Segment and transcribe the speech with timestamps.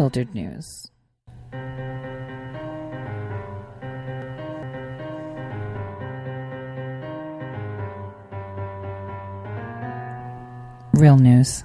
[0.00, 0.90] unfiltered news.
[10.94, 11.64] Real news.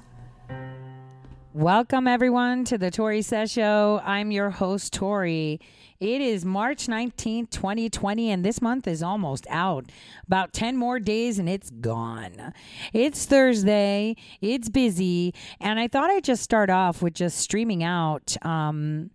[1.53, 4.01] Welcome, everyone, to the Tori Says Show.
[4.03, 5.61] I'm your host, Tori.
[6.05, 9.85] It is March 19th, 2020, and this month is almost out.
[10.27, 12.53] About 10 more days and it's gone.
[12.93, 18.37] It's Thursday, it's busy, and I thought I'd just start off with just streaming out
[18.45, 19.09] um,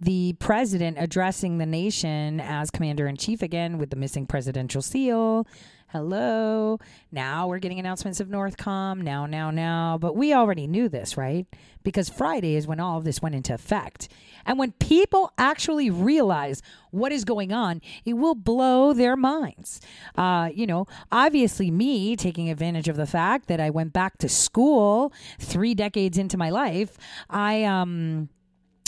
[0.00, 5.48] the president addressing the nation as commander in chief again with the missing presidential seal.
[5.90, 6.80] Hello.
[7.12, 9.02] Now we're getting announcements of Northcom.
[9.02, 9.96] Now, now, now.
[9.98, 11.46] But we already knew this, right?
[11.84, 14.08] Because Friday is when all of this went into effect.
[14.44, 19.80] And when people actually realize what is going on, it will blow their minds.
[20.16, 24.28] Uh, you know, obviously, me taking advantage of the fact that I went back to
[24.28, 26.98] school three decades into my life,
[27.30, 28.28] I, um,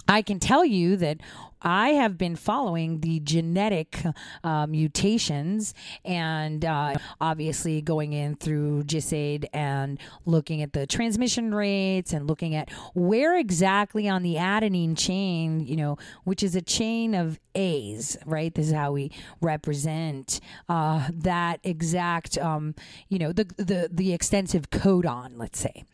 [0.08, 1.18] I can tell you that
[1.62, 4.02] I have been following the genetic
[4.44, 12.12] uh, mutations and uh, obviously going in through GISAID and looking at the transmission rates
[12.12, 17.14] and looking at where exactly on the adenine chain, you know, which is a chain
[17.14, 18.54] of A's, right?
[18.54, 22.74] This is how we represent uh, that exact, um,
[23.08, 25.84] you know, the, the, the extensive codon, let's say.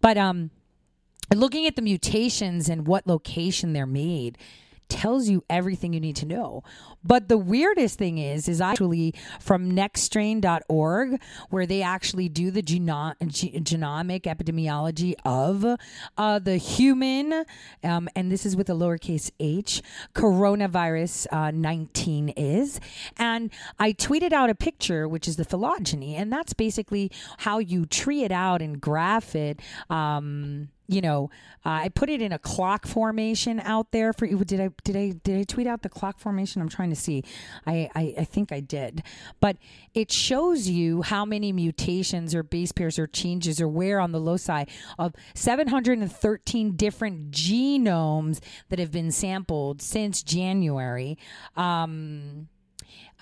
[0.00, 0.50] But, um,
[1.34, 4.36] looking at the mutations and what location they're made
[4.92, 6.62] tells you everything you need to know.
[7.02, 13.14] But the weirdest thing is, is actually from nextstrain.org, where they actually do the geno-
[13.22, 15.64] genomic epidemiology of
[16.18, 17.44] uh, the human,
[17.82, 19.82] um, and this is with a lowercase h,
[20.14, 22.78] coronavirus uh, 19 is.
[23.16, 27.86] And I tweeted out a picture, which is the phylogeny, and that's basically how you
[27.86, 29.60] tree it out and graph it.
[29.88, 31.30] Um, you know,
[31.64, 34.44] uh, I put it in a clock formation out there for you.
[34.44, 36.60] Did I did I did I tweet out the clock formation?
[36.60, 37.24] I'm trying to see.
[37.66, 39.02] I, I I think I did,
[39.40, 39.56] but
[39.94, 44.20] it shows you how many mutations or base pairs or changes or where on the
[44.20, 44.64] loci
[44.98, 51.16] of 713 different genomes that have been sampled since January.
[51.56, 52.48] Um,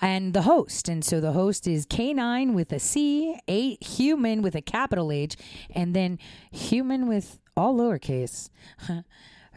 [0.01, 0.89] and the host.
[0.89, 5.37] And so the host is K9 with a C, a human with a capital H,
[5.69, 6.17] and then
[6.51, 8.49] human with all lowercase.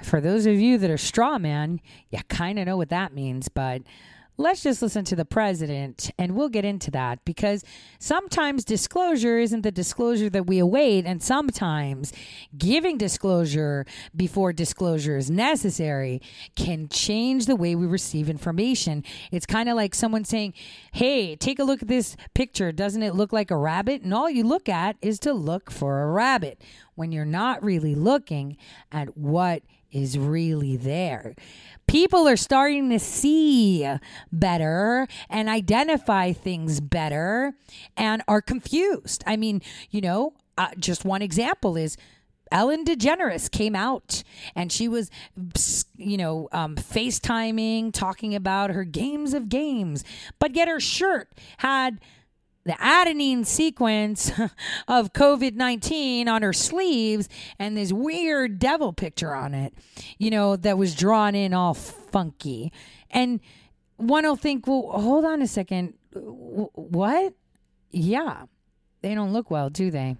[0.02, 3.48] For those of you that are straw man, you kind of know what that means,
[3.48, 3.82] but
[4.36, 7.62] let's just listen to the president and we'll get into that because
[8.00, 12.12] sometimes disclosure isn't the disclosure that we await and sometimes
[12.58, 13.86] giving disclosure
[14.16, 16.20] before disclosure is necessary
[16.56, 19.04] can change the way we receive information.
[19.30, 20.54] It's kind of like someone saying
[20.92, 22.72] hey take a look at this picture.
[22.72, 24.02] Doesn't it look like a rabbit?
[24.02, 26.60] And all you look at is to look for a rabbit
[26.96, 28.56] when you're not really looking
[28.90, 29.62] at what
[29.94, 31.34] is really there
[31.86, 33.88] people are starting to see
[34.32, 37.54] better and identify things better
[37.96, 39.22] and are confused.
[39.26, 41.96] I mean, you know, uh, just one example is
[42.50, 44.22] Ellen DeGeneres came out
[44.54, 45.10] and she was,
[45.96, 50.04] you know, um, FaceTiming, talking about her games of games,
[50.38, 51.28] but yet her shirt
[51.58, 52.00] had
[52.64, 54.30] the adenine sequence
[54.88, 59.74] of COVID 19 on her sleeves and this weird devil picture on it,
[60.18, 62.72] you know, that was drawn in all funky.
[63.10, 63.40] And
[63.96, 65.94] one will think, well, hold on a second.
[66.12, 67.34] What?
[67.90, 68.44] Yeah,
[69.02, 70.16] they don't look well, do they?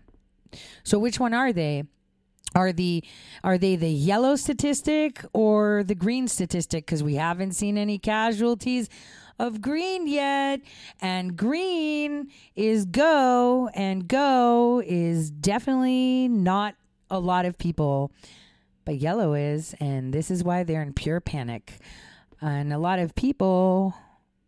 [0.84, 1.84] So which one are they?
[2.54, 3.02] Are the
[3.42, 6.86] are they the yellow statistic or the green statistic?
[6.86, 8.88] Because we haven't seen any casualties
[9.38, 10.60] of green yet.
[11.00, 16.74] And green is go, and go is definitely not
[17.10, 18.12] a lot of people,
[18.84, 19.74] but yellow is.
[19.80, 21.78] And this is why they're in pure panic.
[22.40, 23.94] And a lot of people,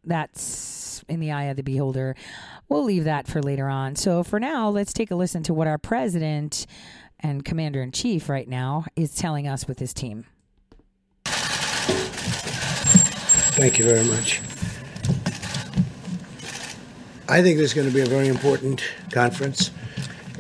[0.06, 2.16] that's in the eye of the beholder.
[2.68, 3.96] We'll leave that for later on.
[3.96, 6.66] So for now, let's take a listen to what our president
[7.20, 10.24] and commander in chief right now is telling us with his team.
[13.56, 14.40] Thank you very much.
[17.28, 19.72] I think this is going to be a very important conference.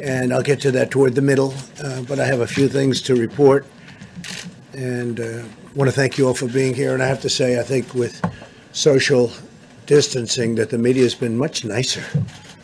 [0.00, 1.54] and I'll get to that toward the middle.
[1.82, 3.66] Uh, but I have a few things to report,
[4.72, 5.42] and uh,
[5.74, 6.94] want to thank you all for being here.
[6.94, 8.22] And I have to say, I think with
[8.72, 9.32] social
[9.86, 12.04] distancing, that the media has been much nicer.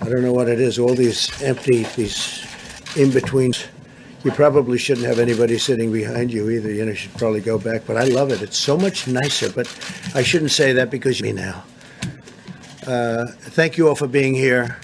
[0.01, 0.79] I don't know what it is.
[0.79, 2.45] All these empty, these
[2.97, 3.67] in betweens.
[4.25, 6.71] You probably shouldn't have anybody sitting behind you either.
[6.71, 7.83] You know, you should probably go back.
[7.87, 8.41] But I love it.
[8.41, 9.51] It's so much nicer.
[9.51, 9.67] But
[10.15, 11.65] I shouldn't say that because you me now.
[12.87, 14.77] Uh, thank you all for being here.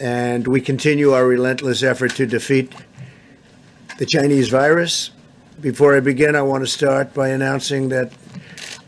[0.00, 2.72] And we continue our relentless effort to defeat
[3.98, 5.10] the Chinese virus.
[5.60, 8.12] Before I begin, I want to start by announcing that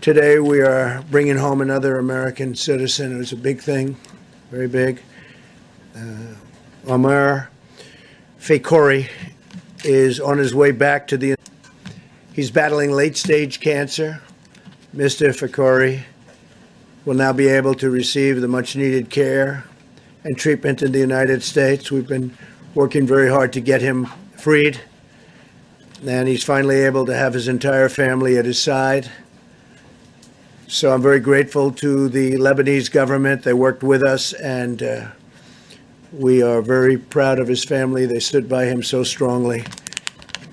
[0.00, 3.14] today we are bringing home another American citizen.
[3.14, 3.94] It was a big thing,
[4.50, 5.02] very big.
[5.94, 6.34] Uh,
[6.86, 7.50] Omar
[8.40, 9.10] Fakhoury
[9.84, 11.34] is on his way back to the.
[12.32, 14.22] He's battling late stage cancer.
[14.96, 15.28] Mr.
[15.28, 16.04] Fakhoury
[17.04, 19.64] will now be able to receive the much needed care
[20.24, 21.90] and treatment in the United States.
[21.90, 22.36] We've been
[22.74, 24.06] working very hard to get him
[24.36, 24.80] freed,
[26.06, 29.10] and he's finally able to have his entire family at his side.
[30.66, 33.42] So I'm very grateful to the Lebanese government.
[33.42, 35.08] They worked with us, and uh,
[36.12, 38.04] we are very proud of his family.
[38.04, 39.64] They stood by him so strongly,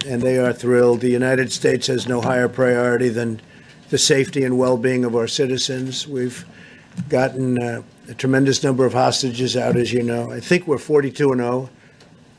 [0.08, 1.02] and they are thrilled.
[1.02, 3.42] The United States has no higher priority than
[3.90, 6.08] the safety and well being of our citizens.
[6.08, 6.46] We've
[7.10, 10.32] gotten uh, a tremendous number of hostages out, as you know.
[10.32, 11.70] I think we're 42 and 0,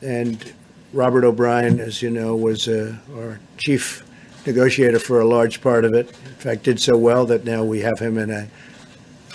[0.01, 0.53] and
[0.93, 4.03] Robert O'Brien, as you know, was uh, our chief
[4.45, 6.09] negotiator for a large part of it.
[6.09, 8.47] In fact, did so well that now we have him in a,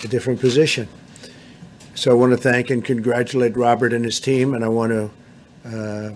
[0.03, 0.87] a different position.
[1.95, 5.11] So I want to thank and congratulate Robert and his team, and I want to
[5.65, 6.15] uh,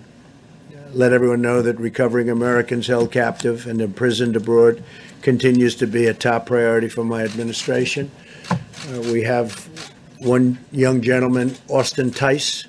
[0.92, 4.82] let everyone know that recovering Americans held captive and imprisoned abroad
[5.22, 8.10] continues to be a top priority for my administration.
[8.50, 9.68] Uh, we have
[10.20, 12.66] one young gentleman, Austin Tice,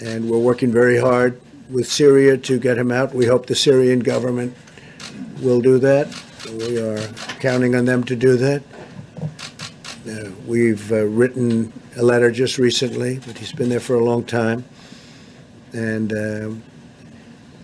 [0.00, 3.14] and we're working very hard with Syria to get him out.
[3.14, 4.56] We hope the Syrian government
[5.40, 6.08] will do that.
[6.50, 7.06] We are
[7.38, 8.62] counting on them to do that.
[10.08, 14.24] Uh, we've uh, written a letter just recently, but he's been there for a long
[14.24, 14.64] time
[15.72, 16.50] and uh,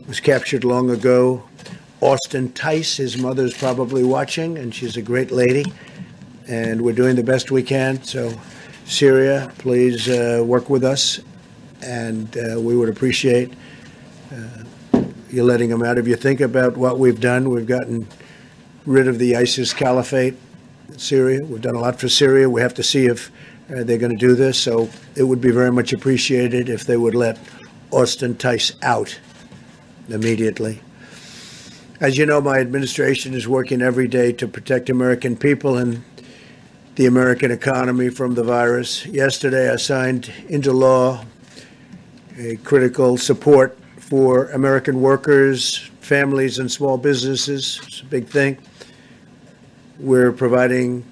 [0.07, 1.43] was captured long ago.
[2.01, 5.65] Austin Tice, his mother's probably watching, and she's a great lady
[6.49, 8.03] and we're doing the best we can.
[8.03, 8.33] So,
[8.85, 11.21] Syria, please uh, work with us,
[11.83, 13.53] and uh, we would appreciate
[14.33, 15.99] uh, you letting them out.
[15.99, 18.07] If you think about what we've done, we've gotten
[18.85, 20.37] rid of the ISIS caliphate
[20.89, 21.45] in Syria.
[21.45, 22.49] We've done a lot for Syria.
[22.49, 23.31] We have to see if
[23.69, 24.59] uh, they're going to do this.
[24.59, 27.39] So, it would be very much appreciated if they would let
[27.97, 29.19] Austin Tice out
[30.11, 30.81] immediately.
[31.99, 36.05] As you know, my administration is working every day to protect American people and
[36.97, 39.07] the American economy from the virus.
[39.07, 41.25] Yesterday, I signed into law
[42.37, 47.81] a critical support for American workers, families, and small businesses.
[47.87, 48.59] It's a big thing.
[49.99, 51.03] We're providing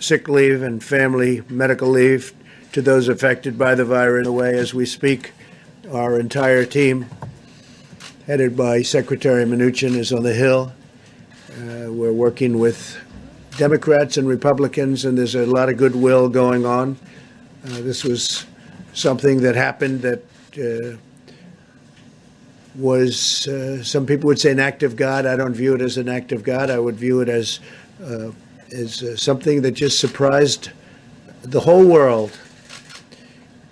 [0.00, 2.34] sick leave and family medical leave
[2.72, 4.26] to those affected by the virus.
[4.26, 5.30] Away as we speak,
[5.92, 7.06] our entire team,
[8.26, 10.72] headed by Secretary Mnuchin, is on the Hill.
[11.50, 12.96] Uh, we're working with
[13.58, 16.96] Democrats and Republicans, and there's a lot of goodwill going on.
[17.66, 18.46] Uh, this was
[18.94, 20.22] something that happened that
[20.58, 20.96] uh,
[22.74, 25.26] was, uh, some people would say, an act of God.
[25.26, 26.70] I don't view it as an act of God.
[26.70, 27.60] I would view it as,
[28.02, 28.30] uh,
[28.74, 30.70] as uh, something that just surprised
[31.42, 32.38] the whole world.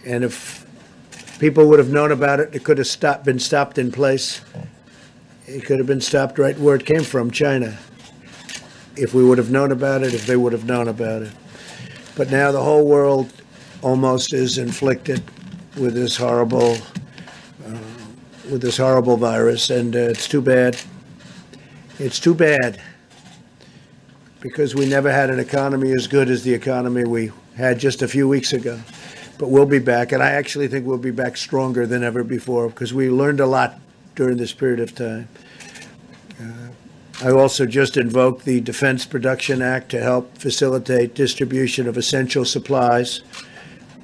[0.05, 0.60] And if
[1.41, 4.41] people would have known about it, it could have stopped, been stopped in place.
[5.47, 7.77] It could have been stopped right where it came from, China
[8.97, 11.33] if we would have known about it, if they would have known about it.
[12.17, 13.33] But now the whole world
[13.83, 15.23] almost is inflicted
[15.77, 16.77] with this horrible,
[17.67, 17.79] uh,
[18.51, 20.79] with this horrible virus, and uh, it's too bad.
[21.99, 22.81] It's too bad
[24.41, 28.09] because we never had an economy as good as the economy we had just a
[28.09, 28.79] few weeks ago.
[29.41, 32.69] But we'll be back, and I actually think we'll be back stronger than ever before
[32.69, 33.81] because we learned a lot
[34.15, 35.29] during this period of time.
[37.23, 43.23] I also just invoked the Defense Production Act to help facilitate distribution of essential supplies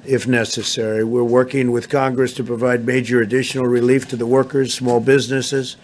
[0.05, 1.03] if necessary.
[1.03, 5.77] We're working with Congress to provide major additional relief to the workers, small businesses,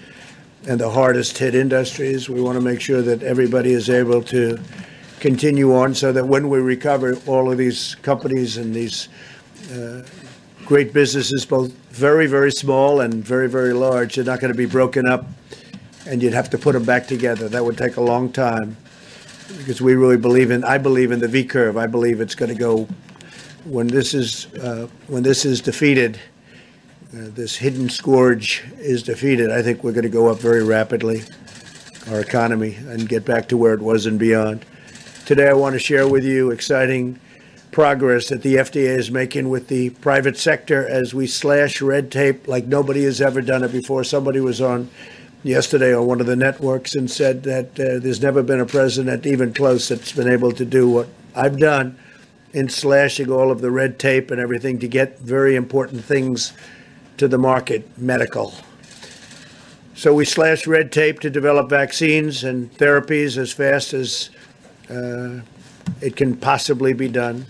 [0.67, 2.27] and the hardest hit industries.
[2.27, 4.59] We want to make sure that everybody is able to
[5.19, 9.32] continue on so that when we recover, all of these companies and these uh,
[10.65, 14.65] great businesses, both very, very small and very, very large, They're not going to be
[14.65, 15.25] broken up
[16.05, 17.47] and you'd have to put them back together.
[17.47, 18.75] That would take a long time
[19.57, 20.63] because we really believe in.
[20.63, 21.77] I believe in the V curve.
[21.77, 22.87] I believe it's going to go
[23.65, 26.19] when this is uh, when this is defeated.
[27.13, 31.23] uh, this hidden scourge is defeated, I think we're going to go up very rapidly,
[32.09, 34.65] our economy, and get back to where it was and beyond.
[35.25, 37.19] Today, I want to share with you exciting
[37.73, 42.47] progress that the FDA is making with the private sector as we slash red tape
[42.47, 44.03] like nobody has ever done it before.
[44.03, 44.89] Somebody was on
[45.43, 49.25] yesterday on one of the networks and said that uh, there's never been a president
[49.25, 51.97] even close that's been able to do what I've done
[52.53, 56.53] in slashing all of the red tape and everything to get very important things
[57.17, 58.53] to the market, medical.
[59.95, 64.29] So we slashed red tape to develop vaccines and therapies as fast as
[64.89, 65.41] uh,
[66.01, 67.45] it can possibly be done,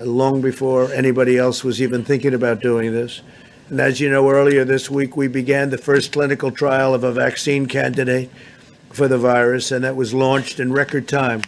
[0.00, 3.22] long before anybody else was even thinking about doing this.
[3.70, 7.12] And as you know, earlier this week, we began the first clinical trial of a
[7.12, 8.30] vaccine candidate
[8.90, 11.42] for the virus, and that was launched in record time.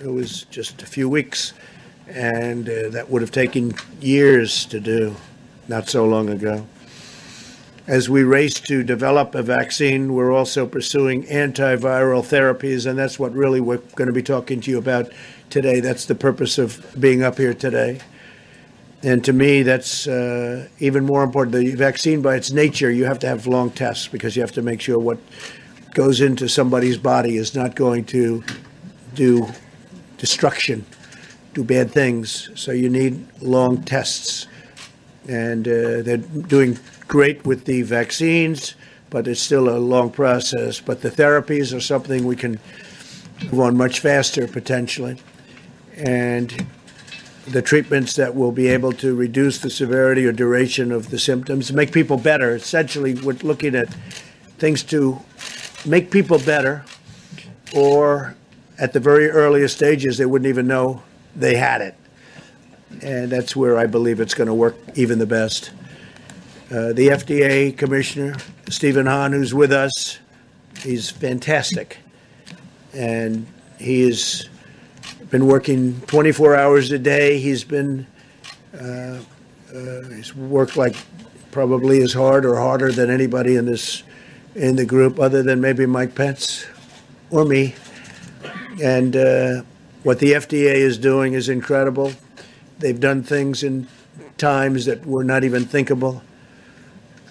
[0.00, 1.54] It was just a few weeks,
[2.08, 5.16] and uh, that would have taken years to do,
[5.68, 6.66] not so long ago.
[7.86, 13.32] As we race to develop a vaccine, we're also pursuing antiviral therapies, and that's what
[13.32, 15.10] really we're going to be talking to you about
[15.54, 15.78] today.
[15.78, 18.00] That's the purpose of being up here today.
[19.04, 21.54] And to me, that's uh, even more important.
[21.54, 24.62] The vaccine, by its nature, you have to have long tests because you have to
[24.62, 25.18] make sure what
[25.92, 28.42] goes into somebody's body is not going to
[29.14, 29.46] do
[30.18, 30.84] destruction,
[31.52, 32.50] do bad things.
[32.56, 34.48] So you need long tests.
[35.28, 38.74] And uh, they're doing great with the vaccines,
[39.08, 40.80] but it's still a long process.
[40.80, 42.58] But the therapies are something we can
[43.44, 45.16] move on much faster potentially.
[45.96, 46.66] And
[47.46, 51.72] the treatments that will be able to reduce the severity or duration of the symptoms,
[51.72, 52.54] make people better.
[52.54, 53.88] Essentially, we're looking at
[54.58, 55.20] things to
[55.84, 56.84] make people better,
[57.74, 58.34] or
[58.78, 61.02] at the very earliest stages, they wouldn't even know
[61.36, 61.94] they had it.
[63.02, 65.70] And that's where I believe it's going to work even the best.
[66.70, 68.36] Uh, the FDA commissioner,
[68.68, 70.18] Stephen Hahn, who's with us,
[70.80, 71.98] he's fantastic.
[72.92, 73.46] And
[73.78, 74.48] he is
[75.30, 77.38] been working 24 hours a day.
[77.38, 78.06] He's been
[78.78, 79.18] uh,
[79.74, 80.96] uh, he's worked like
[81.50, 84.02] probably as hard or harder than anybody in this
[84.54, 86.66] in the group, other than maybe Mike Pence
[87.30, 87.74] or me.
[88.82, 89.62] And uh,
[90.02, 92.12] what the FDA is doing is incredible.
[92.78, 93.88] They've done things in
[94.38, 96.22] times that were not even thinkable.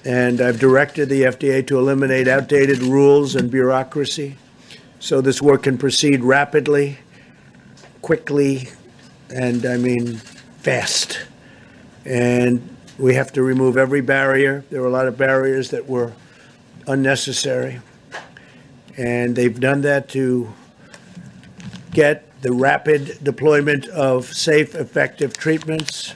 [0.05, 4.37] And I've directed the FDA to eliminate outdated rules and bureaucracy
[4.99, 6.97] so this work can proceed rapidly
[8.03, 8.69] quickly
[9.33, 10.17] and I mean
[10.59, 11.25] fast.
[12.05, 12.69] And
[12.99, 14.63] we have to remove every barrier.
[14.69, 16.13] There were a lot of barriers that were
[16.85, 17.79] unnecessary.
[18.97, 20.53] And they've done that to
[21.91, 26.13] get the rapid deployment of safe, effective treatments.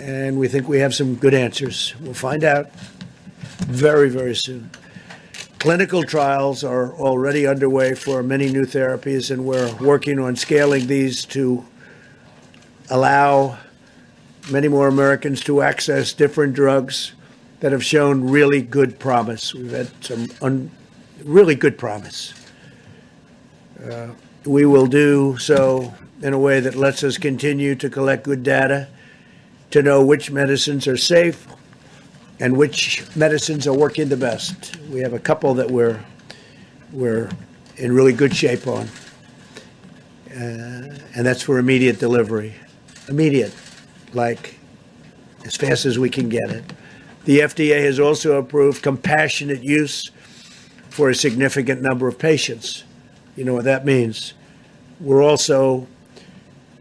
[0.00, 1.94] And we think we have some good answers.
[2.00, 2.72] We'll find out
[3.66, 4.70] very, very soon.
[5.66, 11.24] Clinical trials are already underway for many new therapies, and we're working on scaling these
[11.24, 11.66] to
[12.88, 13.58] allow
[14.48, 17.14] many more Americans to access different drugs
[17.58, 19.52] that have shown really good promise.
[19.54, 20.70] We've had some
[21.24, 22.32] really good promise.
[23.84, 24.10] Uh,
[24.44, 25.92] we will do so
[26.22, 28.86] in a way that lets us continue to collect good data
[29.72, 31.48] to know which medicines are safe,
[32.40, 34.76] and which medicines are working the best.
[34.88, 36.00] We have a couple that we're
[36.92, 37.30] we're
[37.76, 38.88] in really good shape on,
[40.30, 42.54] uh, and that's for immediate delivery,
[43.08, 43.54] immediate,
[44.12, 44.58] like
[45.44, 46.64] as fast as we can get it.
[47.24, 50.10] The FDA has also approved compassionate use
[50.90, 52.84] for a significant number of patients.
[53.34, 54.34] You know what that means.
[55.00, 55.86] We're also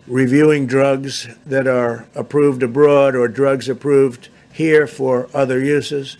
[0.07, 6.15] reviewing drugs that are approved abroad or drugs approved here for other uses.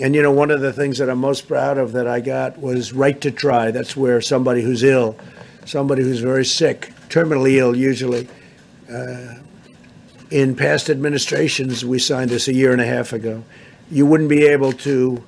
[0.00, 2.58] And you know, one of the things that I'm most proud of that I got
[2.58, 3.70] was right to try.
[3.70, 5.18] That's where somebody who's ill,
[5.66, 8.26] somebody who's very sick, terminally ill usually,
[8.90, 9.34] uh,
[10.30, 13.44] in past administrations, we signed this a year and a half ago.
[13.90, 15.22] You wouldn't be able to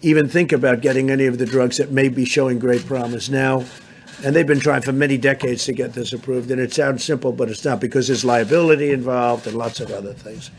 [0.00, 3.64] even think about getting any of the drugs that may be showing great promise now.
[4.24, 6.50] And they've been trying for many decades to get this approved.
[6.50, 10.14] And it sounds simple, but it's not because there's liability involved and lots of other
[10.14, 10.50] things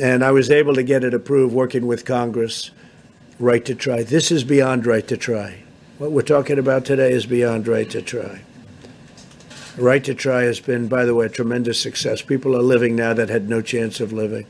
[0.00, 2.70] and I was able to get it approved working with Congress.
[3.38, 4.02] Right to try.
[4.02, 5.62] This is beyond right to try.
[5.98, 8.40] What we're talking about today is beyond right to try.
[9.76, 12.22] Right to try has been, by the way, a tremendous success.
[12.22, 14.46] People are living now that had no chance of living,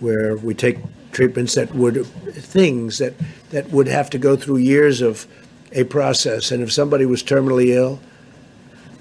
[0.00, 0.78] where we take
[1.12, 3.14] treatments that would, things that,
[3.50, 5.26] that would have to go through years of
[5.72, 6.50] a process.
[6.50, 8.00] And if somebody was terminally ill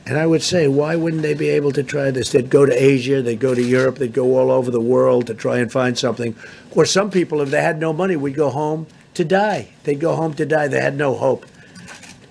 [0.10, 2.32] And I would say, why wouldn't they be able to try this?
[2.32, 5.36] They'd go to Asia, they'd go to Europe, they'd go all over the world to
[5.36, 6.36] try and find something.
[6.72, 9.68] Or some people, if they had no money, would go home to die.
[9.84, 10.68] They'd go home to die.
[10.68, 11.46] They had no hope.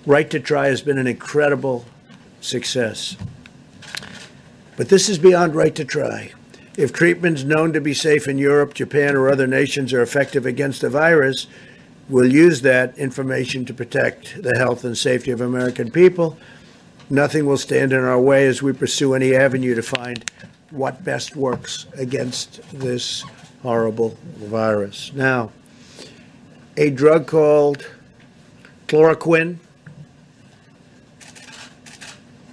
[0.05, 1.85] Right to Try has been an incredible
[2.41, 3.15] success.
[4.75, 6.33] But this is beyond Right to Try.
[6.75, 10.81] If treatments known to be safe in Europe, Japan, or other nations are effective against
[10.81, 11.47] the virus,
[12.09, 16.37] we'll use that information to protect the health and safety of American people
[17.09, 20.29] Nothing will stand in our way as we pursue any avenue to find
[20.69, 23.23] what best works against this
[23.63, 25.11] horrible virus.
[25.13, 25.51] Now,
[26.77, 27.87] a drug called
[28.87, 29.57] chloroquine,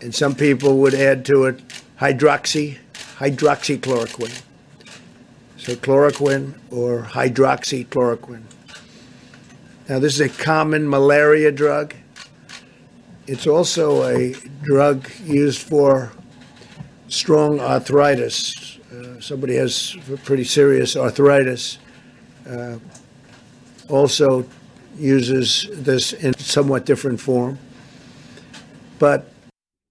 [0.00, 1.60] and some people would add to it
[2.00, 2.78] hydroxy,
[3.18, 4.42] hydroxychloroquine.
[5.58, 8.44] So chloroquine or hydroxychloroquine.
[9.88, 11.94] Now, this is a common malaria drug.
[13.26, 16.12] It's also a drug used for
[17.08, 18.78] strong arthritis.
[18.92, 21.78] Uh, somebody has pretty serious arthritis.
[22.48, 22.78] Uh,
[23.88, 24.46] also
[24.96, 27.58] uses this in somewhat different form.
[28.98, 29.28] But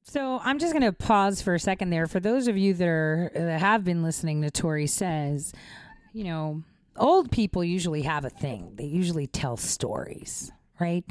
[0.03, 2.07] so I'm just going to pause for a second there.
[2.07, 5.53] For those of you that are that have been listening to Tori says,
[6.13, 6.63] you know,
[6.95, 8.73] old people usually have a thing.
[8.75, 11.03] They usually tell stories, right?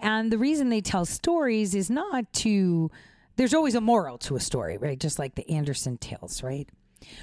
[0.00, 2.90] And the reason they tell stories is not to,
[3.36, 4.98] there's always a moral to a story, right?
[4.98, 6.68] Just like the Andersen tales, right?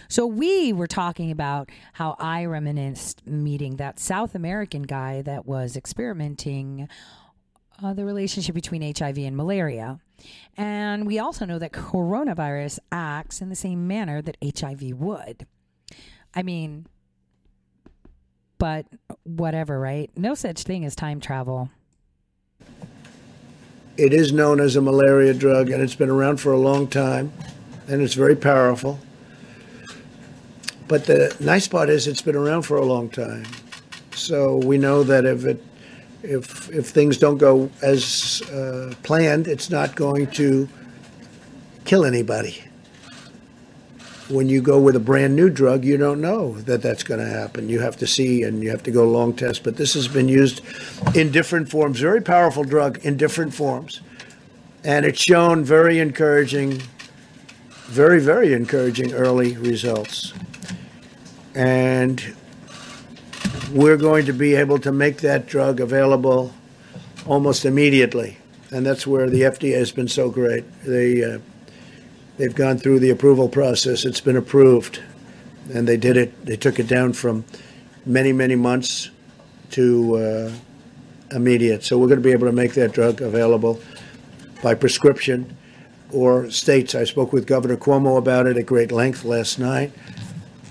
[0.08, 5.78] So we were talking about how I reminisced meeting that South American guy that was
[5.78, 6.90] experimenting
[7.82, 10.00] uh, the relationship between HIV and malaria.
[10.58, 15.48] And we also know that coronavirus acts in the same manner that HIV would.
[16.36, 16.88] I mean,
[18.58, 18.86] but
[19.24, 20.12] whatever, right?
[20.18, 21.70] No such thing as time travel.
[24.00, 27.34] It is known as a malaria drug, and it's been around for a long time,
[27.86, 28.98] and it's very powerful.
[30.88, 33.44] But the nice part is it's been around for a long time.
[34.14, 35.62] So we know that if it
[36.24, 40.70] if if things don't go as uh, planned, it's not going to
[41.84, 42.64] kill anybody
[44.30, 47.26] when you go with a brand new drug, you don't know that that's going to
[47.26, 47.68] happen.
[47.68, 49.64] You have to see and you have to go long test.
[49.64, 50.62] But this has been used
[51.16, 54.02] in different forms, very powerful drug in different forms.
[54.84, 56.82] And it's shown very encouraging,
[57.88, 60.34] very, very encouraging early results.
[61.56, 62.36] And
[63.72, 66.54] we're going to be able to make that drug available
[67.26, 68.38] almost immediately.
[68.72, 70.64] And that's where the FDA has been so great.
[70.84, 71.40] They uh,
[72.40, 74.06] they've gone through the approval process.
[74.06, 75.02] It's been approved,
[75.72, 76.46] and they did it.
[76.46, 77.46] They took it down from
[78.06, 79.12] many, many months
[79.72, 80.52] to uh,
[81.32, 81.84] immediate.
[81.84, 83.80] So we're going to be able to make that drug available
[84.64, 85.56] by prescription
[86.12, 86.96] or states.
[86.96, 89.92] I spoke with Governor Cuomo about it at great length last night,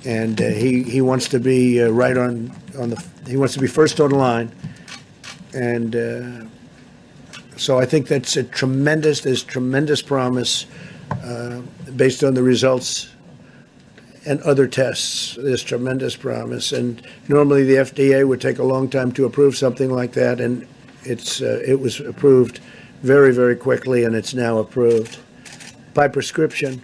[0.04, 3.04] and uh, he he wants to be uh, right on on the.
[3.26, 4.50] He wants to be first on the line,
[5.54, 5.94] and.
[5.94, 6.44] Uh,
[7.56, 9.22] so I think that's a tremendous.
[9.22, 10.64] There's tremendous promise
[11.10, 11.60] uh,
[11.96, 13.08] based on the results
[14.26, 15.36] and other tests.
[15.40, 19.90] There's tremendous promise, and normally the FDA would take a long time to approve something
[19.90, 20.66] like that, and
[21.04, 22.60] it's uh, it was approved
[23.02, 25.18] very very quickly, and it's now approved
[25.94, 26.82] by prescription.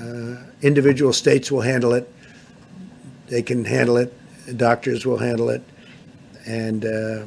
[0.00, 2.10] Uh, individual states will handle it;
[3.28, 4.12] they can handle it.
[4.56, 5.62] Doctors will handle it,
[6.46, 7.24] and uh,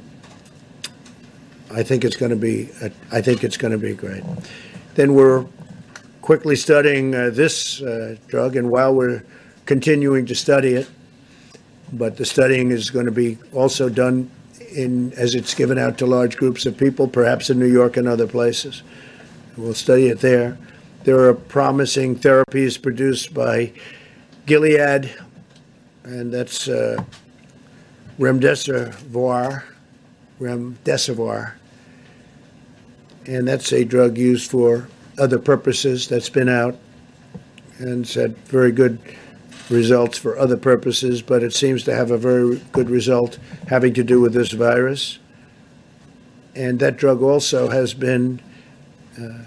[1.72, 2.70] I think it's going to be.
[3.12, 4.24] I think it's going to be great.
[4.96, 5.46] Then we're
[6.28, 9.24] quickly studying uh, this uh, drug, and while we're
[9.66, 10.90] continuing to study it,
[11.94, 14.30] but the studying is going to be also done
[14.76, 18.10] in as it's given out to large groups of people, perhaps in New York and
[18.10, 18.84] other places.
[19.56, 20.58] We'll study it there.
[21.06, 23.72] There are promising therapies produced by
[24.46, 25.10] Gilead,
[26.04, 27.02] and that's uh,
[28.20, 29.64] remdesivir,
[30.42, 31.54] remdesivir,
[33.28, 36.76] and that's a drug used for other purposes that's been out
[37.80, 39.00] and said very good
[39.70, 44.04] results for other purposes, but it seems to have a very good result having to
[44.04, 45.20] do with this virus.
[46.56, 48.42] And that drug also has been
[49.20, 49.44] uh,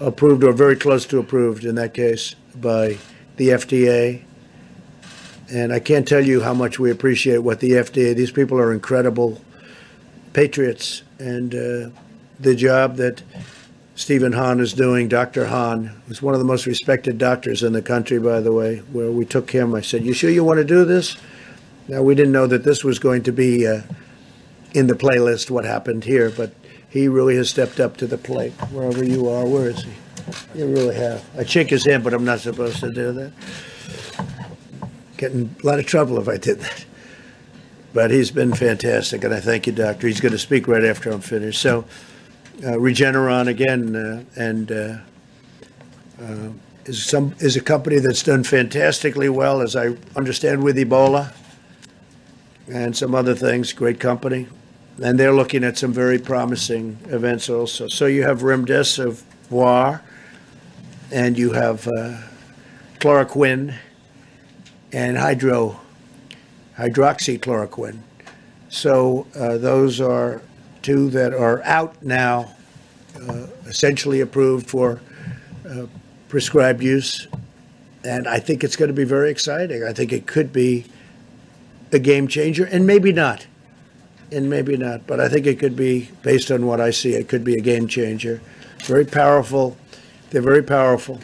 [0.00, 2.98] approved or very close to approved in that case by
[3.36, 4.22] the FDA.
[5.50, 8.72] And I can't tell you how much we appreciate what the FDA, these people are
[8.72, 9.40] incredible
[10.32, 11.90] patriots, and uh,
[12.40, 13.22] the job that
[13.94, 15.08] Stephen Hahn is doing.
[15.08, 15.46] Dr.
[15.46, 19.10] Hahn, who's one of the most respected doctors in the country, by the way, where
[19.10, 19.74] we took him.
[19.74, 21.16] I said, You sure you want to do this?
[21.88, 23.82] Now, we didn't know that this was going to be uh,
[24.72, 26.54] in the playlist, what happened here, but
[26.88, 29.44] he really has stepped up to the plate wherever you are.
[29.44, 29.90] Where is he?
[30.54, 31.24] You really have.
[31.36, 33.32] I shake his hand, but I'm not supposed to do that.
[35.16, 36.84] Getting a lot of trouble if I did that.
[37.92, 40.06] But he's been fantastic, and I thank you, Doctor.
[40.06, 41.60] He's going to speak right after I'm finished.
[41.60, 41.84] So,
[42.60, 44.98] Regeneron again, uh, and uh,
[46.20, 46.48] uh,
[46.84, 51.32] is some is a company that's done fantastically well, as I understand, with Ebola
[52.68, 53.72] and some other things.
[53.72, 54.48] Great company,
[55.02, 57.88] and they're looking at some very promising events also.
[57.88, 60.00] So you have remdesivir,
[61.10, 62.18] and you have uh,
[62.98, 63.74] chloroquine
[64.92, 65.80] and hydro
[66.76, 67.98] hydroxychloroquine.
[68.68, 70.42] So uh, those are
[70.82, 72.52] two that are out now,
[73.20, 75.00] uh, essentially approved for
[75.68, 75.86] uh,
[76.28, 77.28] prescribed use.
[78.04, 79.84] And I think it's going to be very exciting.
[79.84, 80.86] I think it could be
[81.92, 83.46] a game changer, and maybe not.
[84.30, 85.06] And maybe not.
[85.06, 87.60] But I think it could be, based on what I see, it could be a
[87.60, 88.40] game changer.
[88.84, 89.76] Very powerful.
[90.30, 91.20] They're very powerful.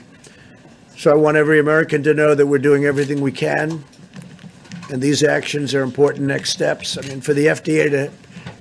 [0.96, 3.82] So I want every American to know that we're doing everything we can
[4.90, 6.96] and these actions are important next steps.
[6.96, 8.10] I mean, for the FDA to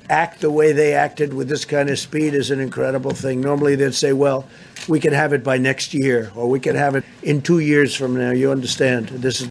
[0.10, 3.42] act the way they acted with this kind of speed is an incredible thing.
[3.42, 4.48] Normally they'd say, well,
[4.88, 7.96] we can have it by next year, or we can have it in two years
[7.96, 8.32] from now.
[8.32, 9.10] You understand?
[9.10, 9.50] This is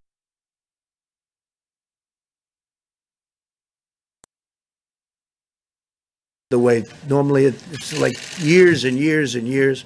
[6.51, 9.85] the way normally it's like years and years and years.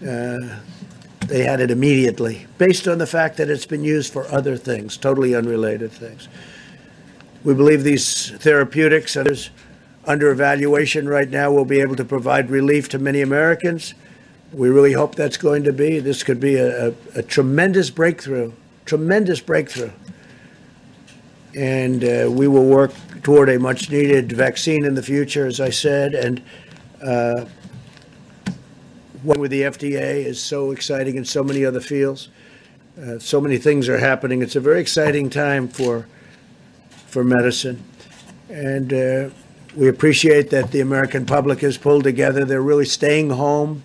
[0.00, 0.58] Uh,
[1.26, 4.96] they had it immediately, based on the fact that it's been used for other things,
[4.96, 6.28] totally unrelated things.
[7.44, 9.50] We believe these therapeutics others
[10.04, 13.94] under evaluation right now will be able to provide relief to many Americans.
[14.52, 15.98] We really hope that's going to be.
[16.00, 18.52] This could be a, a, a tremendous breakthrough,
[18.84, 19.92] tremendous breakthrough.
[21.54, 25.70] And uh, we will work toward a much needed vaccine in the future, as I
[25.70, 26.14] said.
[26.14, 26.42] And
[27.02, 27.46] uh,
[29.24, 32.28] with the FDA is so exciting in so many other fields.
[33.00, 34.42] Uh, so many things are happening.
[34.42, 36.06] It's a very exciting time for
[37.06, 37.82] for medicine,
[38.48, 39.30] and uh,
[39.76, 42.44] we appreciate that the American public has pulled together.
[42.44, 43.82] They're really staying home,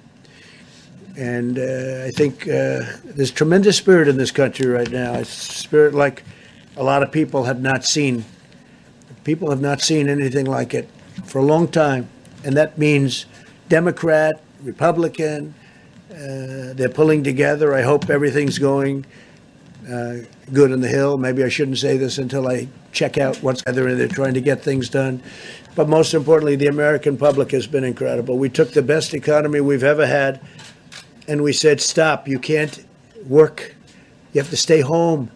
[1.15, 5.13] and uh, I think uh, there's tremendous spirit in this country right now.
[5.15, 6.23] It's spirit like
[6.75, 8.25] a lot of people have not seen.
[9.23, 10.89] People have not seen anything like it
[11.25, 12.09] for a long time,
[12.43, 13.25] and that means
[13.69, 15.53] Democrat, Republican.
[16.11, 17.73] Uh, they're pulling together.
[17.73, 19.05] I hope everything's going
[19.89, 20.15] uh,
[20.51, 21.17] good in the Hill.
[21.17, 24.61] Maybe I shouldn't say this until I check out what's and they're trying to get
[24.61, 25.21] things done.
[25.77, 28.39] But most importantly, the American public has been incredible.
[28.39, 30.41] We took the best economy we've ever had
[31.27, 32.83] and we said, stop, you can't
[33.27, 33.75] work.
[34.33, 35.29] You have to stay home.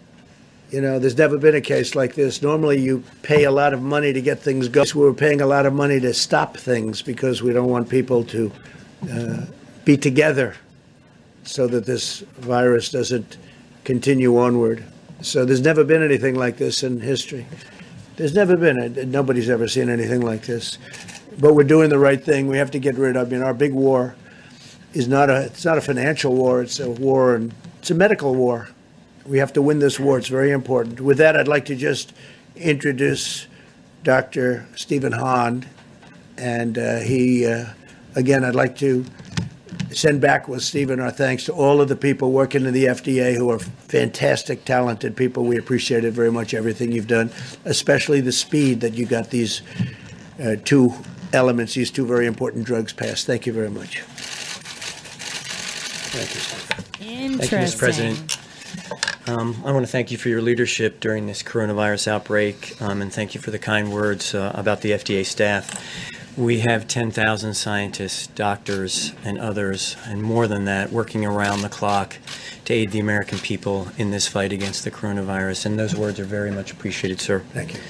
[0.71, 2.41] You know, there's never been a case like this.
[2.41, 4.88] Normally, you pay a lot of money to get things going.
[4.95, 8.51] We're paying a lot of money to stop things because we don't want people to
[9.13, 9.45] uh,
[9.86, 10.56] be together
[11.43, 13.38] so that this virus doesn't
[13.84, 14.84] continue onward.
[15.21, 17.45] So there's never been anything like this in history.
[18.21, 19.10] There's never been.
[19.10, 20.77] Nobody's ever seen anything like this.
[21.39, 22.45] But we're doing the right thing.
[22.45, 23.27] We have to get rid of.
[23.27, 24.15] I mean, our big war
[24.93, 25.45] is not a.
[25.45, 26.62] It's not a financial war.
[26.62, 28.69] It's a war, and it's a medical war.
[29.25, 30.19] We have to win this war.
[30.19, 31.01] It's very important.
[31.01, 32.13] With that, I'd like to just
[32.55, 33.47] introduce
[34.03, 34.67] Dr.
[34.75, 35.65] Stephen Hahn,
[36.38, 37.47] and uh, he.
[37.47, 37.69] Uh,
[38.13, 39.03] again, I'd like to
[39.93, 43.36] send back with Stephen our thanks to all of the people working in the FDA
[43.36, 45.45] who are fantastic, talented people.
[45.45, 47.32] We appreciate it very much, everything you've done,
[47.65, 49.62] especially the speed that you got these
[50.41, 50.93] uh, two
[51.34, 53.25] elements, these two very important drugs passed.
[53.25, 54.01] Thank you very much.
[56.12, 57.38] Thank you, Stephen.
[57.38, 57.80] Thank you, Mr.
[57.80, 58.38] President.
[59.27, 63.13] Um, I want to thank you for your leadership during this coronavirus outbreak, um, and
[63.13, 65.69] thank you for the kind words uh, about the FDA staff.
[66.38, 72.17] We have 10,000 scientists, doctors, and others, and more than that, working around the clock
[72.63, 75.65] to aid the American people in this fight against the coronavirus.
[75.65, 77.39] And those words are very much appreciated, sir.
[77.52, 77.82] Thank you.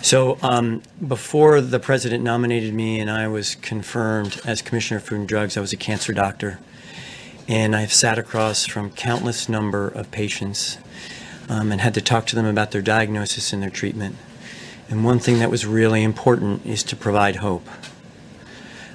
[0.00, 5.20] So, um, before the president nominated me and I was confirmed as Commissioner of Food
[5.20, 6.58] and Drugs, I was a cancer doctor.
[7.46, 10.78] And I've sat across from countless number of patients
[11.48, 14.16] um, and had to talk to them about their diagnosis and their treatment.
[14.88, 17.66] And one thing that was really important is to provide hope.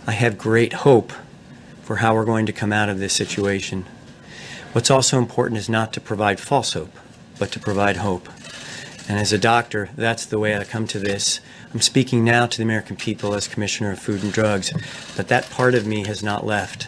[0.08, 1.12] I have great hope
[1.82, 3.86] for how we're going to come out of this situation.
[4.72, 6.96] What's also important is not to provide false hope,
[7.38, 8.30] but to provide hope.
[9.10, 11.42] And as a doctor, that's the way I come to this.
[11.74, 14.72] I'm speaking now to the American people as Commissioner of Food and Drugs,
[15.18, 16.88] but that part of me has not left.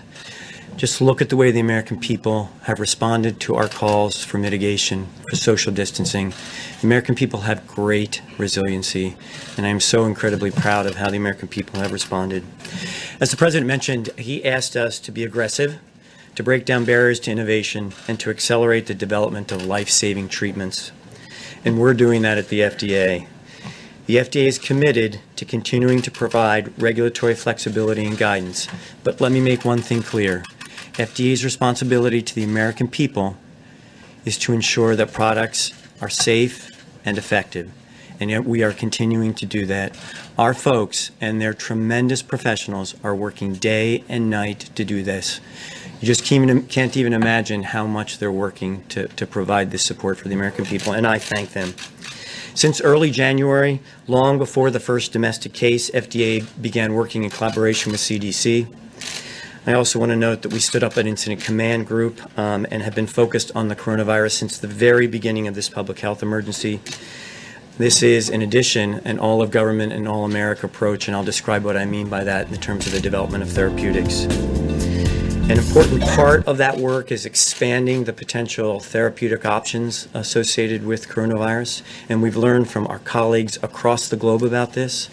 [0.76, 5.08] Just look at the way the American people have responded to our calls for mitigation,
[5.30, 6.34] for social distancing.
[6.82, 9.16] The American people have great resiliency,
[9.56, 12.44] and I am so incredibly proud of how the American people have responded.
[13.22, 15.80] As the President mentioned, he asked us to be aggressive,
[16.36, 20.92] to break down barriers to innovation, and to accelerate the development of life-saving treatments.
[21.64, 23.28] And we're doing that at the FDA.
[24.06, 28.68] The FDA is committed to continuing to provide regulatory flexibility and guidance.
[29.02, 30.44] But let me make one thing clear.
[30.94, 33.36] FDA's responsibility to the American people
[34.26, 36.70] is to ensure that products are safe
[37.04, 37.72] and effective.
[38.20, 39.98] And yet we are continuing to do that.
[40.38, 45.42] Our folks and their tremendous professionals are working day and night to do this.
[46.00, 50.28] You just can't, even imagine how much they're working to, to provide this support for
[50.28, 51.74] the American people, and I thank them.
[52.56, 58.02] Since early January, long before the first domestic case, FDA began working in collaboration with
[58.02, 58.68] CDC.
[59.66, 62.84] I also want to note that we stood up an incident command group um, and
[62.84, 66.82] have been focused on the coronavirus since the very beginning of this public health emergency.
[67.78, 71.64] This is, in addition, an all of government and all America approach, and I'll describe
[71.64, 74.26] what I mean by that in terms of the development of therapeutics.
[75.46, 81.84] An important part of that work is expanding the potential therapeutic options associated with coronavirus,
[82.10, 85.10] and we've learned from our colleagues across the globe about this.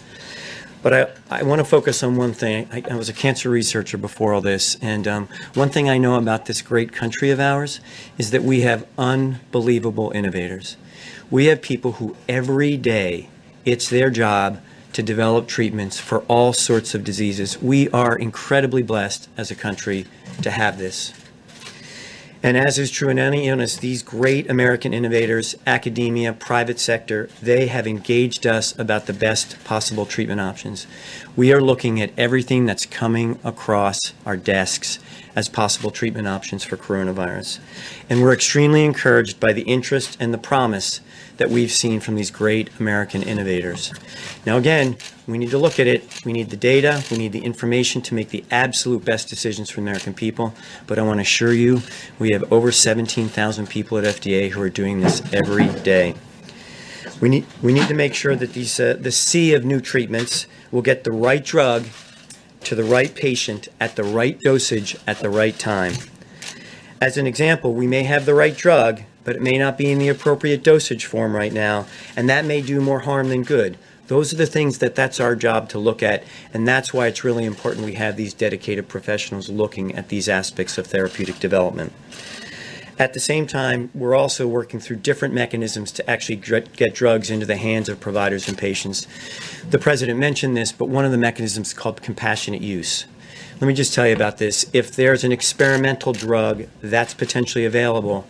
[0.81, 2.67] But I, I want to focus on one thing.
[2.71, 6.15] I, I was a cancer researcher before all this, and um, one thing I know
[6.15, 7.79] about this great country of ours
[8.17, 10.77] is that we have unbelievable innovators.
[11.29, 13.29] We have people who every day
[13.63, 14.59] it's their job
[14.93, 17.61] to develop treatments for all sorts of diseases.
[17.61, 20.05] We are incredibly blessed as a country
[20.41, 21.13] to have this.
[22.43, 27.67] And as is true in any illness, these great American innovators, academia, private sector, they
[27.67, 30.87] have engaged us about the best possible treatment options.
[31.35, 34.97] We are looking at everything that's coming across our desks
[35.35, 37.59] as possible treatment options for coronavirus.
[38.09, 40.99] And we're extremely encouraged by the interest and the promise
[41.37, 43.93] that we've seen from these great American innovators.
[44.45, 44.97] Now, again,
[45.31, 46.25] we need to look at it.
[46.25, 47.03] We need the data.
[47.09, 50.53] We need the information to make the absolute best decisions for American people.
[50.87, 51.81] But I want to assure you,
[52.19, 56.15] we have over 17,000 people at FDA who are doing this every day.
[57.21, 60.47] We need, we need to make sure that these, uh, the sea of new treatments
[60.71, 61.85] will get the right drug
[62.63, 65.93] to the right patient at the right dosage at the right time.
[66.99, 69.99] As an example, we may have the right drug, but it may not be in
[69.99, 73.77] the appropriate dosage form right now, and that may do more harm than good.
[74.11, 77.23] Those are the things that that's our job to look at, and that's why it's
[77.23, 81.93] really important we have these dedicated professionals looking at these aspects of therapeutic development.
[82.99, 87.45] At the same time, we're also working through different mechanisms to actually get drugs into
[87.45, 89.07] the hands of providers and patients.
[89.69, 93.05] The president mentioned this, but one of the mechanisms is called compassionate use.
[93.61, 94.69] Let me just tell you about this.
[94.73, 98.27] If there's an experimental drug that's potentially available,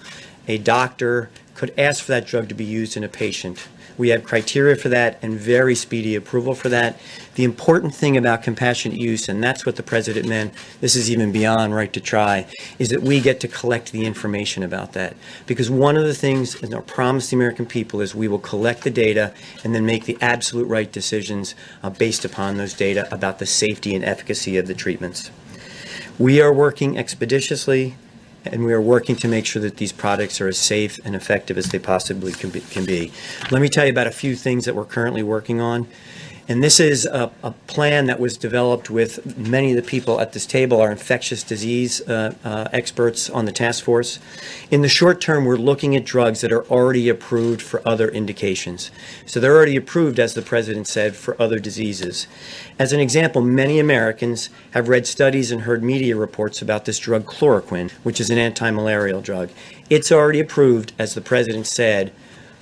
[0.48, 3.68] a doctor could ask for that drug to be used in a patient.
[4.02, 7.00] We have criteria for that and very speedy approval for that.
[7.36, 11.32] The important thing about compassionate use, and that's what the president meant, this is even
[11.32, 12.48] beyond right to try,
[12.80, 15.16] is that we get to collect the information about that.
[15.46, 18.40] Because one of the things, and our promise to the American people is we will
[18.40, 23.08] collect the data and then make the absolute right decisions uh, based upon those data
[23.14, 25.30] about the safety and efficacy of the treatments.
[26.18, 27.98] We are working expeditiously
[28.46, 31.58] and we are working to make sure that these products are as safe and effective
[31.58, 32.50] as they possibly can
[32.86, 33.12] be.
[33.52, 35.88] Let me tell you about a few things that we're currently working on.
[36.52, 40.34] And this is a, a, plan that was developed with many of the people at
[40.34, 44.20] this table, our infectious disease uh, uh, experts on the task force.
[44.70, 48.92] In the short term, we're looking at drugs that are already approved for other indications.
[49.26, 52.28] So they're already approved, as the president said, for other diseases.
[52.78, 57.24] As an example, many Americans have read studies and heard media reports about this drug
[57.24, 59.52] chloroquine, which is an anti-malarial drug.
[59.90, 62.12] It's already approved, as the president said,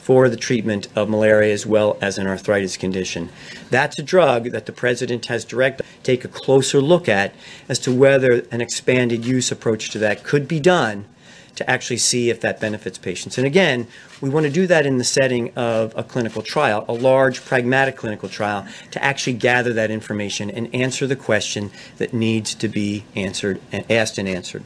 [0.09, 3.29] for the treatment of malaria as well as an arthritis condition.
[3.69, 7.31] That's a drug that the president has directed take a closer look at
[7.67, 11.05] as to whether an expanded use approach to that could be done
[11.57, 13.37] to actually see if that benefits patients.
[13.37, 13.85] And again,
[14.19, 17.95] we want to do that in the setting of a clinical trial, a large pragmatic
[17.95, 21.69] clinical trial, to actually gather that information and answer the question
[21.99, 24.63] that needs to be answered and asked and answered.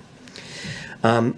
[1.03, 1.37] Um,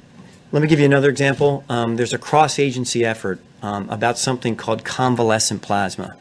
[0.52, 1.63] let me give you another example.
[1.68, 6.15] Um, there's a cross-agency effort um, about something called convalescent plasma.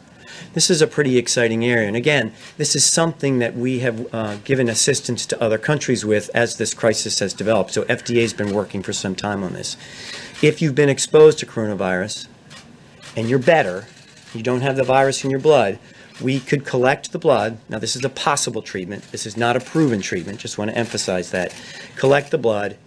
[0.54, 1.86] This is a pretty exciting area.
[1.86, 6.30] And again, this is something that we have uh, given assistance to other countries with
[6.34, 7.72] as this crisis has developed.
[7.72, 9.76] So FDA has been working for some time on this.
[10.42, 12.28] If you've been exposed to coronavirus
[13.14, 13.86] and you're better,
[14.32, 15.78] you don't have the virus in your blood,
[16.22, 17.58] we could collect the blood.
[17.68, 19.10] Now, this is a possible treatment.
[19.12, 20.38] This is not a proven treatment.
[20.38, 21.54] Just want to emphasize that.
[21.96, 22.78] Collect the blood,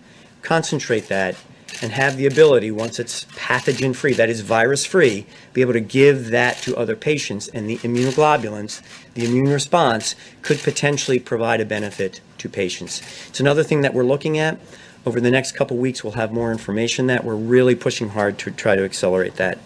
[0.41, 1.36] concentrate that,
[1.82, 5.80] and have the ability, once it's pathogen free, that is virus free, be able to
[5.80, 7.47] give that to other patients.
[7.49, 8.82] And the immunoglobulins,
[9.13, 13.01] the immune response, could potentially provide a benefit to patients.
[13.27, 14.60] It's another thing that we're looking at.
[15.06, 18.51] Over the next couple weeks, we'll have more information that we're really pushing hard to
[18.51, 19.60] try to accelerate that.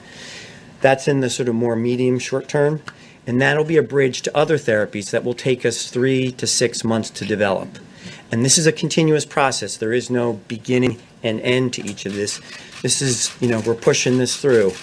[0.81, 2.81] That's in the sort of more medium short term,
[3.25, 6.83] and that'll be a bridge to other therapies that will take us three to six
[6.83, 7.79] months to develop.
[8.31, 9.77] And this is a continuous process.
[9.77, 12.39] There is no beginning and end to each of this.
[12.81, 14.73] This is, you know, we're pushing this through.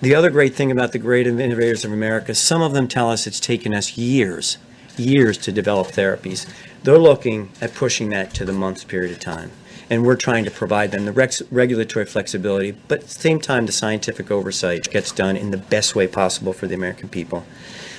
[0.00, 3.26] The other great thing about the great innovators of America, some of them tell us
[3.26, 4.58] it's taken us years,
[4.96, 6.46] years to develop therapies.
[6.82, 9.50] They're looking at pushing that to the months period of time.
[9.88, 13.66] And we're trying to provide them the rex- regulatory flexibility, but at the same time,
[13.66, 17.44] the scientific oversight gets done in the best way possible for the American people.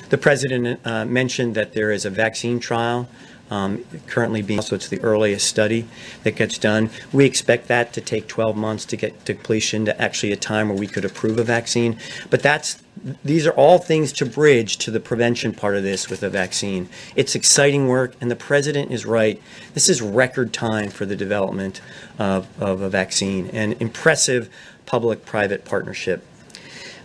[0.08, 3.08] The president uh, mentioned that there is a vaccine trial
[3.50, 5.86] um, currently being, so it's the earliest study
[6.24, 6.90] that gets done.
[7.12, 10.68] We expect that to take 12 months to get to completion to actually a time
[10.68, 11.98] where we could approve a vaccine.
[12.30, 12.82] But that's
[13.24, 16.88] these are all things to bridge to the prevention part of this with a vaccine.
[17.14, 19.40] It's exciting work, and the president is right.
[19.74, 21.80] This is record time for the development
[22.18, 24.48] of, of a vaccine and impressive
[24.86, 26.24] public private partnership.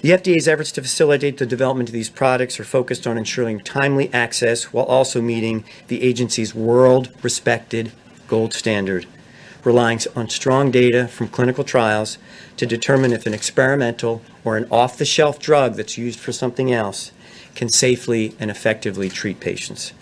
[0.01, 4.11] The FDA's efforts to facilitate the development of these products are focused on ensuring timely
[4.11, 7.91] access while also meeting the agency's world respected
[8.27, 9.05] gold standard,
[9.63, 12.17] relying on strong data from clinical trials
[12.57, 16.73] to determine if an experimental or an off the shelf drug that's used for something
[16.73, 17.11] else
[17.53, 19.93] can safely and effectively treat patients.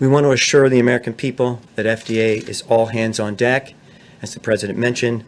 [0.00, 3.74] We want to assure the American people that FDA is all hands on deck.
[4.22, 5.26] As the President mentioned,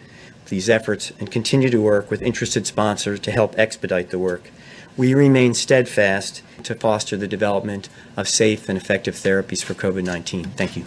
[0.48, 4.50] these efforts and continue to work with interested sponsors to help expedite the work.
[4.96, 10.44] We remain steadfast to foster the development of safe and effective therapies for COVID 19.
[10.44, 10.84] Thank you.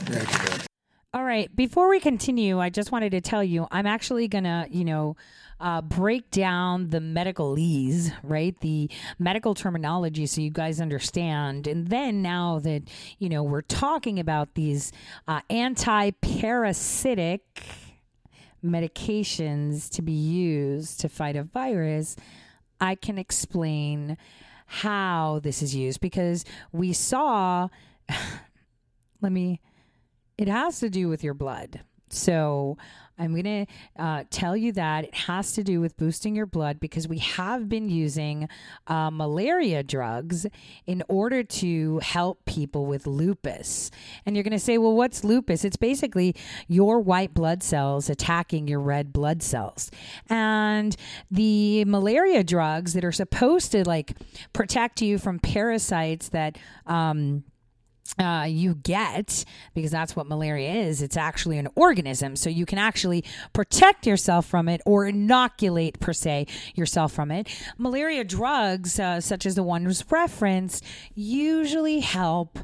[1.13, 1.53] All right.
[1.55, 5.15] Before we continue, I just wanted to tell you I'm actually going to, you know,
[5.61, 8.59] uh, break down the medicalese, right?
[8.61, 11.67] The medical terminology so you guys understand.
[11.67, 12.83] And then now that,
[13.19, 14.91] you know, we're talking about these
[15.27, 17.43] uh, anti parasitic
[18.63, 22.15] medications to be used to fight a virus,
[22.79, 24.17] I can explain
[24.65, 27.67] how this is used because we saw,
[29.21, 29.59] let me,
[30.37, 31.81] it has to do with your blood.
[32.09, 32.77] So
[33.21, 36.79] I'm going to uh, tell you that it has to do with boosting your blood
[36.79, 38.49] because we have been using
[38.87, 40.47] uh, malaria drugs
[40.87, 43.91] in order to help people with lupus.
[44.25, 45.63] And you're going to say, well, what's lupus?
[45.63, 46.35] It's basically
[46.67, 49.91] your white blood cells attacking your red blood cells.
[50.27, 50.95] And
[51.29, 54.17] the malaria drugs that are supposed to like
[54.51, 56.57] protect you from parasites that,
[56.87, 57.43] um,
[58.19, 61.01] uh, you get because that's what malaria is.
[61.01, 62.35] It's actually an organism.
[62.35, 67.47] So you can actually protect yourself from it or inoculate, per se, yourself from it.
[67.77, 70.83] Malaria drugs, uh, such as the ones referenced,
[71.15, 72.59] usually help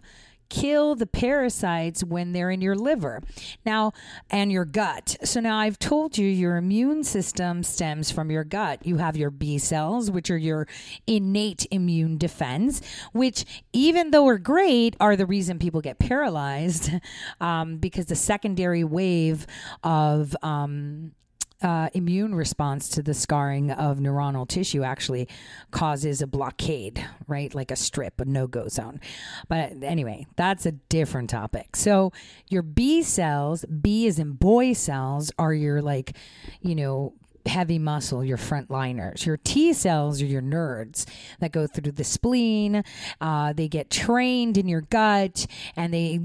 [0.49, 3.21] kill the parasites when they're in your liver
[3.65, 3.93] now
[4.29, 5.17] and your gut.
[5.23, 8.85] So now I've told you your immune system stems from your gut.
[8.85, 10.67] You have your B cells, which are your
[11.05, 12.81] innate immune defense,
[13.13, 16.91] which even though are great, are the reason people get paralyzed
[17.41, 19.45] um, because the secondary wave
[19.83, 21.11] of um,
[21.61, 25.27] uh, immune response to the scarring of neuronal tissue actually
[25.71, 27.53] causes a blockade, right?
[27.55, 28.99] Like a strip, a no go zone.
[29.47, 31.75] But anyway, that's a different topic.
[31.75, 32.11] So,
[32.47, 36.15] your B cells, B is in boy cells, are your like,
[36.61, 37.13] you know,
[37.47, 39.25] heavy muscle, your frontliners.
[39.25, 41.05] Your T cells are your nerds
[41.39, 42.83] that go through the spleen.
[43.19, 46.19] Uh, they get trained in your gut and they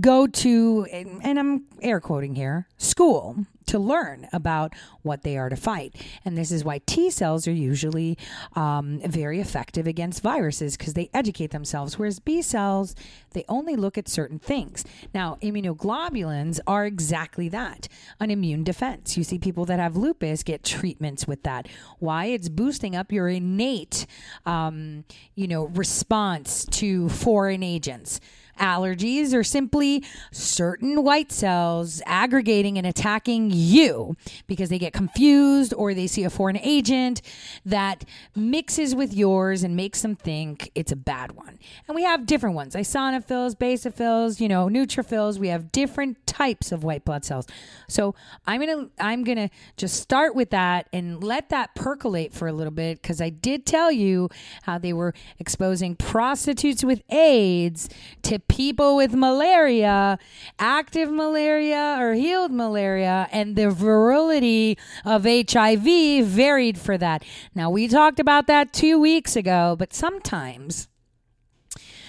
[0.00, 5.56] go to, and I'm air quoting here, school to learn about what they are to
[5.56, 5.94] fight.
[6.24, 8.18] And this is why T cells are usually
[8.54, 12.94] um, very effective against viruses because they educate themselves, whereas B cells,
[13.32, 14.84] they only look at certain things.
[15.14, 17.88] Now, immunoglobulins are exactly that
[18.20, 19.16] an immune defense.
[19.16, 21.66] You see people that have lupus get treatments with that.
[21.98, 22.26] Why?
[22.26, 24.06] It's boosting up your innate,
[24.46, 28.20] um, you know, response to foreign agents.
[28.58, 35.94] Allergies are simply certain white cells aggregating and attacking you because they get confused or
[35.94, 37.22] they see a foreign agent
[37.64, 41.58] that mixes with yours and makes them think it's a bad one.
[41.88, 45.38] And we have different ones eosinophils, basophils, you know, neutrophils.
[45.38, 47.46] We have different types of white blood cells.
[47.88, 48.14] So
[48.46, 52.48] I'm going to, I'm going to just start with that and let that percolate for
[52.48, 54.28] a little bit because I did tell you
[54.62, 57.88] how they were exposing prostitutes with AIDS
[58.22, 60.18] to people with malaria,
[60.58, 67.24] active malaria or healed malaria, and the virility of HIV varied for that.
[67.54, 70.88] Now, we talked about that two weeks ago, but sometimes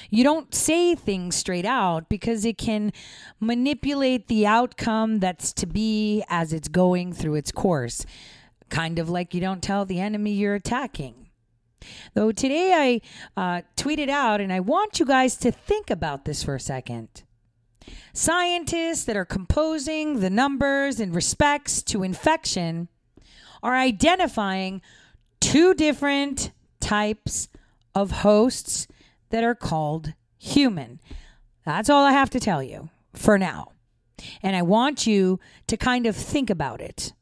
[0.09, 2.93] you don't say things straight out because it can
[3.39, 8.05] manipulate the outcome that's to be as it's going through its course.
[8.69, 11.24] Kind of like you don't tell the enemy you're attacking.
[12.13, 13.01] Though today
[13.35, 16.59] I uh, tweeted out, and I want you guys to think about this for a
[16.59, 17.23] second.
[18.13, 22.87] Scientists that are composing the numbers in respects to infection
[23.61, 24.81] are identifying
[25.39, 27.47] two different types
[27.93, 28.87] of hosts
[29.29, 30.99] that are called human.
[31.65, 33.71] That's all I have to tell you for now.
[34.41, 37.13] And I want you to kind of think about it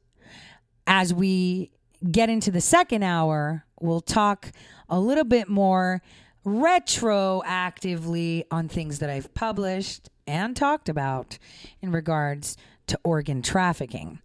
[0.86, 1.72] as we
[2.12, 4.52] get into the second hour we'll talk
[4.90, 6.02] a little bit more
[6.46, 11.38] retroactively on things that I've published and talked about
[11.82, 14.20] in regards to organ trafficking.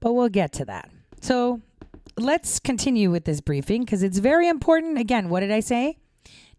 [0.00, 0.90] But we'll get to that.
[1.20, 1.60] So
[2.16, 4.98] let's continue with this briefing because it's very important.
[4.98, 5.98] Again, what did I say?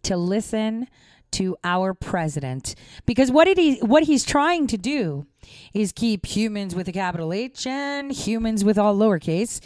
[0.04, 0.88] To listen
[1.32, 2.76] to our president
[3.08, 5.26] because what did he what he's trying to do
[5.74, 9.60] is keep humans with a capital H and humans with all lowercase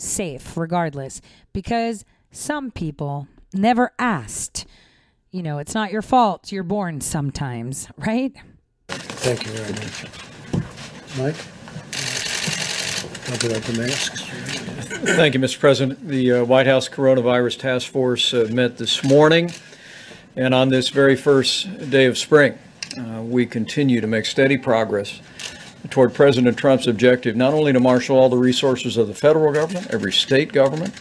[0.00, 1.20] safe regardless
[1.52, 4.66] because some people never asked.
[5.30, 6.52] You know, it's not your fault.
[6.52, 8.32] You're born sometimes, right?
[8.88, 10.04] Thank you very much.
[11.18, 11.36] Mike?
[13.26, 14.22] Talk about the masks.
[15.16, 15.58] Thank you, Mr.
[15.58, 16.08] President.
[16.08, 19.52] The uh, White House Coronavirus Task Force uh, met this morning,
[20.34, 22.58] and on this very first day of spring,
[22.98, 25.20] uh, we continue to make steady progress
[25.90, 29.86] toward President Trump's objective not only to marshal all the resources of the federal government,
[29.90, 30.94] every state government,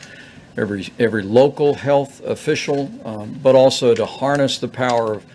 [0.58, 5.26] every every local health official, um, but also to harness the power of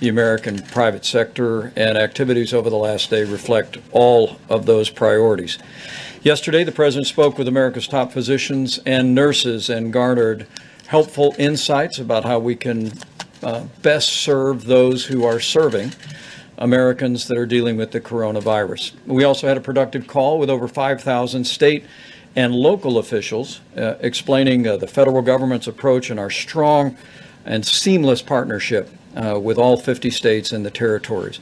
[0.00, 1.72] the American private sector.
[1.76, 5.58] And activities over the last day reflect all of those priorities.
[6.22, 10.46] Yesterday, the president spoke with America's top physicians and nurses and garnered
[10.86, 12.92] helpful insights about how we can
[13.42, 15.92] uh, best serve those who are serving.
[16.58, 18.92] Americans that are dealing with the coronavirus.
[19.06, 21.84] We also had a productive call with over 5,000 state
[22.34, 26.96] and local officials uh, explaining uh, the federal government's approach and our strong
[27.44, 31.40] and seamless partnership uh, with all 50 states and the territories.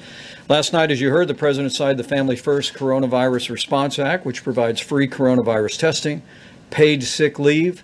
[0.48, 4.44] Last night, as you heard, the President signed the Family First Coronavirus Response Act, which
[4.44, 6.22] provides free coronavirus testing,
[6.70, 7.82] paid sick leave,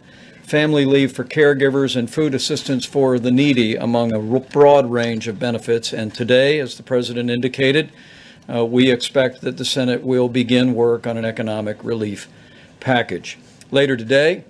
[0.50, 5.38] family leave for caregivers, and food assistance for the needy, among a broad range of
[5.38, 5.92] benefits.
[5.92, 7.92] And today, as the President indicated,
[8.52, 12.26] uh, we expect that the Senate will begin work on an economic relief
[12.80, 13.38] package.
[13.70, 14.42] Later today,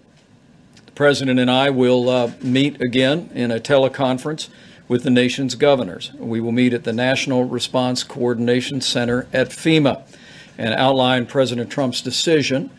[0.87, 4.49] the President and I will uh, meet again in a teleconference
[4.89, 6.15] with the nation's governors.
[6.15, 10.03] We will meet at the National Response Coordination Center at FEMA
[10.57, 12.71] and outline President Trump's decision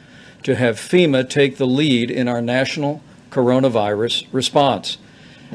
[0.41, 4.97] to have FEMA take the lead in our national coronavirus response.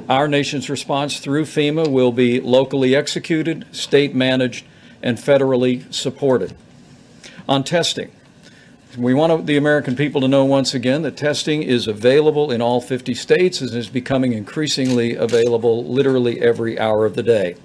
[0.09, 4.66] Our nation's response through FEMA will be locally executed, state managed,
[5.03, 6.55] and federally supported.
[7.49, 8.11] On testing,
[8.97, 12.81] we want the American people to know once again that testing is available in all
[12.81, 17.57] 50 states and is becoming increasingly available literally every hour of the day.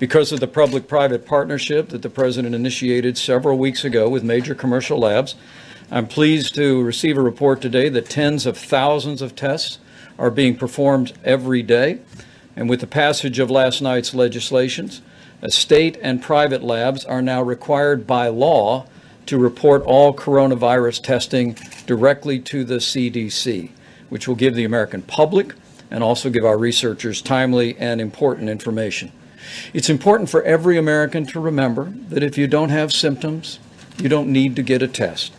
[0.00, 4.54] Because of the public private partnership that the President initiated several weeks ago with major
[4.54, 5.36] commercial labs,
[5.90, 9.78] I'm pleased to receive a report today that tens of thousands of tests
[10.18, 11.98] are being performed every day.
[12.56, 15.02] And with the passage of last night's legislations,
[15.48, 18.86] state and private labs are now required by law
[19.26, 21.56] to report all coronavirus testing
[21.86, 23.70] directly to the CDC,
[24.08, 25.54] which will give the American public
[25.90, 29.12] and also give our researchers timely and important information.
[29.74, 33.58] It's important for every American to remember that if you don't have symptoms,
[33.98, 35.32] you don't need to get a test.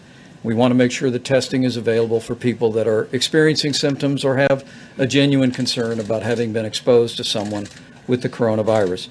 [0.46, 4.24] We want to make sure that testing is available for people that are experiencing symptoms
[4.24, 4.64] or have
[4.96, 7.66] a genuine concern about having been exposed to someone
[8.06, 9.08] with the coronavirus.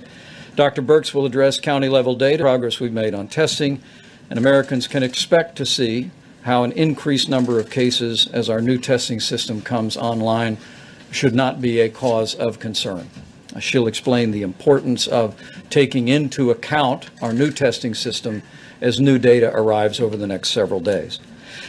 [0.55, 0.81] Dr.
[0.81, 3.83] Birx will address county level data, progress we've made on testing,
[4.31, 6.13] and Americans can expect to see
[6.43, 10.57] how an increased number of cases as our new testing system comes online
[11.11, 13.11] should not be a cause of concern.
[13.59, 15.35] She'll explain the importance of
[15.69, 18.45] taking into account our new testing system
[18.85, 21.19] as new data arrives over the next several days.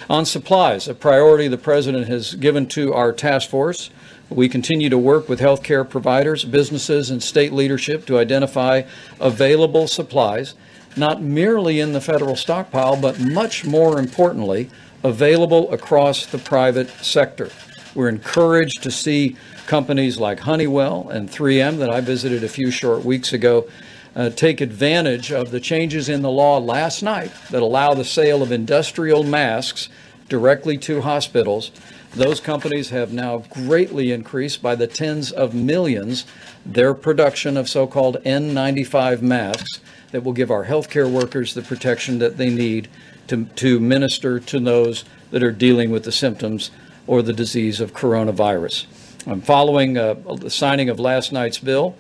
[0.09, 3.89] On supplies, a priority the President has given to our task force,
[4.30, 8.84] we continue to work with healthcare providers, businesses, and state leadership to identify
[9.20, 10.55] available supplies
[10.97, 14.70] not merely in the federal stockpile, but much more importantly,
[15.03, 17.49] available across the private sector.
[17.93, 19.36] We're encouraged to see
[19.68, 23.68] companies like Honeywell and 3M that I visited a few short weeks ago
[24.16, 28.41] uh, take advantage of the changes in the law last night that allow the sale
[28.41, 29.89] of industrial masks
[30.30, 31.72] directly to hospitals.
[32.11, 36.26] Those companies have now greatly increased by the tens of millions
[36.66, 39.80] their production of so called N95 masks
[40.11, 42.88] that will give our healthcare workers the protection that they need
[43.28, 46.72] to, to minister to those that are dealing with the symptoms
[47.05, 48.86] or the disease of coronavirus.
[49.28, 51.95] I'm following uh, the signing of last night's bill.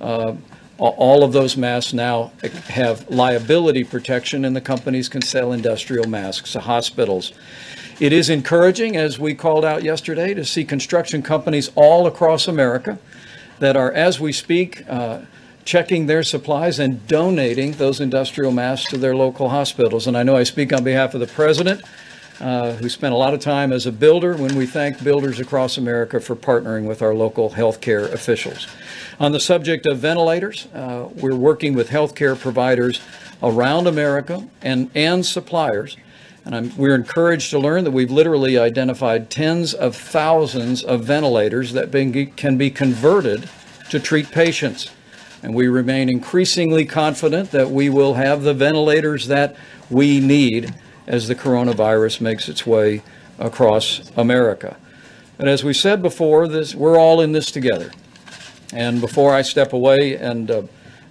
[0.00, 0.34] Uh,
[0.80, 2.32] all of those masks now
[2.68, 7.32] have liability protection, and the companies can sell industrial masks to hospitals.
[8.00, 12.98] It is encouraging, as we called out yesterday, to see construction companies all across America
[13.58, 15.20] that are, as we speak, uh,
[15.66, 20.06] checking their supplies and donating those industrial masks to their local hospitals.
[20.06, 21.82] And I know I speak on behalf of the president,
[22.40, 25.76] uh, who spent a lot of time as a builder, when we thank builders across
[25.76, 28.66] America for partnering with our local healthcare officials.
[29.20, 33.02] On the subject of ventilators, uh, we're working with healthcare providers
[33.42, 35.98] around America and, and suppliers.
[36.46, 41.74] And I'm, we're encouraged to learn that we've literally identified tens of thousands of ventilators
[41.74, 41.92] that
[42.36, 43.46] can be converted
[43.90, 44.90] to treat patients.
[45.42, 49.54] And we remain increasingly confident that we will have the ventilators that
[49.90, 50.74] we need
[51.06, 53.02] as the coronavirus makes its way
[53.38, 54.78] across America.
[55.38, 57.90] And as we said before, this, we're all in this together.
[58.72, 60.62] And before I step away and, uh,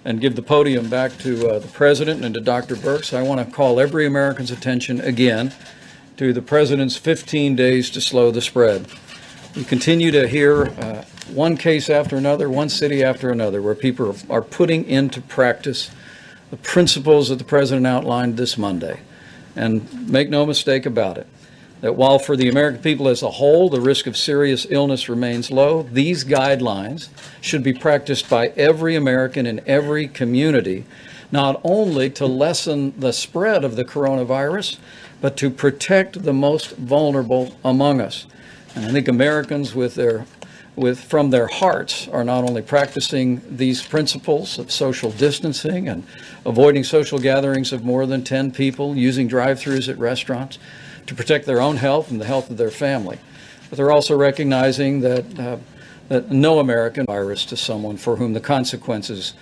[0.04, 2.74] and give the podium back to uh, the President and to Dr.
[2.74, 5.52] Birx, I want to call every American's attention again
[6.16, 8.86] to the President's 15 days to slow the spread.
[9.56, 14.16] We continue to hear uh, one case after another, one city after another, where people
[14.30, 15.90] are putting into practice
[16.50, 19.00] the principles that the President outlined this Monday.
[19.56, 21.26] And make no mistake about it,
[21.80, 25.50] that while for the American people as a whole the risk of serious illness remains
[25.50, 27.08] low, these guidelines
[27.40, 30.84] should be practiced by every American in every community,
[31.32, 34.78] not only to lessen the spread of the coronavirus,
[35.20, 38.26] but to protect the most vulnerable among us.
[38.74, 40.26] And I think Americans with their
[40.76, 46.04] with from their hearts are not only practicing these principles of social distancing and
[46.46, 50.58] avoiding social gatherings of more than 10 people, using drive-throughs at restaurants,
[51.06, 53.18] to protect their own health and the health of their family.
[53.68, 55.56] But they're also recognizing that, uh,
[56.08, 59.34] that no American virus to someone for whom the consequences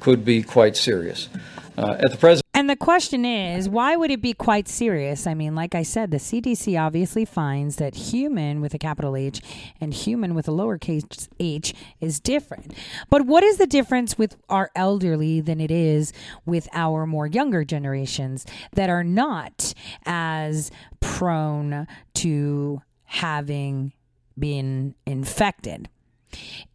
[0.00, 1.28] could be quite serious.
[1.76, 5.26] Uh, at the present and the question is, why would it be quite serious?
[5.26, 9.40] I mean, like I said, the CDC obviously finds that human with a capital H
[9.80, 12.72] and human with a lowercase h is different.
[13.10, 16.12] But what is the difference with our elderly than it is
[16.46, 19.74] with our more younger generations that are not
[20.06, 23.92] as prone to having
[24.38, 25.88] been infected?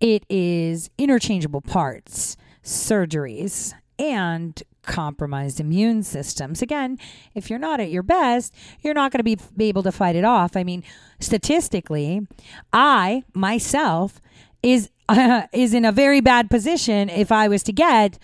[0.01, 6.61] It is interchangeable parts, surgeries, and compromised immune systems.
[6.61, 6.97] Again,
[7.35, 10.15] if you're not at your best, you're not going to be, be able to fight
[10.15, 10.55] it off.
[10.55, 10.83] I mean,
[11.19, 12.25] statistically,
[12.73, 14.19] I myself
[14.63, 18.17] is uh, is in a very bad position if I was to get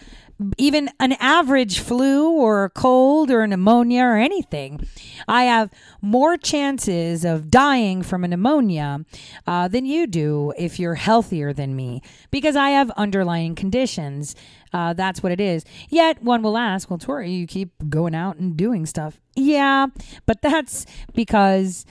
[0.58, 4.86] even an average flu or a cold or a pneumonia or anything,
[5.28, 5.70] I have
[6.02, 9.06] more chances of dying from a pneumonia
[9.46, 12.02] uh, than you do if you're healthier than me
[12.32, 14.36] because I have underlying conditions.
[14.74, 15.64] Uh, that's what it is.
[15.90, 19.22] Yet one will ask, well, Tori, you keep going out and doing stuff.
[19.36, 19.88] Yeah,
[20.26, 21.86] but that's because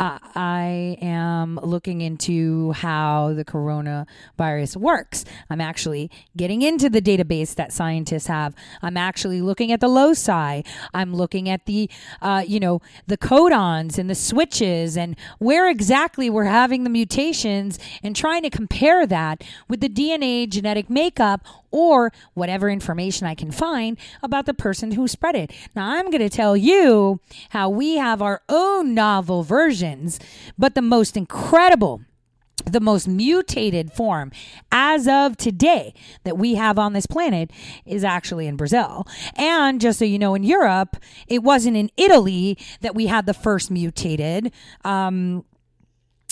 [0.00, 5.26] uh, I am looking into how the coronavirus works.
[5.50, 8.54] I'm actually getting into the database that scientists have.
[8.80, 10.62] I'm actually looking at the loci.
[10.94, 11.90] I'm looking at the,
[12.22, 17.78] uh, you know, the codons and the switches and where exactly we're having the mutations
[18.02, 23.50] and trying to compare that with the DNA genetic makeup or whatever information I can
[23.50, 25.52] find about the person who spread it.
[25.74, 30.18] Now, I'm going to tell you how we have our own novel versions,
[30.58, 32.02] but the most incredible
[32.66, 34.30] the most mutated form
[34.70, 35.94] as of today
[36.24, 37.50] that we have on this planet
[37.86, 39.06] is actually in Brazil.
[39.36, 40.96] And just so you know, in Europe,
[41.26, 44.52] it wasn't in Italy that we had the first mutated.
[44.84, 45.44] Um,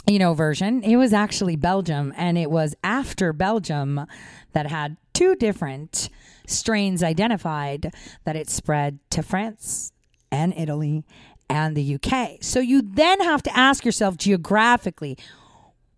[0.07, 0.82] you know, version.
[0.82, 4.07] It was actually Belgium, and it was after Belgium
[4.53, 6.09] that had two different
[6.47, 7.93] strains identified
[8.25, 9.93] that it spread to France
[10.31, 11.05] and Italy
[11.49, 12.39] and the UK.
[12.41, 15.19] So you then have to ask yourself geographically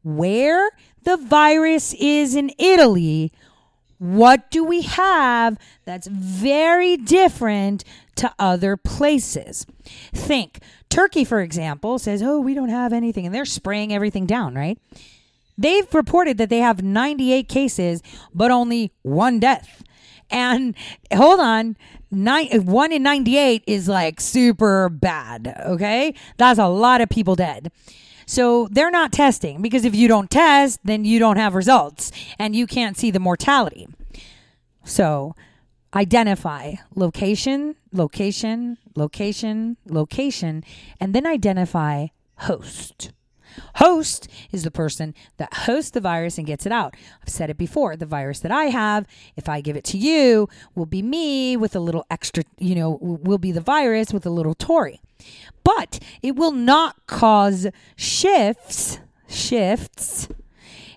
[0.03, 0.71] where
[1.03, 3.33] the virus is in Italy.
[3.99, 7.85] What do we have that's very different
[8.17, 9.67] to other places?
[10.15, 14.55] Think Turkey, for example, says, Oh, we don't have anything, and they're spraying everything down,
[14.55, 14.79] right?
[15.57, 18.03] They've reported that they have 98 cases,
[18.35, 19.83] but only one death.
[20.31, 20.75] And
[21.13, 21.77] hold on,
[22.11, 25.55] nine, one in 98 is like super bad.
[25.67, 26.15] Okay.
[26.37, 27.71] That's a lot of people dead.
[28.27, 32.55] So they're not testing because if you don't test, then you don't have results and
[32.55, 33.89] you can't see the mortality.
[34.85, 35.35] So
[35.95, 40.63] identify location, location, location, location,
[41.01, 43.11] and then identify host.
[43.77, 46.95] Host is the person that hosts the virus and gets it out.
[47.23, 47.97] I've said it before.
[47.97, 51.75] The virus that I have, if I give it to you, will be me with
[51.77, 55.01] a little extra, you know, will be the virus with a little Tori.
[55.65, 60.29] But it will not cause shifts, shifts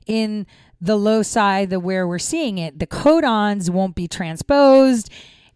[0.06, 0.46] in
[0.80, 2.80] the loci, the where we're seeing it.
[2.80, 5.10] The codons won't be transposed.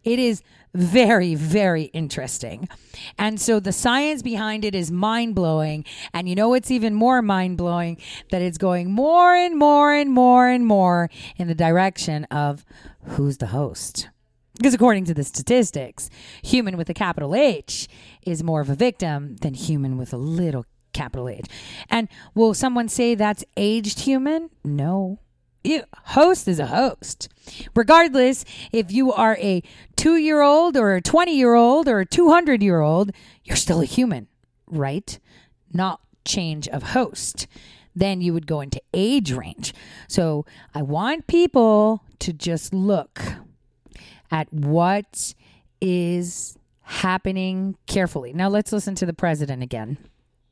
[0.04, 0.42] It is
[0.78, 2.70] very, very interesting.
[3.18, 5.86] And so the science behind it is mind blowing.
[6.14, 7.98] And you know it's even more mind blowing?
[8.32, 12.64] That it's going more and more and more and more in the direction of
[13.04, 14.10] who's the host.
[14.56, 16.10] Because according to the statistics,
[16.44, 17.88] human with a capital H
[18.24, 21.46] is more of a victim than human with a little capital H.
[21.90, 24.50] And will someone say that's aged human?
[24.64, 25.20] No.
[26.06, 27.30] Host is a host.
[27.76, 29.64] Regardless if you are a
[29.96, 33.12] two year old or a 20 year old or a 200 year old,
[33.44, 34.28] you're still a human,
[34.68, 35.20] right?
[35.74, 37.48] Not change of host.
[37.96, 39.74] Then you would go into age range.
[40.08, 40.46] So
[40.76, 43.22] I want people to just look
[44.30, 45.34] at what
[45.82, 48.34] is happening carefully.
[48.34, 49.98] Now let's listen to the president again.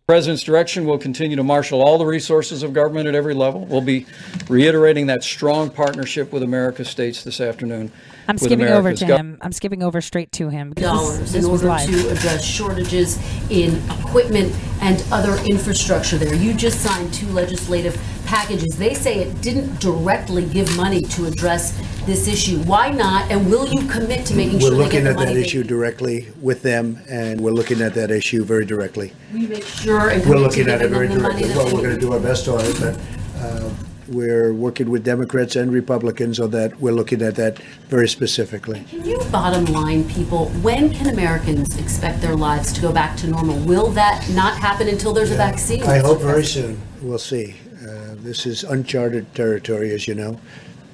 [0.08, 3.66] President's direction will continue to marshal all the resources of government at every level.
[3.66, 4.06] We'll be
[4.48, 7.92] reiterating that strong partnership with America's states this afternoon.
[8.28, 9.38] I'm skipping over to gov- him.
[9.42, 10.74] I'm skipping over straight to him.
[10.74, 13.20] Dollars in order to address shortages
[13.50, 16.34] in equipment and other infrastructure there.
[16.34, 18.78] You just signed two legislative packages.
[18.78, 22.58] They say it didn't directly give money to address this issue.
[22.64, 23.30] Why not?
[23.32, 25.28] And will you commit to making sure We're sure they get looking the at money
[25.28, 29.14] that they issue directly with them, and we're looking at that issue very directly.
[29.32, 31.42] Will you make sure and We're commit to looking at it very them the money
[31.42, 31.56] directly.
[31.64, 33.00] Well, we're going to do our best on it, but
[33.44, 33.70] uh,
[34.08, 36.80] we're working with Democrats and Republicans on that.
[36.80, 37.58] We're looking at that
[37.90, 38.84] very specifically.
[38.90, 43.28] Can you bottom line people, when can Americans expect their lives to go back to
[43.28, 43.58] normal?
[43.66, 45.84] Will that not happen until there's a vaccine?
[45.84, 46.80] I hope very soon.
[47.02, 47.56] We'll see.
[47.82, 50.40] Uh, This is uncharted territory, as you know.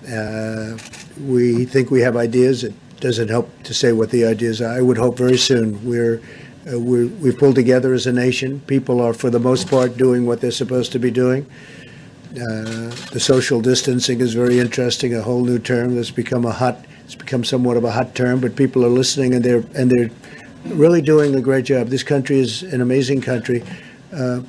[0.08, 0.78] Uh,
[1.28, 2.64] We think we have ideas.
[2.64, 4.72] It doesn't help to say what the ideas are.
[4.78, 5.84] I would hope very soon.
[5.86, 6.20] We're,
[6.72, 8.62] uh, we're, we've pulled together as a nation.
[8.68, 11.46] People are, for the most part, doing what they're supposed to be doing.
[12.32, 16.86] Uh, The social distancing is very interesting, a whole new term that's become a hot,
[17.04, 20.10] it's become somewhat of a hot term, but people are listening and they're, and they're
[20.66, 21.88] really doing a great job.
[21.88, 23.64] This country is an amazing country.
[24.14, 24.42] Uh,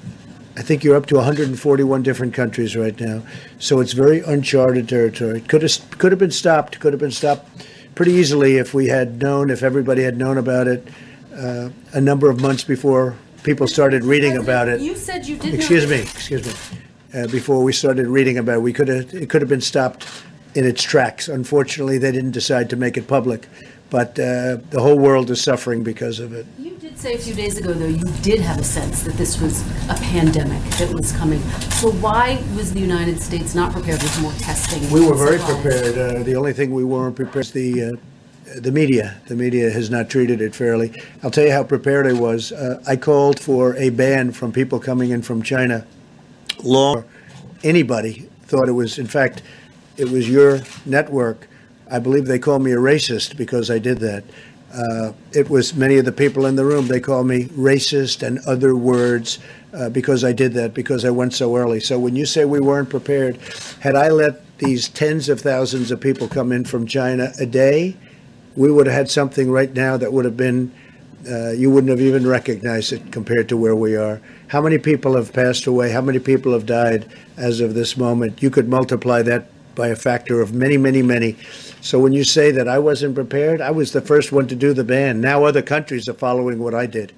[0.57, 3.23] I think you're up to 141 different countries right now,
[3.59, 5.41] so it's very uncharted territory.
[5.41, 6.79] Could have could have been stopped.
[6.79, 7.49] Could have been stopped
[7.95, 10.87] pretty easily if we had known, if everybody had known about it
[11.35, 14.81] uh, a number of months before people started reading about it.
[14.81, 15.55] You said you didn't.
[15.55, 16.53] Excuse me, excuse me.
[17.15, 20.07] Uh, before we started reading about it, we could have it could have been stopped
[20.55, 21.29] in its tracks.
[21.29, 23.49] Unfortunately, they didn't decide to make it public,
[23.91, 26.47] but uh, the whole world is suffering because of it.
[26.59, 29.41] You did say a few days ago, though, you did have a sense that this
[29.41, 29.61] was
[29.91, 31.41] a pandemic that was coming.
[31.81, 34.91] So why was the United States not prepared with more testing?
[34.91, 35.63] We were very supplies?
[35.63, 35.99] prepared.
[35.99, 37.91] Uh, the only thing we weren't prepared is the uh,
[38.61, 39.17] the media.
[39.29, 40.93] The media has not treated it fairly.
[41.23, 42.53] I'll tell you how prepared I was.
[42.53, 45.87] Uh, I called for a ban from people coming in from China.
[46.63, 47.05] Long
[47.65, 48.99] anybody thought it was.
[48.99, 49.43] In fact,
[49.97, 51.49] it was your network.
[51.91, 54.25] I believe they called me a racist because I did that.
[54.73, 56.89] Uh, it was many of the people in the room.
[56.89, 59.39] They called me racist and other words
[59.75, 61.79] uh, because I did that because I went so early.
[61.81, 63.37] So when you say we weren't prepared,
[63.81, 67.97] had I let these tens of thousands of people come in from China a day,
[68.57, 70.73] we would have had something right now that would have been
[71.31, 74.21] uh, you wouldn't have even recognized it compared to where we are.
[74.53, 75.93] How many people have passed away?
[75.93, 78.43] How many people have died as of this moment?
[78.43, 81.39] You could multiply that by a factor of many, many, many.
[81.81, 84.75] So when you say that I wasn't prepared, I was the first one to do
[84.75, 85.23] the ban.
[85.23, 87.15] Now other countries are following what I did.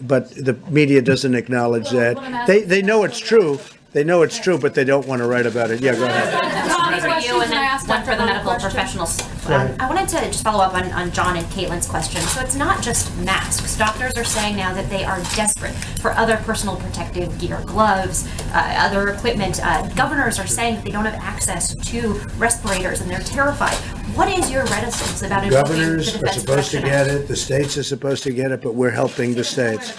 [0.00, 2.46] But the media doesn't acknowledge Well, that.
[2.46, 3.58] They, they know it's true.
[3.92, 5.80] They know it's true, but they don't want to write about it.
[5.80, 6.70] Yeah, go ahead.
[6.70, 8.70] Tommy, questions you, and I then ask one for the medical question?
[8.70, 9.20] professionals.
[9.46, 9.74] Um.
[9.80, 12.20] I wanted to just follow up on, on John and Caitlin's question.
[12.22, 13.76] So it's not just masks.
[13.78, 18.74] Doctors are saying now that they are desperate for other personal protective gear, gloves, uh,
[18.78, 19.60] other equipment.
[19.62, 23.76] Uh, governors are saying that they don't have access to respirators and they're terrified.
[24.14, 27.78] What is your reticence about invoking the Governors are supposed to get it, the states
[27.78, 29.92] are supposed to get it, but we're helping the states.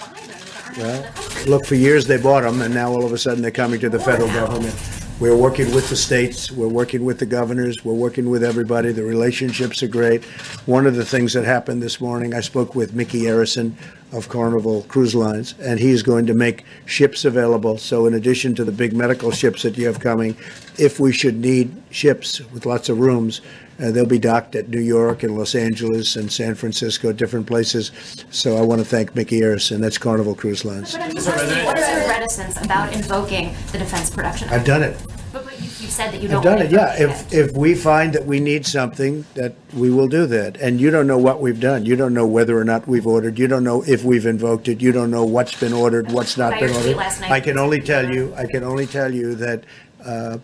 [1.47, 3.89] Look, for years they bought them, and now all of a sudden they're coming to
[3.89, 4.75] the federal government.
[5.19, 8.91] We're working with the states, we're working with the governors, we're working with everybody.
[8.91, 10.23] The relationships are great.
[10.67, 13.73] One of the things that happened this morning, I spoke with Micky Arison
[14.11, 17.79] of Carnival Cruise Lines, and he's going to make ships available.
[17.79, 20.37] So, in addition to the big medical ships that you have coming,
[20.77, 23.41] if we should need ships with lots of rooms,
[23.79, 27.91] uh, they'll be docked at New York and Los Angeles and San Francisco, different places.
[28.31, 29.79] So I want to thank Micky Arison.
[29.79, 30.93] That's Carnival Cruise Lines.
[30.93, 34.97] But I mean, what is your reticence about invoking the Defense Production I've done it.
[35.31, 36.95] But, but you, you've said that you don't I've done want it, yeah.
[36.97, 37.37] If, it.
[37.37, 40.57] if we find that we need something, that we will do that.
[40.57, 41.85] And you don't know what we've done.
[41.85, 43.37] You don't know whether or not we've ordered.
[43.37, 44.81] You don't know if we've invoked it.
[44.81, 46.97] You don't know what's been ordered, what's not been ordered.
[47.23, 49.63] I can only tell you, I can only tell you that,
[50.03, 50.37] uh,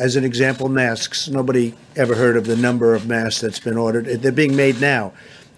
[0.00, 4.06] as an example, masks, nobody ever heard of the number of masks that's been ordered.
[4.06, 5.12] They're being made now,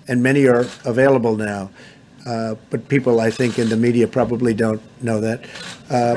[0.09, 1.70] and many are available now.
[2.25, 5.45] Uh, But people, I think, in the media probably don't know that.
[5.91, 6.14] Uh,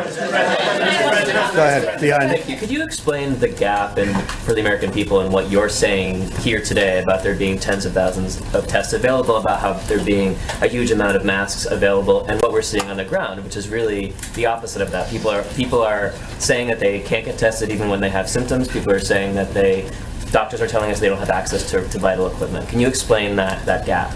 [1.56, 2.00] Go ahead.
[2.00, 2.58] Thank you.
[2.58, 4.14] Could you explain the gap in,
[4.46, 7.94] for the American people and what you're saying here today about there being tens of
[7.94, 12.42] thousands of tests available, about how there being a huge amount of masks available, and
[12.42, 15.10] what we're seeing on the ground, which is really the opposite of that.
[15.10, 18.68] People are people are saying that they can't get tested even when they have symptoms.
[18.68, 19.90] People are saying that they
[20.32, 22.68] doctors are telling us they don't have access to, to vital equipment.
[22.68, 24.12] Can you explain that that gap?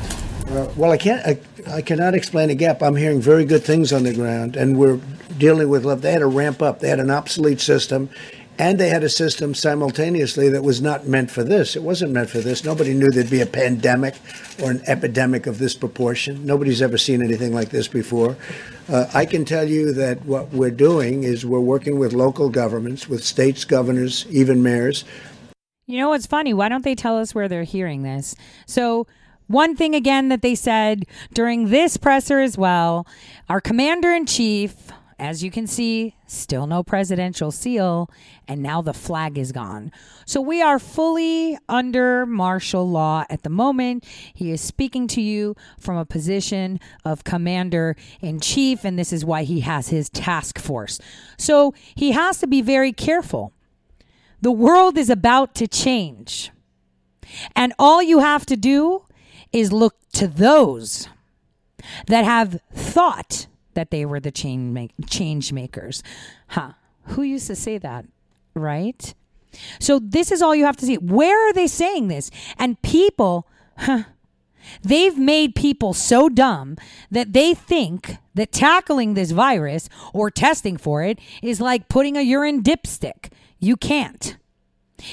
[0.50, 1.38] Uh, Well, I can't, I,
[1.68, 2.82] I cannot explain a gap.
[2.82, 5.00] I'm hearing very good things on the ground, and we're
[5.38, 6.02] dealing with, love.
[6.02, 6.80] they had to ramp up.
[6.80, 8.10] They had an obsolete system,
[8.58, 11.76] and they had a system simultaneously that was not meant for this.
[11.76, 12.66] It wasn't meant for this.
[12.66, 14.16] Nobody knew there'd be a pandemic
[14.62, 16.46] or an epidemic of this proportion.
[16.46, 18.36] Nobody's ever seen anything like this before.
[18.90, 23.08] Uh, I can tell you that what we're doing is we're working with local governments,
[23.08, 25.06] with states, governors, even mayors,
[25.86, 26.54] You know what's funny?
[26.54, 28.36] Why don't they tell us where they're hearing this?
[28.68, 29.08] So,
[29.50, 33.06] one thing again that they said during this presser as well
[33.50, 38.10] our commander in chief, as you can see, still no presidential seal,
[38.48, 39.92] and now the flag is gone.
[40.26, 44.06] So, we are fully under martial law at the moment.
[44.34, 49.26] He is speaking to you from a position of commander in chief, and this is
[49.26, 51.00] why he has his task force.
[51.38, 53.52] So, he has to be very careful.
[54.42, 56.52] The world is about to change.
[57.56, 59.06] And all you have to do
[59.52, 61.08] is look to those
[62.08, 66.04] that have thought that they were the change, make, change makers.
[66.48, 66.74] Huh.
[67.04, 68.06] Who used to say that?
[68.54, 69.14] Right?
[69.80, 70.98] So this is all you have to see.
[70.98, 72.30] Where are they saying this?
[72.58, 73.48] And people,
[73.78, 74.04] huh,
[74.82, 76.78] They've made people so dumb
[77.12, 82.22] that they think that tackling this virus or testing for it is like putting a
[82.22, 83.32] urine dipstick.
[83.60, 84.38] You can't.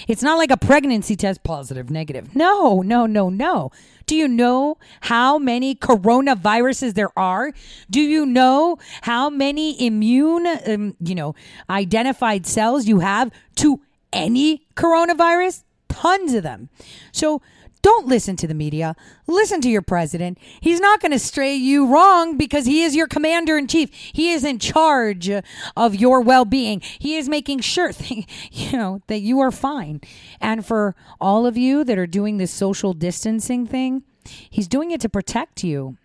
[0.09, 2.34] It's not like a pregnancy test positive, negative.
[2.34, 3.70] No, no, no, no.
[4.07, 7.53] Do you know how many coronaviruses there are?
[7.91, 11.35] Do you know how many immune, um, you know,
[11.69, 13.81] identified cells you have to
[14.13, 15.65] any coronavirus?
[15.89, 16.69] Tons of them.
[17.11, 17.43] So
[17.87, 18.97] don't listen to the media.
[19.28, 20.39] Listen to your president.
[20.61, 23.91] He's not going to stray you wrong because he is your commander in chief.
[23.93, 25.30] He is in charge
[25.76, 26.80] of your well-being.
[26.80, 27.93] He is making sure
[28.51, 30.01] you know that you are fine.
[30.41, 34.03] And for all of you that are doing this social distancing thing,
[34.51, 35.97] he's doing it to protect you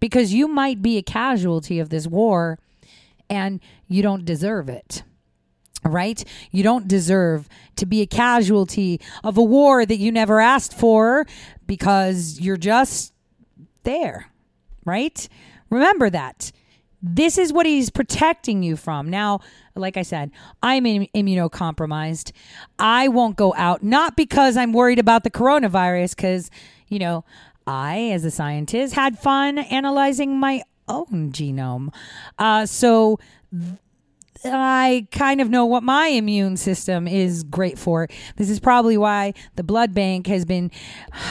[0.00, 2.58] because you might be a casualty of this war
[3.28, 5.04] and you don't deserve it
[5.84, 6.22] right?
[6.50, 11.26] You don't deserve to be a casualty of a war that you never asked for
[11.66, 13.12] because you're just
[13.84, 14.30] there,
[14.84, 15.28] right?
[15.70, 16.52] Remember that.
[17.02, 19.08] This is what he's protecting you from.
[19.08, 19.40] Now,
[19.74, 20.30] like I said,
[20.62, 22.32] I'm im- immunocompromised.
[22.78, 26.50] I won't go out, not because I'm worried about the coronavirus, because,
[26.88, 27.24] you know,
[27.66, 31.94] I, as a scientist, had fun analyzing my own genome.
[32.38, 33.18] Uh, so,
[34.44, 38.08] I kind of know what my immune system is great for.
[38.36, 40.70] This is probably why the blood bank has been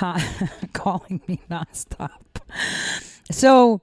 [0.73, 2.09] calling me nonstop.
[3.31, 3.81] So,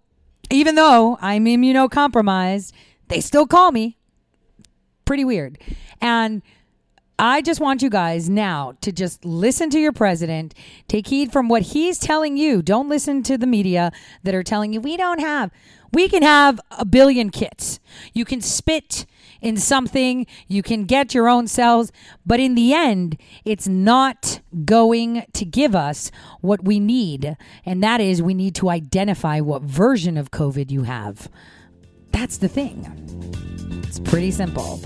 [0.51, 2.73] even though I'm immunocompromised,
[3.09, 3.97] they still call me.
[5.05, 5.59] Pretty weird.
[6.01, 6.43] And
[7.19, 10.55] I just want you guys now to just listen to your president,
[10.87, 12.61] take heed from what he's telling you.
[12.61, 13.91] Don't listen to the media
[14.23, 15.51] that are telling you we don't have.
[15.93, 17.81] We can have a billion kits.
[18.13, 19.07] You can spit
[19.41, 21.93] in something, you can get your own cells,
[22.25, 26.11] but in the end, it's not going to give us
[26.41, 27.37] what we need.
[27.65, 31.29] And that is, we need to identify what version of COVID you have.
[32.13, 32.87] That's the thing.
[33.87, 34.81] It's pretty simple.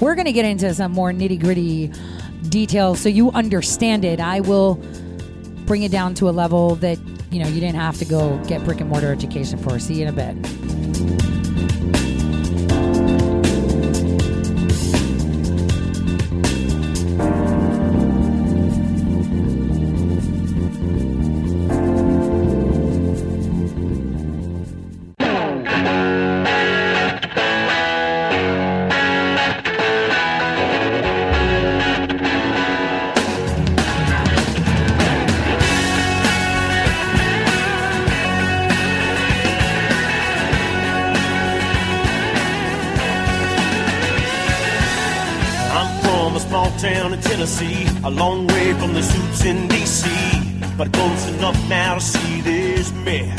[0.00, 1.92] We're going to get into some more nitty gritty
[2.48, 4.20] details so you understand it.
[4.20, 4.74] I will
[5.64, 6.98] bring it down to a level that
[7.30, 9.78] you know you didn't have to go get brick and mortar education for.
[9.78, 11.31] See you in a bit.
[48.32, 50.08] Long way from the suits in D.C.
[50.78, 53.38] But close enough now to see this mess.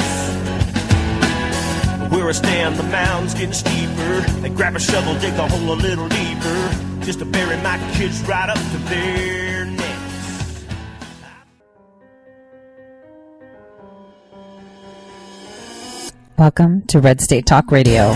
[2.11, 4.21] Where I stand, the mound's getting steeper.
[4.41, 6.69] They grab a shovel, dig the hole a little deeper,
[7.01, 10.65] just to bury my kids right up to their necks.
[16.37, 18.15] Welcome to Red State Talk Radio.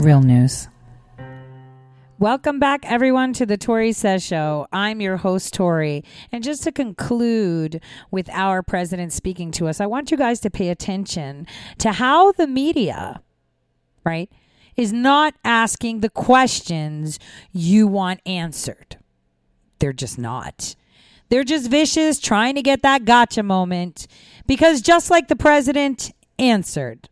[0.00, 0.66] Real news.
[2.18, 4.66] Welcome back, everyone, to the Tori Says Show.
[4.72, 6.04] I'm your host, Tori.
[6.32, 10.50] And just to conclude with our president speaking to us, I want you guys to
[10.50, 11.46] pay attention
[11.78, 13.20] to how the media,
[14.02, 14.32] right,
[14.74, 17.18] is not asking the questions
[17.52, 18.96] you want answered.
[19.80, 20.76] They're just not.
[21.28, 24.06] They're just vicious, trying to get that gotcha moment.
[24.46, 27.10] Because just like the president answered,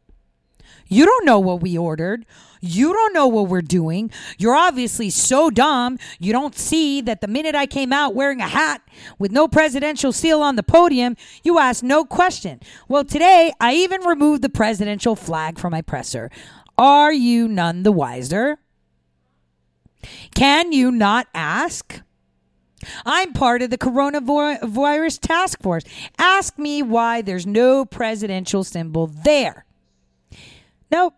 [0.87, 2.25] you don't know what we ordered.
[2.61, 4.11] You don't know what we're doing.
[4.39, 5.99] You're obviously so dumb.
[6.19, 8.83] You don't see that the minute I came out wearing a hat
[9.19, 12.61] with no presidential seal on the podium, you asked no question.
[12.89, 16.31] Well, today I even removed the presidential flag from my presser.
[16.77, 18.59] Are you none the wiser?
[20.35, 22.03] Can you not ask?
[23.05, 25.83] I'm part of the coronavirus task force.
[26.19, 29.65] Ask me why there's no presidential symbol there.
[30.91, 31.18] Nope.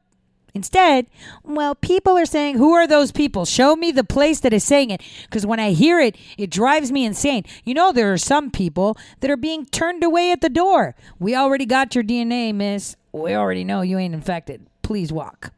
[0.55, 1.07] Instead,
[1.44, 3.44] well, people are saying, who are those people?
[3.44, 5.03] Show me the place that is saying it.
[5.24, 7.44] Because when I hear it, it drives me insane.
[7.64, 10.94] You know, there are some people that are being turned away at the door.
[11.18, 12.96] We already got your DNA, miss.
[13.12, 14.66] We already know you ain't infected.
[14.82, 15.53] Please walk.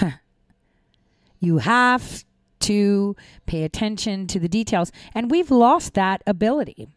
[1.40, 2.24] you have
[2.60, 4.90] to pay attention to the details.
[5.14, 6.88] And we've lost that ability.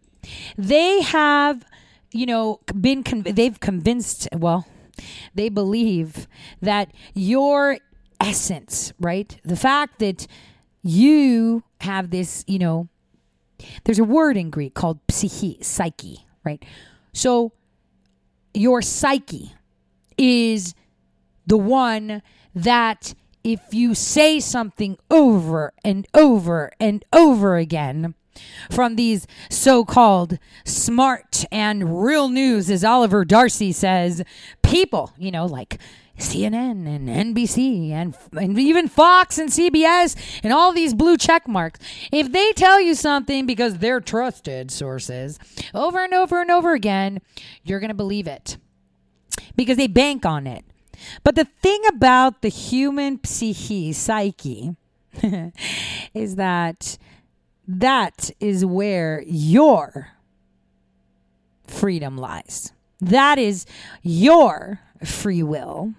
[0.57, 1.65] They have,
[2.11, 4.65] you know, been, conv- they've convinced, well,
[5.35, 6.27] they believe
[6.61, 7.77] that your
[8.19, 9.39] essence, right?
[9.43, 10.27] The fact that
[10.83, 12.87] you have this, you know,
[13.83, 16.63] there's a word in Greek called psyche, psyche, right?
[17.13, 17.51] So
[18.53, 19.53] your psyche
[20.17, 20.73] is
[21.45, 22.21] the one
[22.55, 28.15] that if you say something over and over and over again,
[28.69, 34.23] from these so called smart and real news, as Oliver Darcy says,
[34.61, 35.79] people, you know, like
[36.19, 41.79] CNN and NBC and, and even Fox and CBS and all these blue check marks.
[42.11, 45.39] If they tell you something because they're trusted sources
[45.73, 47.21] over and over and over again,
[47.63, 48.57] you're going to believe it
[49.55, 50.65] because they bank on it.
[51.23, 54.75] But the thing about the human psyche, psyche,
[56.13, 56.97] is that
[57.71, 60.07] that is where your
[61.67, 62.73] freedom lies.
[62.99, 63.67] That is
[64.01, 65.93] your free will.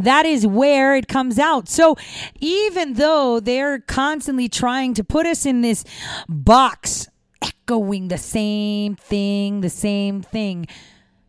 [0.00, 1.68] That is where it comes out.
[1.68, 1.96] So
[2.40, 5.84] even though they're constantly trying to put us in this
[6.28, 7.08] box,
[7.40, 10.66] echoing the same thing, the same thing,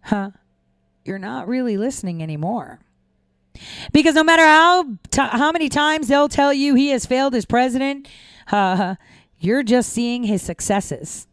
[0.01, 0.31] huh?
[1.05, 2.79] You're not really listening anymore.
[3.93, 7.45] Because no matter how t- how many times they'll tell you he has failed as
[7.45, 8.07] president,
[8.51, 8.95] uh,
[9.41, 11.27] you're just seeing his successes.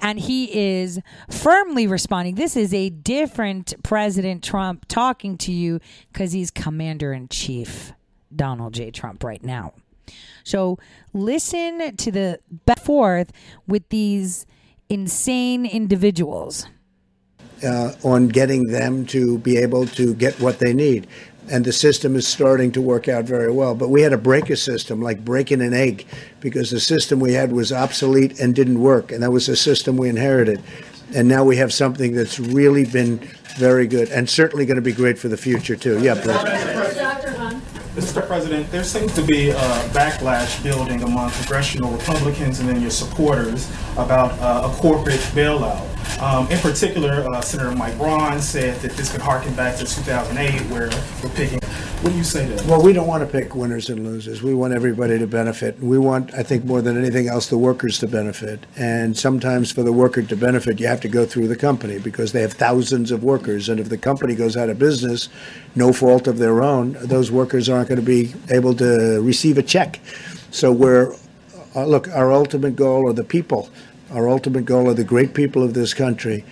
[0.00, 1.00] And he is
[1.30, 2.34] firmly responding.
[2.34, 5.80] This is a different President Trump talking to you
[6.12, 7.92] because he's commander in chief,
[8.34, 8.90] Donald J.
[8.90, 9.74] Trump, right now.
[10.44, 10.78] So
[11.12, 13.32] listen to the back forth
[13.66, 14.46] with these
[14.88, 16.66] insane individuals.
[17.64, 21.06] uh, on getting them to be able to get what they need.
[21.50, 23.74] And the system is starting to work out very well.
[23.74, 26.06] But we had to break a system, like breaking an egg,
[26.40, 29.12] because the system we had was obsolete and didn't work.
[29.12, 30.62] And that was a system we inherited.
[31.14, 33.18] And now we have something that's really been
[33.56, 35.98] very good and certainly going to be great for the future, too.
[36.00, 36.14] Yeah.
[37.98, 38.24] Mr.
[38.24, 39.56] President, there seems to be a
[39.90, 45.97] backlash building among congressional Republicans and then your supporters about uh, a corporate bailout.
[46.20, 50.60] Um, in particular, uh, Senator Mike Braun said that this could harken back to 2008,
[50.70, 50.90] where
[51.22, 51.60] we're picking.
[52.00, 52.66] What do you say to that?
[52.66, 54.42] Well, we don't want to pick winners and losers.
[54.42, 55.80] We want everybody to benefit.
[55.80, 58.60] We want, I think, more than anything else, the workers to benefit.
[58.76, 62.32] And sometimes for the worker to benefit, you have to go through the company because
[62.32, 63.68] they have thousands of workers.
[63.68, 65.28] And if the company goes out of business,
[65.74, 69.62] no fault of their own, those workers aren't going to be able to receive a
[69.62, 70.00] check.
[70.50, 71.14] So we're,
[71.74, 73.70] uh, look, our ultimate goal are the people.
[74.12, 76.44] Our ultimate goal are the great people of this country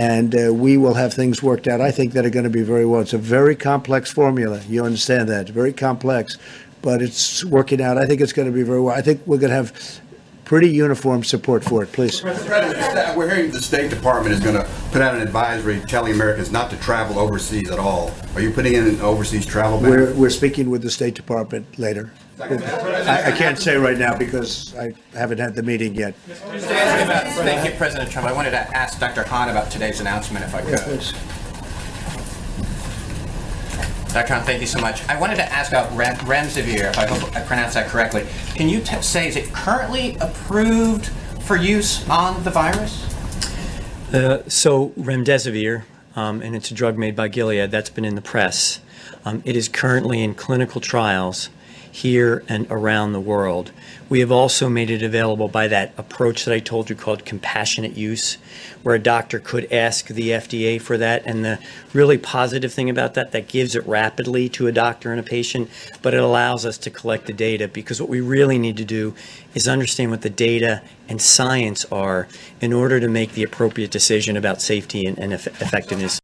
[0.00, 1.80] and uh, we will have things worked out.
[1.80, 3.00] I think that are going to be very well.
[3.00, 4.60] It's a very complex formula.
[4.68, 5.42] You understand that?
[5.42, 6.36] It's very complex,
[6.82, 7.98] but it's working out.
[7.98, 8.94] I think it's going to be very well.
[8.94, 10.00] I think we're going to have
[10.44, 11.92] pretty uniform support for it.
[11.92, 12.20] Please.
[12.22, 12.46] Mr.
[12.46, 16.50] President, we're hearing the State Department is going to put out an advisory telling Americans
[16.50, 18.12] not to travel overseas at all.
[18.34, 19.90] Are you putting in an overseas travel ban?
[19.90, 22.12] We're, we're speaking with the State Department later.
[22.40, 26.14] I, I can't say right now because I haven't had the meeting yet.
[26.14, 28.28] Thank you, President Trump.
[28.28, 29.24] I wanted to ask Dr.
[29.24, 31.00] Hahn about today's announcement, if I Yeah, could.
[31.00, 31.12] please.
[34.12, 34.34] Dr.
[34.34, 35.06] Hahn, thank you so much.
[35.08, 38.26] I wanted to ask about Rem- Remdesivir, if I hope I pronounced that correctly.
[38.54, 41.06] Can you t- say, is it currently approved
[41.42, 43.04] for use on the virus?
[44.14, 45.82] Uh, so remdesivir,
[46.16, 48.80] um, and it's a drug made by Gilead that's been in the press.
[49.24, 51.50] Um, it is currently in clinical trials
[51.98, 53.72] here and around the world.
[54.08, 57.96] We have also made it available by that approach that I told you called compassionate
[57.96, 58.38] use,
[58.82, 61.26] where a doctor could ask the FDA for that.
[61.26, 61.58] And the
[61.92, 65.68] really positive thing about that, that gives it rapidly to a doctor and a patient,
[66.00, 69.14] but it allows us to collect the data because what we really need to do
[69.54, 72.28] is understand what the data and science are
[72.60, 76.20] in order to make the appropriate decision about safety and, and eff- effectiveness.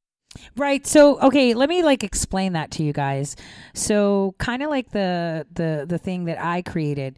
[0.56, 0.86] Right.
[0.86, 3.36] So, okay, let me like explain that to you guys.
[3.72, 7.16] So, kind of like the the the thing that I created,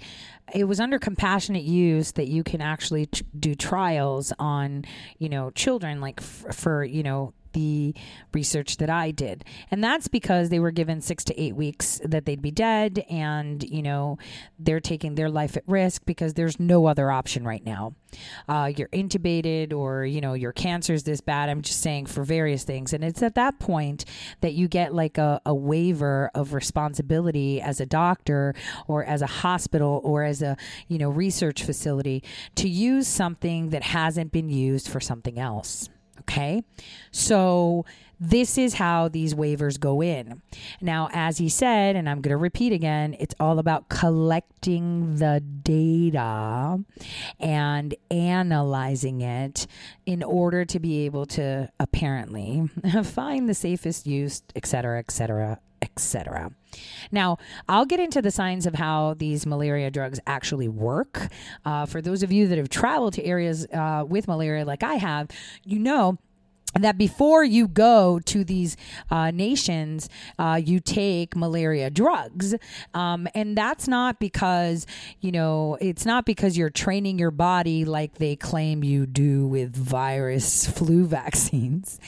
[0.54, 4.84] it was under compassionate use that you can actually t- do trials on,
[5.18, 7.94] you know, children like f- for, you know, the
[8.34, 9.42] research that I did.
[9.70, 13.62] And that's because they were given 6 to 8 weeks that they'd be dead and,
[13.62, 14.18] you know,
[14.58, 17.94] they're taking their life at risk because there's no other option right now.
[18.46, 21.48] Uh, you're intubated or, you know, your cancer's this bad.
[21.48, 22.92] I'm just saying for various things.
[22.92, 24.04] And it's at that point
[24.42, 28.54] that you get like a, a waiver of responsibility as a doctor
[28.86, 32.22] or as a hospital or as a, you know, research facility
[32.56, 35.88] to use something that hasn't been used for something else.
[36.28, 36.62] Okay.
[37.12, 37.84] So
[38.18, 40.40] this is how these waivers go in.
[40.80, 45.40] Now, as he said, and I'm going to repeat again, it's all about collecting the
[45.40, 46.82] data
[47.38, 49.66] and analyzing it
[50.06, 52.68] in order to be able to apparently
[53.04, 56.50] find the safest use, et cetera, et cetera, etc.
[57.10, 61.28] Now, I'll get into the signs of how these malaria drugs actually work.
[61.64, 64.94] Uh, for those of you that have traveled to areas uh, with malaria, like I
[64.94, 65.28] have,
[65.64, 66.18] you know
[66.74, 68.76] that before you go to these
[69.10, 70.08] uh, nations,
[70.38, 72.54] uh, you take malaria drugs.
[72.94, 74.86] Um, and that's not because,
[75.20, 79.74] you know, it's not because you're training your body like they claim you do with
[79.74, 81.98] virus flu vaccines.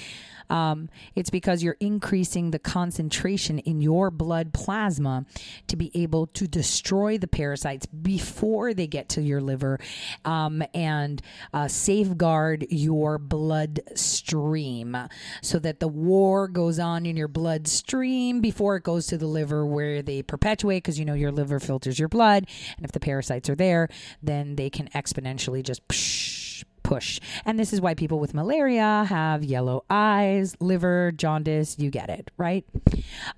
[0.51, 5.27] Um, it's because you're increasing the concentration in your blood plasma
[5.67, 9.79] to be able to destroy the parasites before they get to your liver
[10.25, 11.23] um, and
[11.53, 14.97] uh, safeguard your blood stream
[15.43, 19.27] so that the war goes on in your blood stream before it goes to the
[19.27, 22.47] liver where they perpetuate because you know your liver filters your blood.
[22.77, 23.89] And if the parasites are there,
[24.23, 25.87] then they can exponentially just.
[25.89, 26.48] Psh,
[26.89, 27.21] push.
[27.45, 31.79] And this is why people with malaria have yellow eyes, liver, jaundice.
[31.79, 32.65] You get it, right?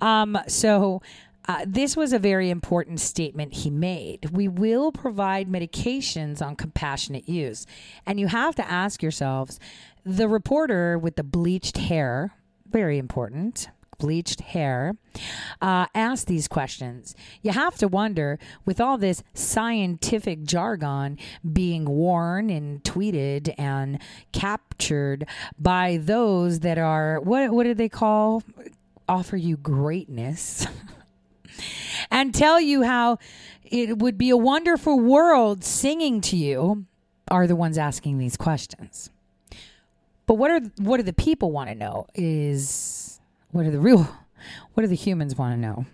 [0.01, 1.03] Um, so.
[1.49, 4.31] Uh, this was a very important statement he made.
[4.31, 7.67] We will provide medications on compassionate use.
[8.07, 9.59] And you have to ask yourselves
[10.05, 12.35] the reporter with the bleached hair,
[12.71, 13.69] very important,
[14.01, 14.97] bleached hair,
[15.63, 17.15] uh, asked these questions.
[17.43, 21.19] You have to wonder, with all this scientific jargon
[21.53, 24.01] being worn and tweeted and
[24.33, 25.27] captured
[25.59, 28.43] by those that are, what, what do they call?
[29.09, 30.67] Offer you greatness.
[32.11, 33.19] and tell you how
[33.65, 36.87] it would be a wonderful world singing to you
[37.31, 39.11] are the ones asking these questions.
[40.27, 43.00] But what are what do the people want to know is
[43.53, 44.09] what are the real
[44.75, 45.87] what do the humans want to know?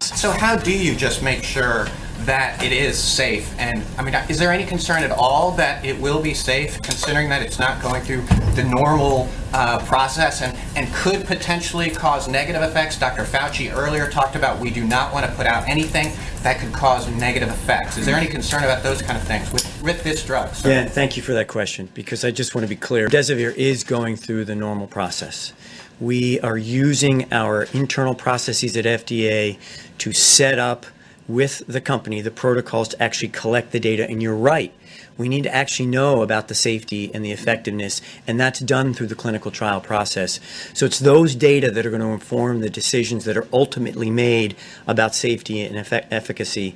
[0.00, 1.86] So how do you just make sure
[2.20, 3.54] that it is safe.
[3.58, 7.28] And I mean, is there any concern at all that it will be safe, considering
[7.28, 8.22] that it's not going through
[8.54, 12.98] the normal uh, process and, and could potentially cause negative effects?
[12.98, 13.24] Dr.
[13.24, 17.08] Fauci earlier talked about we do not want to put out anything that could cause
[17.08, 17.98] negative effects.
[17.98, 20.54] Is there any concern about those kind of things with, with this drug?
[20.54, 20.70] sir?
[20.70, 23.08] Yeah, thank you for that question because I just want to be clear.
[23.08, 25.52] Desivir is going through the normal process.
[26.00, 29.58] We are using our internal processes at FDA
[29.98, 30.86] to set up
[31.26, 34.08] with the company the protocols to actually collect the data.
[34.08, 34.72] And you're right.
[35.16, 39.06] We need to actually know about the safety and the effectiveness, and that's done through
[39.06, 40.40] the clinical trial process.
[40.72, 44.56] So it's those data that are going to inform the decisions that are ultimately made
[44.88, 46.74] about safety and effe- efficacy.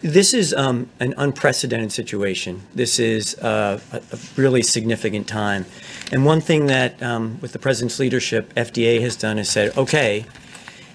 [0.00, 2.62] This is um, an unprecedented situation.
[2.74, 4.00] This is uh, a,
[4.36, 5.66] really significant time.
[6.12, 10.24] And one thing that, um, with the president's leadership, FDA has done is said, okay,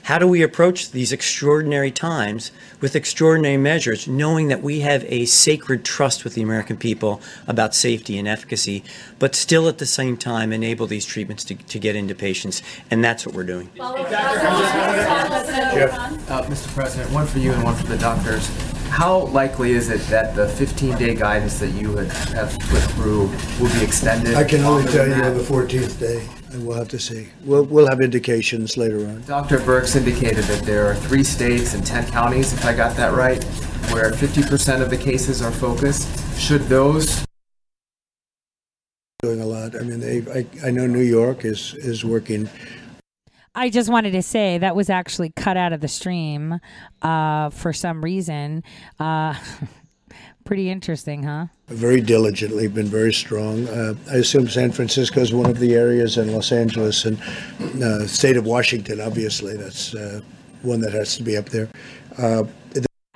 [0.03, 2.51] how do we approach these extraordinary times
[2.81, 7.73] with extraordinary measures, knowing that we have a sacred trust with the American people about
[7.73, 8.83] safety and efficacy,
[9.17, 12.61] but still at the same time enable these treatments to, to get into patients?
[12.91, 13.69] And that's what we're doing.
[13.79, 13.93] Uh,
[16.43, 16.67] Mr.
[16.73, 18.49] President, one for you and one for the doctors.
[18.89, 23.83] How likely is it that the 15-day guidance that you have put through will be
[23.83, 24.35] extended?
[24.35, 27.27] I can only tell you on the 14th day, and we'll have to see.
[27.43, 29.23] We'll, we'll have indications later on.
[29.23, 29.57] Dr.
[29.59, 33.43] Birx indicated that there are three states and 10 counties, if I got that right,
[33.91, 36.07] where 50% of the cases are focused.
[36.39, 37.25] Should those
[39.21, 39.73] Doing a lot.
[39.75, 42.49] I mean, they, I, I know New York is, is working
[43.55, 46.59] I just wanted to say that was actually cut out of the stream
[47.03, 48.63] uh, for some reason.
[48.99, 49.35] Uh,
[50.43, 51.47] pretty interesting, huh?
[51.73, 53.67] Very diligently, been very strong.
[53.67, 57.21] Uh, I assume San Francisco is one of the areas, and Los Angeles, and
[57.83, 60.21] uh, state of Washington, obviously, that's uh,
[60.61, 61.69] one that has to be up there.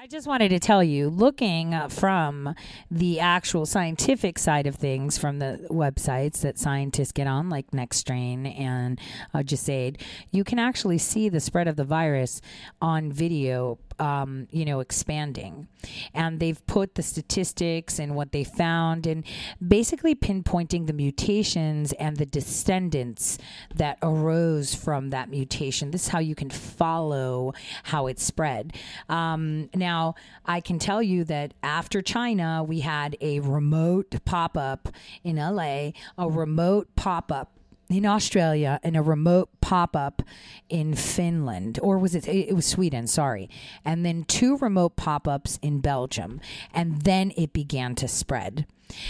[0.08, 2.56] I just wanted to tell you, looking from
[2.90, 8.58] the actual scientific side of things, from the websites that scientists get on, like NextStrain
[8.58, 9.02] and
[9.34, 10.00] uh, Gisaid,
[10.32, 12.40] you can actually see the spread of the virus
[12.82, 13.80] on video.
[14.00, 15.68] Um, you know, expanding,
[16.14, 19.24] and they've put the statistics and what they found, and
[19.68, 23.40] basically pinpointing the mutations and the descendants
[23.74, 25.90] that arose from that mutation.
[25.90, 27.56] This is how you can follow
[27.86, 28.76] how it spread.
[29.10, 29.97] Um, now,
[30.46, 34.90] I can tell you that after China, we had a remote pop up
[35.24, 37.58] in LA, a remote pop up
[37.90, 40.22] in Australia and a remote pop up
[40.70, 42.28] in Finland, or was it?
[42.28, 43.50] It was Sweden, sorry.
[43.86, 46.42] And then two remote pop ups in Belgium.
[46.74, 48.66] And then it began to spread.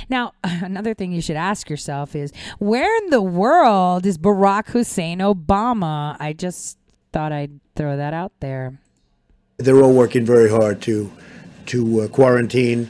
[0.09, 5.19] Now, another thing you should ask yourself is where in the world is Barack Hussein
[5.19, 6.15] Obama?
[6.19, 6.77] I just
[7.11, 8.79] thought I'd throw that out there.
[9.58, 11.12] They're all working very hard to
[11.66, 12.89] to uh, quarantine,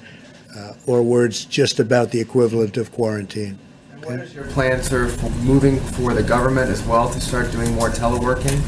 [0.56, 3.58] uh, or words just about the equivalent of quarantine.
[4.04, 7.74] What is your plan, sir, for moving for the government as well to start doing
[7.74, 8.60] more teleworking?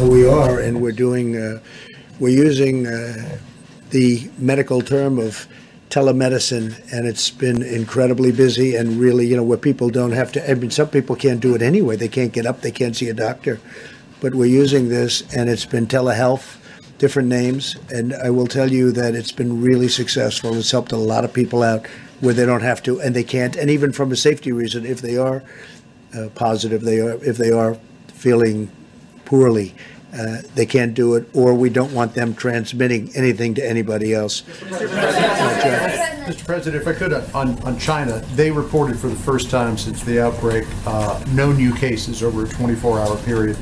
[0.00, 1.60] Uh, we are, and we're doing, uh,
[2.20, 3.38] we're using uh,
[3.90, 5.46] the medical term of
[5.90, 10.50] telemedicine, and it's been incredibly busy and really, you know, where people don't have to,
[10.50, 11.96] I mean, some people can't do it anyway.
[11.96, 13.60] They can't get up, they can't see a doctor.
[14.20, 16.56] But we're using this, and it's been telehealth,
[17.00, 20.54] different names, and I will tell you that it's been really successful.
[20.54, 21.86] It's helped a lot of people out
[22.20, 25.00] where they don't have to, and they can't, and even from a safety reason, if
[25.00, 25.42] they are
[26.14, 27.78] uh, positive, they are, if they are
[28.12, 28.70] feeling
[29.24, 29.74] poorly.
[30.12, 34.42] Uh, they can't do it, or we don't want them transmitting anything to anybody else.
[34.42, 36.44] Mr.
[36.44, 40.20] President, if I could, on, on China, they reported for the first time since the
[40.20, 43.56] outbreak, uh, no new cases over a 24-hour period.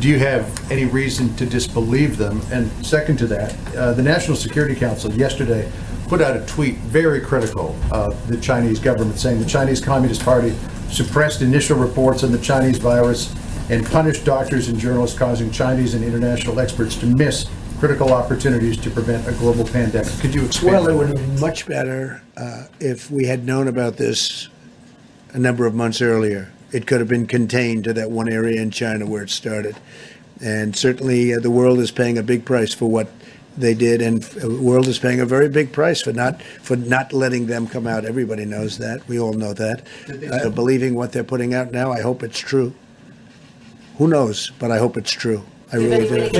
[0.00, 2.40] Do you have any reason to disbelieve them?
[2.50, 5.70] And second to that, uh, the National Security Council yesterday
[6.08, 10.54] put out a tweet very critical of the Chinese government, saying the Chinese Communist Party
[10.90, 13.34] suppressed initial reports on the Chinese virus
[13.70, 17.48] and punished doctors and journalists, causing Chinese and international experts to miss
[17.78, 20.12] critical opportunities to prevent a global pandemic.
[20.20, 20.72] Could you expand?
[20.72, 24.48] Well, it would have been much better uh, if we had known about this
[25.32, 26.52] a number of months earlier.
[26.74, 29.76] It could have been contained to that one area in China where it started.
[30.42, 33.08] And certainly uh, the world is paying a big price for what
[33.56, 37.12] they did, and the world is paying a very big price for not for not
[37.12, 38.04] letting them come out.
[38.04, 39.06] Everybody knows that.
[39.06, 39.86] We all know that.
[40.32, 42.74] Uh, believing what they're putting out now, I hope it's true.
[43.98, 44.50] Who knows?
[44.58, 45.44] But I hope it's true.
[45.72, 46.30] I really do.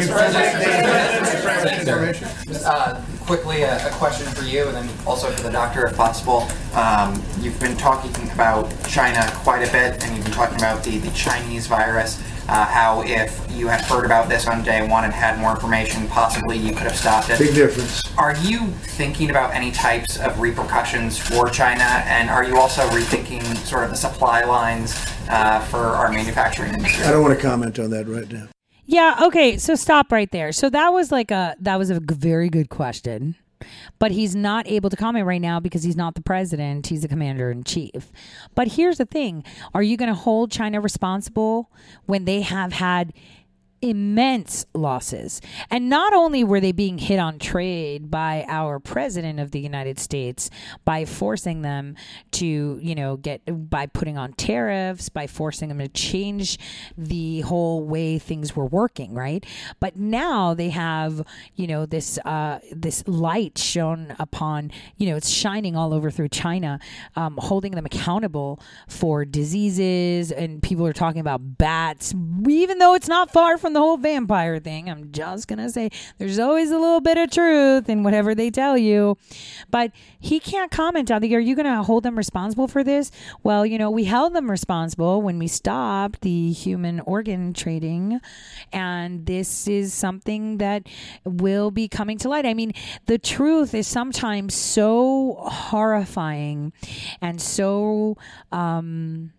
[3.26, 6.46] Quickly, a, a question for you, and then also for the doctor, if possible.
[6.74, 10.98] Um, you've been talking about China quite a bit, and you've been talking about the,
[10.98, 12.22] the Chinese virus.
[12.48, 16.06] uh, how if you had heard about this on day one and had more information,
[16.08, 17.38] possibly you could have stopped it.
[17.38, 18.02] Big difference.
[18.18, 23.42] Are you thinking about any types of repercussions for China, and are you also rethinking
[23.66, 24.94] sort of the supply lines
[25.30, 27.04] uh, for our manufacturing industry?
[27.04, 28.48] I don't want to comment on that right now.
[28.86, 30.52] Yeah, okay, so stop right there.
[30.52, 33.36] So that was like a that was a very good question.
[33.98, 37.08] But he's not able to comment right now because he's not the president, he's the
[37.08, 38.12] commander in chief.
[38.54, 39.42] But here's the thing,
[39.72, 41.70] are you going to hold China responsible
[42.04, 43.14] when they have had
[43.84, 45.40] immense losses.
[45.70, 49.98] And not only were they being hit on trade by our president of the United
[49.98, 50.50] States
[50.84, 51.94] by forcing them
[52.32, 56.58] to, you know, get by putting on tariffs, by forcing them to change
[56.96, 59.44] the whole way things were working, right?
[59.80, 61.22] But now they have,
[61.54, 66.30] you know, this uh, this light shown upon, you know, it's shining all over through
[66.30, 66.80] China,
[67.16, 72.14] um, holding them accountable for diseases, and people are talking about bats,
[72.48, 74.88] even though it's not far from the whole vampire thing.
[74.88, 78.78] I'm just gonna say there's always a little bit of truth in whatever they tell
[78.78, 79.18] you,
[79.70, 81.34] but he can't comment on the.
[81.34, 83.10] Are you gonna hold them responsible for this?
[83.42, 88.20] Well, you know, we held them responsible when we stopped the human organ trading,
[88.72, 90.86] and this is something that
[91.24, 92.46] will be coming to light.
[92.46, 92.72] I mean,
[93.06, 96.72] the truth is sometimes so horrifying
[97.20, 98.16] and so.
[98.52, 99.32] Um,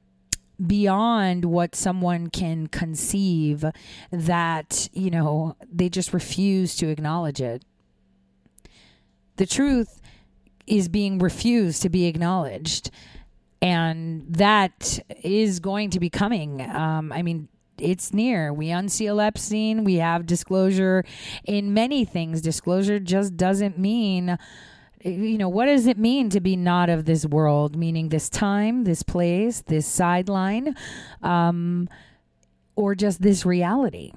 [0.66, 3.66] beyond what someone can conceive
[4.12, 7.64] that you know they just refuse to acknowledge it
[9.38, 10.02] the truth
[10.68, 12.90] is being refused to be acknowledged
[13.62, 17.48] and that is going to be coming um, i mean
[17.80, 18.54] it's near.
[18.54, 19.84] We unseal Epstein.
[19.84, 21.04] We have disclosure
[21.44, 22.42] in many things.
[22.42, 24.38] Disclosure just doesn't mean
[25.06, 27.76] you know, what does it mean to be not of this world?
[27.76, 30.76] Meaning this time, this place, this sideline,
[31.22, 31.88] um,
[32.76, 34.14] or just this reality?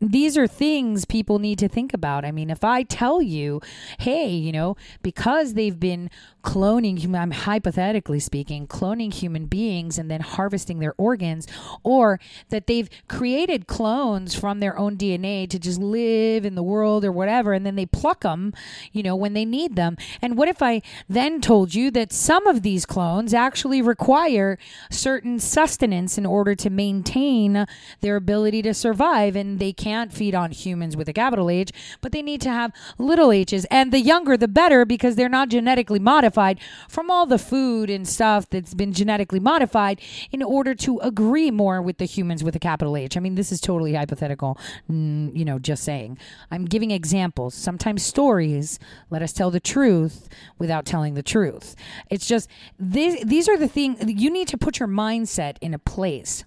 [0.00, 2.24] These are things people need to think about.
[2.24, 3.62] I mean, if I tell you,
[3.98, 6.10] hey, you know, because they've been
[6.42, 11.46] cloning I'm hypothetically speaking, cloning human beings and then harvesting their organs,
[11.82, 12.20] or
[12.50, 17.10] that they've created clones from their own DNA to just live in the world or
[17.10, 18.52] whatever, and then they pluck them,
[18.92, 19.96] you know, when they need them.
[20.20, 24.58] And what if I then told you that some of these clones actually require
[24.90, 27.66] certain sustenance in order to maintain
[28.02, 32.12] their ability to survive, and they can't feed on humans with a capital H, but
[32.12, 35.98] they need to have little h's, and the younger the better because they're not genetically
[35.98, 36.58] modified
[36.88, 40.00] from all the food and stuff that's been genetically modified
[40.32, 43.16] in order to agree more with the humans with a capital H.
[43.16, 44.58] I mean, this is totally hypothetical,
[44.90, 46.18] mm, you know, just saying.
[46.50, 47.54] I'm giving examples.
[47.54, 48.78] Sometimes stories
[49.10, 51.76] let us tell the truth without telling the truth.
[52.10, 55.78] It's just this, these are the things you need to put your mindset in a
[55.78, 56.44] place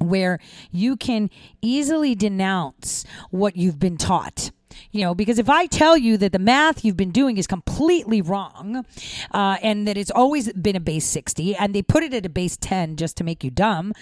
[0.00, 0.38] where
[0.70, 1.30] you can
[1.62, 4.50] easily denounce what you've been taught.
[4.92, 8.22] You know, because if I tell you that the math you've been doing is completely
[8.22, 8.84] wrong
[9.32, 12.28] uh, and that it's always been a base 60 and they put it at a
[12.28, 13.92] base 10 just to make you dumb,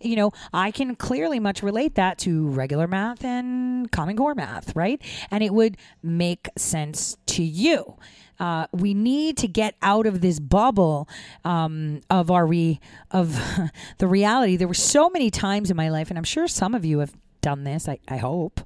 [0.00, 4.76] you know, I can clearly much relate that to regular math and Common Core math,
[4.76, 5.00] right?
[5.30, 7.96] And it would make sense to you.
[8.38, 11.08] Uh, we need to get out of this bubble
[11.44, 13.38] um, of our re of
[13.98, 14.56] the reality.
[14.56, 17.12] There were so many times in my life, and I'm sure some of you have
[17.40, 17.88] done this.
[17.88, 18.60] I, I hope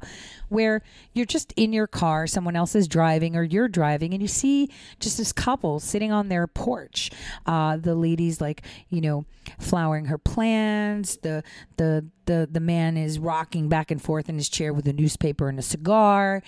[0.49, 0.83] where
[1.15, 4.71] you're just in your car, someone else is driving, or you're driving, and you see
[5.01, 7.11] just this couple sitting on their porch.
[7.47, 9.25] Uh, the lady's like, you know,
[9.59, 11.17] flowering her plants.
[11.17, 11.43] The
[11.77, 15.49] the the the man is rocking back and forth in his chair with a newspaper
[15.49, 16.43] and a cigar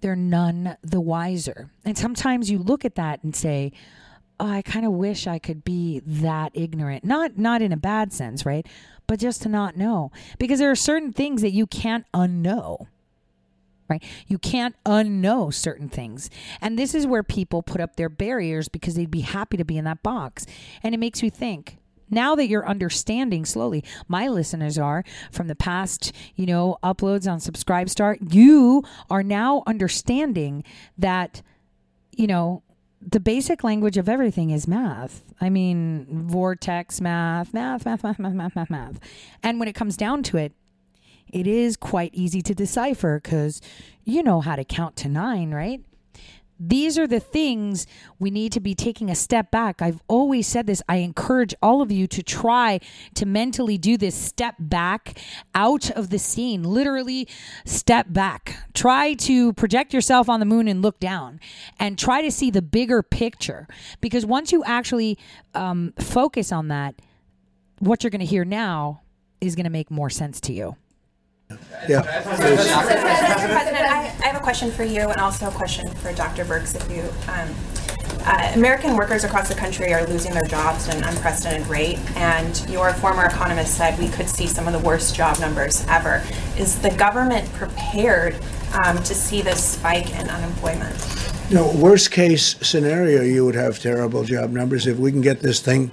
[0.00, 1.70] they're none the wiser.
[1.84, 3.72] And sometimes you look at that and say,
[4.40, 7.04] oh, I kind of wish I could be that ignorant.
[7.04, 8.66] Not not in a bad sense, right?
[9.06, 10.12] But just to not know.
[10.38, 12.86] Because there are certain things that you can't unknow.
[13.88, 14.04] Right?
[14.26, 16.28] You can't unknow certain things.
[16.60, 19.78] And this is where people put up their barriers because they'd be happy to be
[19.78, 20.44] in that box.
[20.82, 21.77] And it makes you think,
[22.10, 27.38] now that you're understanding slowly, my listeners are from the past, you know, uploads on
[27.38, 28.18] SubscribeStar.
[28.32, 30.64] you are now understanding
[30.96, 31.42] that,
[32.16, 32.62] you know,
[33.00, 35.22] the basic language of everything is math.
[35.40, 39.00] I mean, vortex math, math, math, math, math, math, math, math.
[39.42, 40.52] And when it comes down to it,
[41.32, 43.60] it is quite easy to decipher because
[44.04, 45.82] you know how to count to nine, right?
[46.60, 47.86] These are the things
[48.18, 49.80] we need to be taking a step back.
[49.80, 50.82] I've always said this.
[50.88, 52.80] I encourage all of you to try
[53.14, 55.20] to mentally do this step back
[55.54, 57.28] out of the scene, literally
[57.64, 58.56] step back.
[58.74, 61.40] Try to project yourself on the moon and look down
[61.78, 63.68] and try to see the bigger picture.
[64.00, 65.18] Because once you actually
[65.54, 66.96] um, focus on that,
[67.78, 69.02] what you're going to hear now
[69.40, 70.76] is going to make more sense to you.
[71.88, 72.02] Yeah.
[72.02, 73.48] Mr.
[73.48, 76.44] President, I, I have a question for you and also a question for Dr.
[76.44, 76.74] Birx.
[76.74, 77.02] If you,
[77.32, 77.48] um,
[78.26, 82.68] uh, American workers across the country are losing their jobs at an unprecedented rate, and
[82.68, 86.22] your former economist said we could see some of the worst job numbers ever.
[86.58, 88.36] Is the government prepared
[88.74, 90.94] um, to see this spike in unemployment?
[91.50, 94.86] No, worst case scenario, you would have terrible job numbers.
[94.86, 95.90] If we can get this thing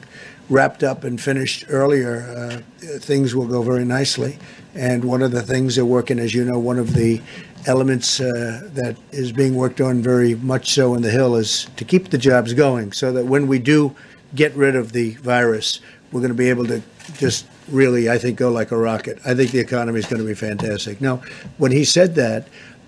[0.50, 4.38] wrapped up and finished earlier, uh, things will go very nicely.
[4.76, 7.22] And one of the things they're working, as you know, one of the
[7.66, 11.86] elements uh, that is being worked on very much so in the Hill is to
[11.86, 13.96] keep the jobs going so that when we do
[14.36, 15.80] get rid of the virus,
[16.12, 16.82] we're going to be able to
[17.18, 19.20] just really, I think, go like a rocket.
[19.26, 21.02] I think the economy is going to be fantastic.
[21.02, 21.22] Now,
[21.58, 22.48] when he said that,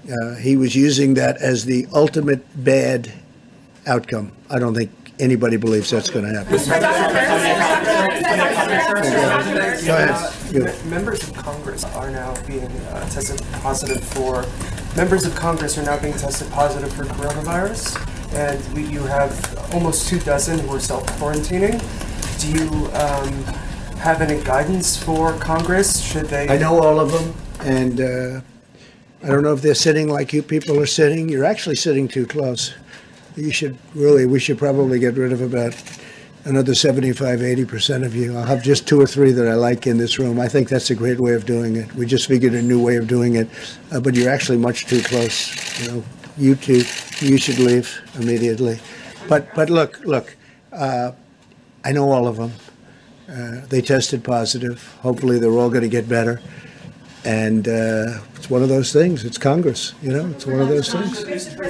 [0.09, 3.11] uh, he was using that as the ultimate bad
[3.85, 4.31] outcome.
[4.49, 6.57] I don't think anybody believes that's going to happen.
[9.85, 10.36] Go ahead.
[10.51, 14.45] Members of Congress are now being uh, tested positive for,
[14.95, 17.97] members of Congress are now being tested positive for coronavirus,
[18.33, 21.81] and we, you have almost two dozen who are self-quarantining.
[22.39, 23.33] Do you um,
[23.97, 25.99] have any guidance for Congress?
[25.99, 26.47] Should they?
[26.47, 28.41] I know all of them, and uh,
[29.23, 31.27] I don't know if they're sitting like you people are sitting.
[31.27, 32.73] You're actually sitting too close.
[33.35, 35.73] You should really, we should probably get rid of about
[36.47, 38.37] another 75, 80% of you.
[38.37, 40.39] I'll have just two or three that I like in this room.
[40.39, 41.93] I think that's a great way of doing it.
[41.93, 43.49] We just figured a new way of doing it,
[43.91, 45.81] uh, but you're actually much too close.
[45.81, 46.03] You know,
[46.37, 46.83] you two,
[47.19, 48.79] you should leave immediately.
[49.27, 50.35] But but look, look,
[50.71, 51.11] uh,
[51.83, 52.53] I know all of them.
[53.29, 54.95] Uh, they tested positive.
[55.01, 56.39] Hopefully, they're all going to get better.
[57.25, 59.25] And uh, it's one of those things.
[59.25, 60.27] It's Congress, you know.
[60.27, 61.17] It's one of those things.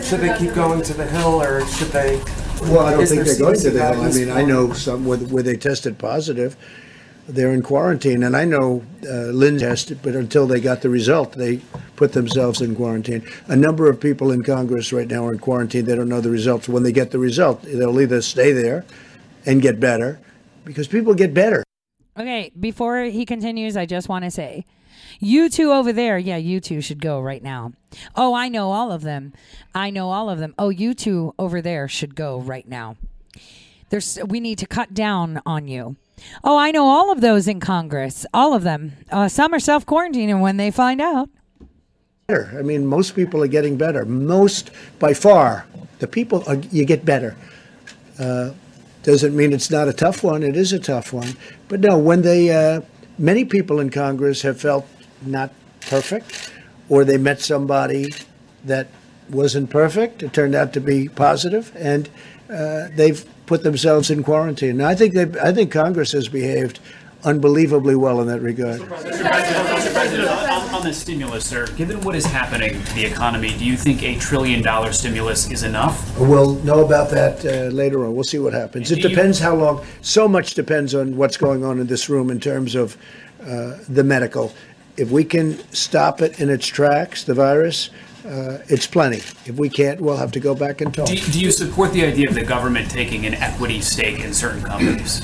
[0.08, 2.22] Should they keep going to the Hill, or should they?
[2.62, 3.96] Well, I don't think they're going to that.
[3.96, 6.58] I mean, I know some where, where they tested positive,
[7.28, 11.34] they're in quarantine, and I know uh, Lynn tested, but until they got the result,
[11.34, 11.58] they
[11.96, 13.28] put themselves in quarantine.
[13.48, 15.86] A number of people in Congress right now are in quarantine.
[15.86, 16.68] They don't know the results.
[16.70, 18.86] When they get the result, they'll either stay there
[19.46, 20.20] and get better,
[20.66, 21.64] because people get better.
[22.18, 24.66] Okay, before he continues, I just want to say,
[25.20, 27.74] you two over there, yeah, you two should go right now.
[28.16, 29.34] Oh, I know all of them.
[29.74, 30.54] I know all of them.
[30.58, 32.98] Oh, you two over there should go right now.
[33.90, 35.96] There's, we need to cut down on you.
[36.44, 38.94] Oh, I know all of those in Congress, all of them.
[39.12, 41.30] Uh, some are self quarantining when they find out.
[42.30, 44.04] I mean, most people are getting better.
[44.04, 45.66] Most, by far,
[46.00, 47.38] the people are, you get better.
[48.20, 48.52] Uh,
[49.04, 50.44] doesn't mean it's not a tough one.
[50.44, 51.38] It is a tough one.
[51.70, 52.82] But no, when they, uh,
[53.18, 54.86] many people in Congress have felt
[55.26, 56.52] not perfect,
[56.90, 58.14] or they met somebody
[58.66, 58.88] that
[59.30, 60.24] wasn't perfect.
[60.24, 62.10] It turned out to be positive, and
[62.50, 64.72] uh, they've put themselves in quarantine.
[64.72, 66.80] And I think they, I think Congress has behaved
[67.24, 68.82] unbelievably well in that regard.
[68.82, 69.94] Mr.
[69.94, 73.76] President, on, on the stimulus, sir, given what is happening to the economy, do you
[73.76, 76.18] think a trillion dollar stimulus is enough?
[76.20, 78.14] We'll know about that uh, later on.
[78.14, 78.92] We'll see what happens.
[78.92, 79.86] It depends how long.
[80.02, 82.98] So much depends on what's going on in this room in terms of
[83.42, 84.54] uh, the medical.
[84.98, 87.92] If we can stop it in its tracks, the virus,
[88.26, 89.18] uh, it's plenty.
[89.46, 91.08] If we can't, we'll have to go back and talk.
[91.08, 94.64] Do, do you support the idea of the government taking an equity stake in certain
[94.64, 95.22] companies?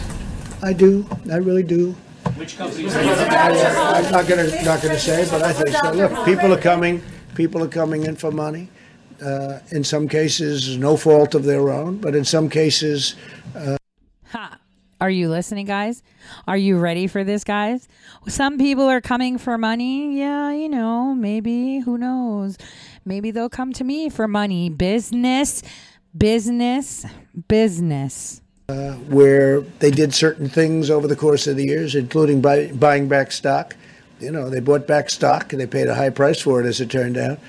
[0.62, 1.06] I do.
[1.32, 1.96] I really do.
[2.36, 5.92] Which companies I'm not going to not going to say, but I think so.
[5.92, 7.02] Look, people are coming.
[7.36, 8.70] People are coming in for money.
[9.22, 13.16] Uh, in some cases, no fault of their own, but in some cases.
[13.56, 13.78] Uh,
[14.30, 14.58] Ha.
[15.02, 16.02] Are you listening, guys?
[16.48, 17.90] Are you ready for this, guys?
[18.28, 20.18] Some people are coming for money.
[20.18, 21.80] Yeah, you know, maybe.
[21.80, 22.58] Who knows?
[23.06, 24.70] Maybe they'll come to me for money.
[24.70, 25.62] Business,
[26.18, 27.06] business,
[27.48, 28.42] business.
[28.70, 33.08] uh, where they did certain things over the course of the years, including buy, buying
[33.08, 33.76] back stock.
[34.20, 36.80] You know, they bought back stock and they paid a high price for it, as
[36.80, 37.40] it turned out.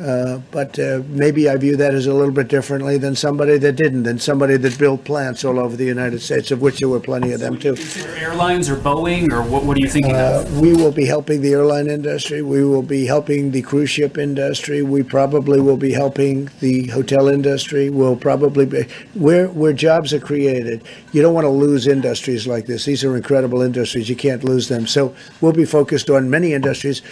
[0.00, 3.72] Uh, but uh, maybe I view that as a little bit differently than somebody that
[3.72, 7.00] didn't, than somebody that built plants all over the United States, of which there were
[7.00, 7.76] plenty of them too.
[8.16, 10.58] Airlines or Boeing, or what, what are you thinking Uh, of?
[10.60, 12.40] we will be helping the airline industry.
[12.40, 14.80] We will be helping the cruise ship industry.
[14.80, 17.90] We probably will be helping the hotel industry.
[17.90, 20.82] We'll probably be where where jobs are created.
[21.12, 22.86] You don't want to lose industries like this.
[22.86, 24.08] These are incredible industries.
[24.08, 24.86] You can't lose them.
[24.86, 27.02] So we'll be focused on many industries.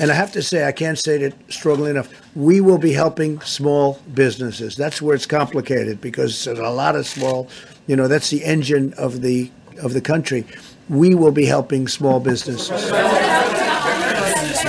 [0.00, 2.08] And I have to say, I can't say it strongly enough.
[2.36, 4.76] We will be helping small businesses.
[4.76, 7.48] That's where it's complicated because there's a lot of small.
[7.88, 9.50] You know, that's the engine of the
[9.82, 10.44] of the country.
[10.88, 12.90] We will be helping small businesses.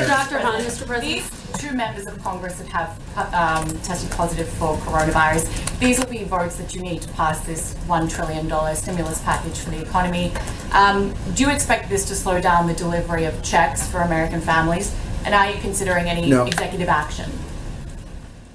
[0.08, 0.40] Dr.
[0.40, 0.86] Hahn, Mr.
[0.86, 1.24] President.
[1.24, 5.80] These two members of Congress that have um, tested positive for coronavirus.
[5.80, 9.72] These will be votes that you need to pass this $1 trillion stimulus package for
[9.72, 10.32] the economy.
[10.74, 14.96] Um, do you expect this to slow down the delivery of checks for American families?
[15.26, 16.46] And are you considering any No.
[16.46, 17.30] executive action?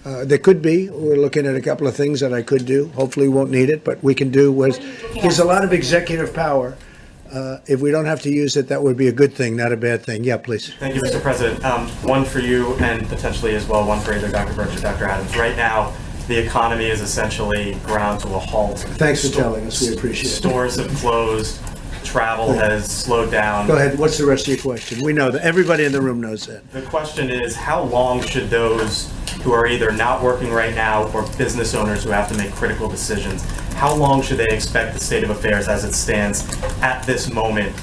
[0.04, 0.90] Uh, There could be.
[0.90, 2.90] We're looking at a couple of things that I could do.
[2.94, 4.52] Hopefully, won't need it, but we can do.
[4.52, 4.78] was-
[5.22, 6.74] There's a lot of executive power.
[7.32, 9.72] Uh, If we don't have to use it, that would be a good thing, not
[9.72, 10.22] a bad thing.
[10.24, 10.70] Yeah, please.
[10.78, 11.20] Thank you, Mr.
[11.20, 11.64] President.
[11.64, 14.52] Um, one for you and potentially as well one for either Dr.
[14.52, 15.06] Birx or Dr.
[15.06, 15.34] Adams.
[15.36, 15.92] Right now,
[16.28, 18.78] the economy is essentially ground to a halt.
[18.98, 19.80] Thanks for Sto- telling us.
[19.80, 20.36] We appreciate it.
[20.36, 21.56] Stores have closed,
[22.04, 23.66] travel has slowed down.
[23.66, 23.98] Go ahead.
[23.98, 25.02] What's the rest of your question?
[25.02, 25.42] We know that.
[25.42, 26.70] Everybody in the room knows that.
[26.72, 29.12] The question is, how long should those
[29.42, 32.88] who are either not working right now or business owners who have to make critical
[32.88, 33.42] decisions,
[33.74, 36.46] how long should they expect the state of affairs as it stands
[36.80, 37.74] at this moment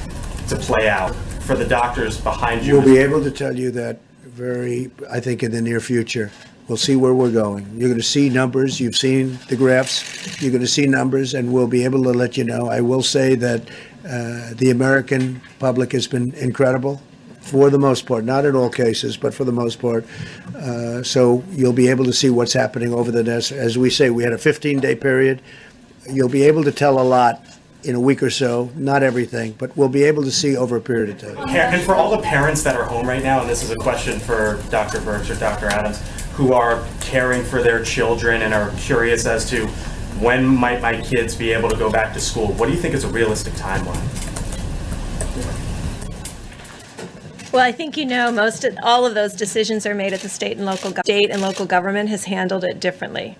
[0.47, 1.13] to play out?
[1.41, 5.43] For the doctors behind you, We'll be able to tell you that very, I think,
[5.43, 6.31] in the near future.
[6.67, 7.67] We'll see where we're going.
[7.75, 8.79] You're going to see numbers.
[8.79, 10.41] You've seen the graphs.
[10.41, 12.69] You're going to see numbers, and we'll be able to let you know.
[12.69, 13.67] I will say that
[14.05, 17.01] uh, the American public has been incredible
[17.41, 20.05] for the most part, not in all cases, but for the most part.
[20.55, 24.09] Uh, so you'll be able to see what's happening over the next, as we say,
[24.09, 25.41] we had a 15 day period.
[26.09, 27.43] You'll be able to tell a lot
[27.83, 30.81] in a week or so, not everything, but we'll be able to see over a
[30.81, 31.49] period of time.
[31.49, 34.19] And for all the parents that are home right now, and this is a question
[34.19, 34.99] for Dr.
[34.99, 35.67] Birx or Dr.
[35.67, 35.99] Adams,
[36.33, 39.67] who are caring for their children and are curious as to
[40.21, 42.93] when might my kids be able to go back to school, what do you think
[42.93, 43.99] is a realistic timeline?
[47.51, 50.29] Well, I think you know most of, all of those decisions are made at the
[50.29, 53.35] state and local state and local government has handled it differently.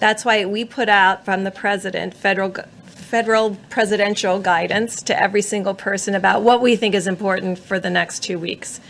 [0.00, 2.52] That's why we put out from the president federal
[2.86, 7.88] federal presidential guidance to every single person about what we think is important for the
[7.88, 8.80] next 2 weeks.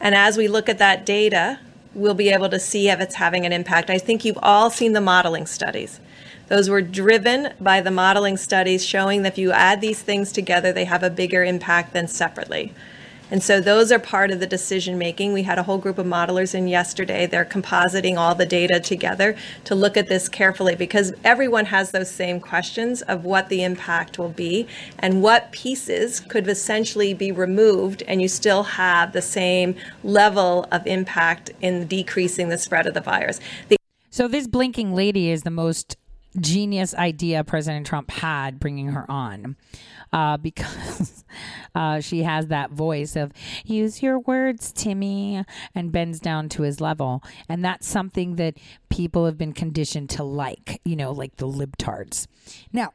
[0.00, 1.58] And as we look at that data,
[1.94, 3.88] we'll be able to see if it's having an impact.
[3.88, 5.98] I think you've all seen the modeling studies.
[6.50, 10.72] Those were driven by the modeling studies showing that if you add these things together,
[10.72, 12.74] they have a bigger impact than separately.
[13.30, 15.32] And so those are part of the decision making.
[15.32, 17.26] We had a whole group of modelers in yesterday.
[17.26, 22.10] They're compositing all the data together to look at this carefully because everyone has those
[22.10, 24.66] same questions of what the impact will be
[24.98, 30.84] and what pieces could essentially be removed and you still have the same level of
[30.88, 33.38] impact in decreasing the spread of the virus.
[33.68, 33.76] The
[34.10, 35.96] So this blinking lady is the most
[36.38, 39.56] genius idea President Trump had bringing her on.
[40.12, 41.24] Uh, because
[41.74, 43.32] uh, she has that voice of
[43.64, 45.44] use your words, Timmy,
[45.74, 47.22] and bends down to his level.
[47.48, 48.56] And that's something that
[48.88, 52.26] people have been conditioned to like, you know, like the libtards.
[52.72, 52.92] Now,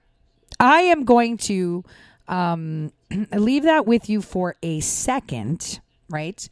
[0.59, 1.83] I am going to
[2.27, 2.91] um,
[3.33, 5.79] leave that with you for a second,
[6.09, 6.47] right?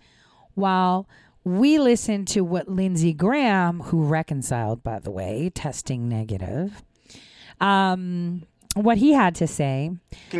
[0.55, 1.07] While
[1.43, 6.83] we listened to what Lindsey Graham, who reconciled, by the way, testing negative,
[7.59, 8.43] um,
[8.75, 9.91] what he had to say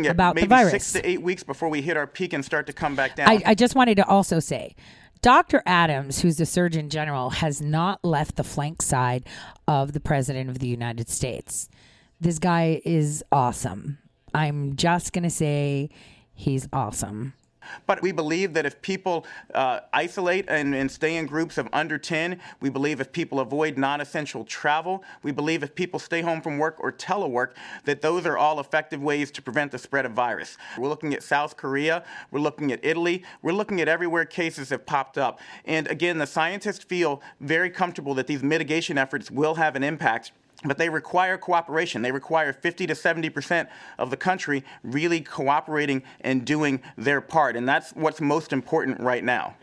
[0.08, 0.72] about the virus.
[0.72, 3.28] six to eight weeks before we hit our peak and start to come back down.
[3.28, 4.74] I, I just wanted to also say
[5.22, 5.62] Dr.
[5.66, 9.24] Adams, who's the Surgeon General, has not left the flank side
[9.68, 11.68] of the President of the United States.
[12.20, 13.98] This guy is awesome.
[14.34, 15.90] I'm just going to say
[16.34, 17.34] he's awesome.
[17.86, 21.98] But we believe that if people uh, isolate and, and stay in groups of under
[21.98, 26.40] 10, we believe if people avoid non essential travel, we believe if people stay home
[26.40, 27.52] from work or telework,
[27.84, 30.56] that those are all effective ways to prevent the spread of virus.
[30.78, 34.86] We're looking at South Korea, we're looking at Italy, we're looking at everywhere cases have
[34.86, 35.40] popped up.
[35.64, 40.32] And again, the scientists feel very comfortable that these mitigation efforts will have an impact.
[40.64, 42.02] But they require cooperation.
[42.02, 43.68] They require 50 to 70 percent
[43.98, 47.56] of the country really cooperating and doing their part.
[47.56, 49.54] And that's what's most important right now.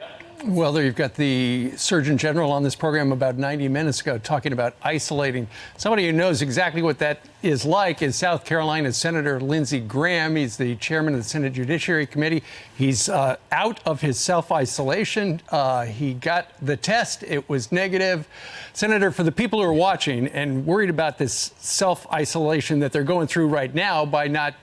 [0.44, 4.54] Well, there you've got the Surgeon General on this program about 90 minutes ago talking
[4.54, 5.48] about isolating.
[5.78, 10.36] Somebody who knows exactly what that is like is South Carolina Senator Lindsey Graham.
[10.36, 12.42] He's the chairman of the Senate Judiciary Committee.
[12.76, 15.42] He's uh, out of his self isolation.
[15.50, 18.28] Uh, he got the test, it was negative.
[18.74, 23.04] Senator, for the people who are watching and worried about this self isolation that they're
[23.04, 24.56] going through right now by not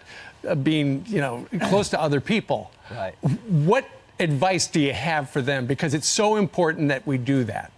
[0.49, 3.15] uh, being, you know, close to other people, Right.
[3.49, 3.85] what
[4.21, 5.67] advice do you have for them?
[5.67, 7.73] Because it's so important that we do that.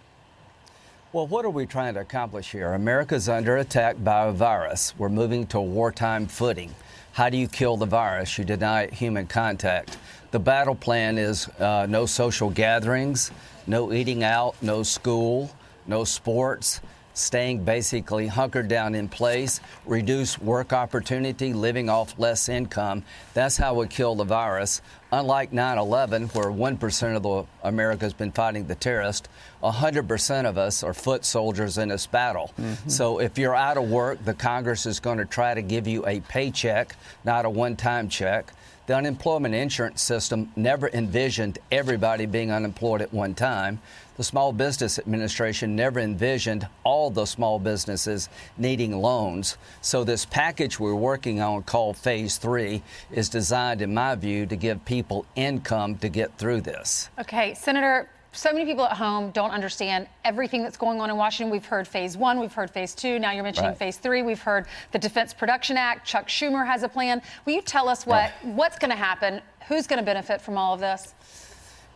[1.13, 2.73] Well, what are we trying to accomplish here?
[2.73, 4.93] America's under attack by a virus.
[4.97, 6.73] We're moving to a wartime footing.
[7.13, 8.37] How do you kill the virus?
[8.37, 9.97] You deny human contact.
[10.31, 13.31] The battle plan is uh, no social gatherings,
[13.67, 15.51] no eating out, no school,
[15.85, 16.79] no sports,
[17.21, 23.03] staying basically hunkered down in place, reduce work opportunity, living off less income.
[23.33, 24.81] That's how we kill the virus.
[25.11, 29.27] Unlike 9 11, where 1% of the America's been fighting the terrorist,
[29.61, 32.51] 100% of us are foot soldiers in this battle.
[32.59, 32.89] Mhm.
[32.89, 36.05] So if you're out of work, the Congress is going to try to give you
[36.07, 38.53] a paycheck, not a one time check.
[38.87, 43.79] The unemployment insurance system never envisioned everybody being unemployed at one time.
[44.21, 49.57] The Small Business Administration never envisioned all the small businesses needing loans.
[49.81, 54.55] So, this package we're working on called Phase 3 is designed, in my view, to
[54.55, 57.09] give people income to get through this.
[57.17, 61.51] Okay, Senator, so many people at home don't understand everything that's going on in Washington.
[61.51, 63.77] We've heard phase one, we've heard phase two, now you're mentioning Right.
[63.79, 64.21] phase three.
[64.21, 66.05] We've heard the Defense Production Act.
[66.05, 67.23] Chuck Schumer has a plan.
[67.45, 69.41] Will you tell us what what's going to happen?
[69.67, 71.15] Who's going to benefit from all of this?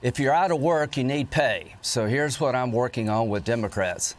[0.02, 1.74] If you're out of work, you need pay.
[1.82, 4.16] So here's what I'm working on with Democrats.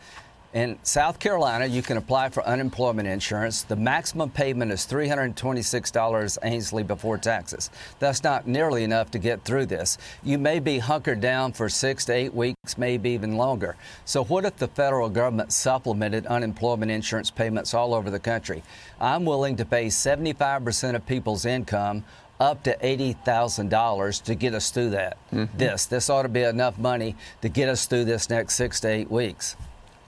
[0.55, 3.63] In South Carolina, you can apply for unemployment insurance.
[3.63, 7.69] The maximum payment is $326 Ainsley before taxes.
[7.99, 9.99] That's not nearly enough to get through this.
[10.23, 13.77] You may be hunkered down for six to eight weeks, maybe even longer.
[14.07, 18.63] So, what if the federal government supplemented unemployment insurance payments all over the country?
[18.99, 22.03] I'm willing to pay 75% of people's income
[22.39, 25.17] up to $80,000 to get us through that.
[25.57, 28.89] This, this ought to be enough money to get us through this next six to
[28.89, 29.57] eight weeks.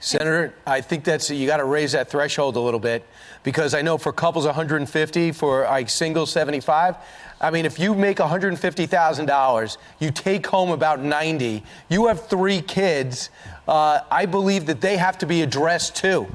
[0.01, 3.05] Senator, I think that's you got to raise that threshold a little bit
[3.43, 6.97] because I know for couples 150, for like singles 75.
[7.41, 11.65] I mean, if you make $150,000, you take home about 90.
[11.89, 13.31] You have three kids.
[13.67, 16.29] Uh, I believe that they have to be addressed too.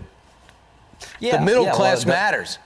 [1.20, 2.58] Yeah, the middle yeah, well, class the- matters.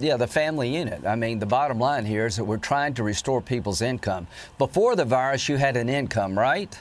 [0.00, 1.04] Yeah, the family unit.
[1.04, 4.28] I mean, the bottom line here is that we're trying to restore people's income.
[4.56, 6.78] Before the virus, you had an income, right?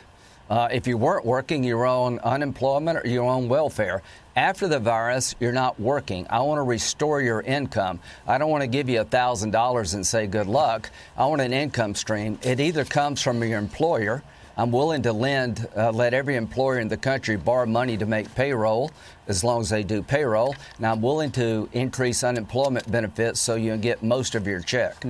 [0.52, 4.04] Uh, if you weren't working, you were on unemployment or you were on welfare.
[4.36, 6.28] After the virus, you're not working.
[6.30, 8.00] I want to restore your income.
[8.28, 10.92] I don't want to give you $1,000 and say good luck.
[11.18, 12.38] I want an income stream.
[12.44, 14.22] It either comes from your employer.
[14.58, 18.34] I'm willing to lend, uh, let every employer in the country borrow money to make
[18.34, 18.92] payroll
[19.28, 20.56] as long as they do payroll.
[20.78, 25.06] And I'm willing to increase unemployment benefits so you can get most of your check.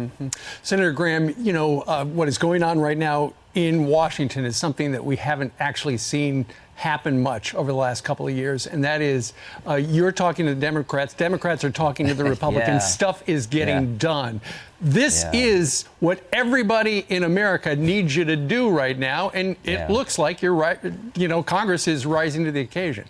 [0.63, 4.91] Senator Graham, you know, uh, what is going on right now in Washington is something
[4.91, 9.01] that we haven't actually seen happen much over the last couple of years, and that
[9.01, 9.33] is
[9.67, 12.87] uh, you're talking to the Democrats, Democrats are talking to the Republicans, Yeah.
[12.87, 13.97] stuff is getting Yeah.
[13.97, 14.41] done.
[14.79, 15.31] This Yeah.
[15.41, 20.43] is what everybody in America needs you to do right now, and it looks like
[20.43, 20.77] you're right.
[21.15, 23.05] You know, Congress is rising to the occasion.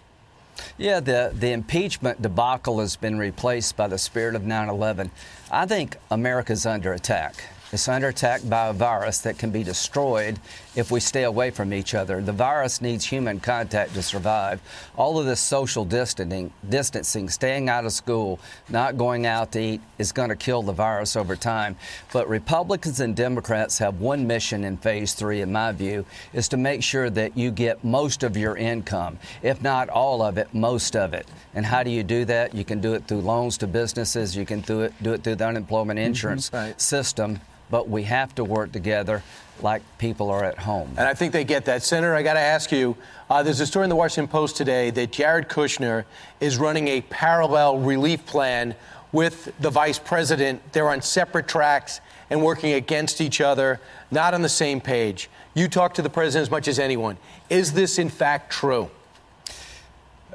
[0.78, 5.12] Yeah, the, the impeachment debacle has been replaced by the spirit of 9 11.
[5.52, 7.44] I think America's under attack.
[7.74, 10.40] It's under attack by a virus that can be destroyed
[10.76, 12.22] if we stay away from each other.
[12.22, 14.62] The virus needs human contact to survive.
[14.96, 18.40] All of this social distancing, distancing, staying out of school,
[18.70, 21.76] not going out to eat is going to kill the virus over time.
[22.14, 26.58] But Republicans and Democrats have one mission in phase three, in my view, is to
[26.58, 29.20] make sure that you get most of your income.
[29.42, 31.28] If not all of it, most of it.
[31.54, 32.56] And how do you do that?
[32.56, 35.36] You can do it through loans to businesses, you can do it, do it through
[35.36, 36.08] the unemployment mm-hmm.
[36.08, 39.24] insurance system, but we have to work together
[39.62, 40.90] like people are at home.
[40.98, 41.84] And I think they get that.
[41.84, 42.96] Senator, I got to ask you
[43.30, 46.06] uh, there's a story in the Washington Post today that Jared Kushner
[46.40, 48.76] is running a parallel relief plan
[49.12, 50.62] with the vice president.
[50.74, 53.80] They're on separate tracks and working against each other,
[54.12, 55.30] not on the same page.
[55.54, 57.18] You talk to the president as much as anyone.
[57.50, 58.90] Is this, in fact, true?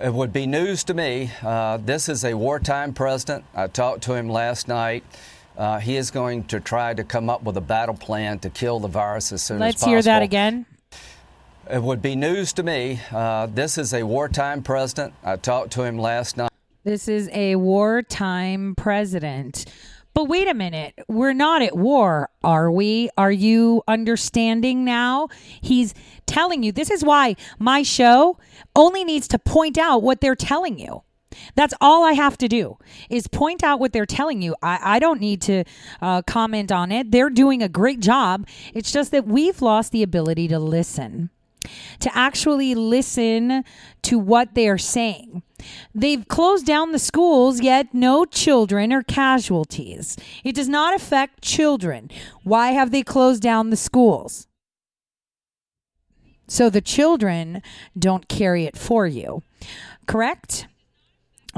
[0.01, 1.31] It would be news to me.
[1.43, 3.45] Uh, this is a wartime president.
[3.55, 5.05] I talked to him last night.
[5.57, 8.81] Uh, he is going to try to come up with a battle plan to kill
[8.81, 9.95] the virus as soon Let's as possible.
[9.95, 10.67] Let's hear that again.
[11.71, 13.01] It would be news to me.
[13.11, 15.15] Uh, this is a wartime president.
[15.23, 16.51] I talked to him last night.
[16.85, 19.67] This is a wartime president.
[20.15, 20.95] But wait a minute.
[21.09, 23.09] We're not at war, are we?
[23.17, 25.29] Are you understanding now?
[25.61, 25.95] He's
[26.27, 28.39] telling you this is why my show
[28.77, 31.03] only needs to point out what they're telling you.
[31.55, 32.79] That's all I have to do
[33.11, 34.55] is point out what they're telling you.
[34.63, 35.65] I, I don't need to
[36.01, 37.11] uh, comment on it.
[37.11, 38.47] They're doing a great job.
[38.75, 41.31] It's just that we've lost the ability to listen
[42.01, 43.65] to actually listen
[44.03, 45.43] to what they're saying.
[45.95, 50.17] They've closed down the schools, yet no children are casualties.
[50.43, 52.11] It does not affect children.
[52.43, 54.49] Why have they closed down the schools?
[56.49, 57.63] So the children
[57.99, 59.43] don't carry it for you.
[60.07, 60.67] Correct?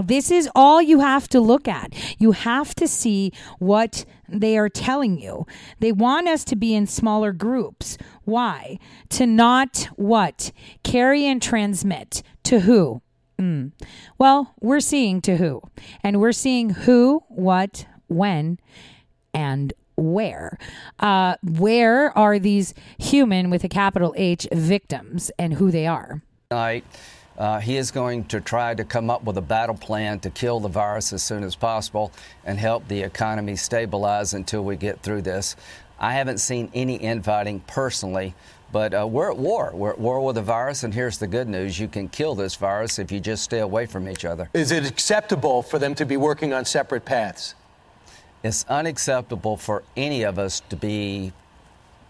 [0.03, 1.95] This is all you have to look at.
[2.19, 5.47] You have to see what they are telling you.
[5.81, 7.97] They want us to be in smaller groups.
[8.25, 8.79] Why?
[9.11, 10.51] To not what?
[10.83, 12.23] Carry and transmit.
[12.45, 13.03] To who?
[13.39, 13.73] Mm.
[14.19, 15.63] Well, we're seeing to who.
[16.03, 18.59] And we're seeing who, what, when,
[19.33, 20.59] and where?
[20.99, 26.23] Uh, where are these human with a capital H victims and who they are?
[26.51, 26.85] Tonight,
[27.39, 30.61] uh, he is going to try to come up with a battle plan to kill
[30.61, 32.13] the virus as soon as possible
[32.45, 35.57] and help the economy stabilize until we get through this.
[35.99, 38.35] I haven't seen any infighting personally,
[38.73, 39.71] but uh, we're at war.
[39.73, 42.57] We're at war with the virus, and here's the good news you can kill this
[42.57, 44.51] virus if you just stay away from each other.
[44.55, 47.55] Is it acceptable for them to be working on separate paths?
[48.43, 51.33] It's unacceptable for any of us to be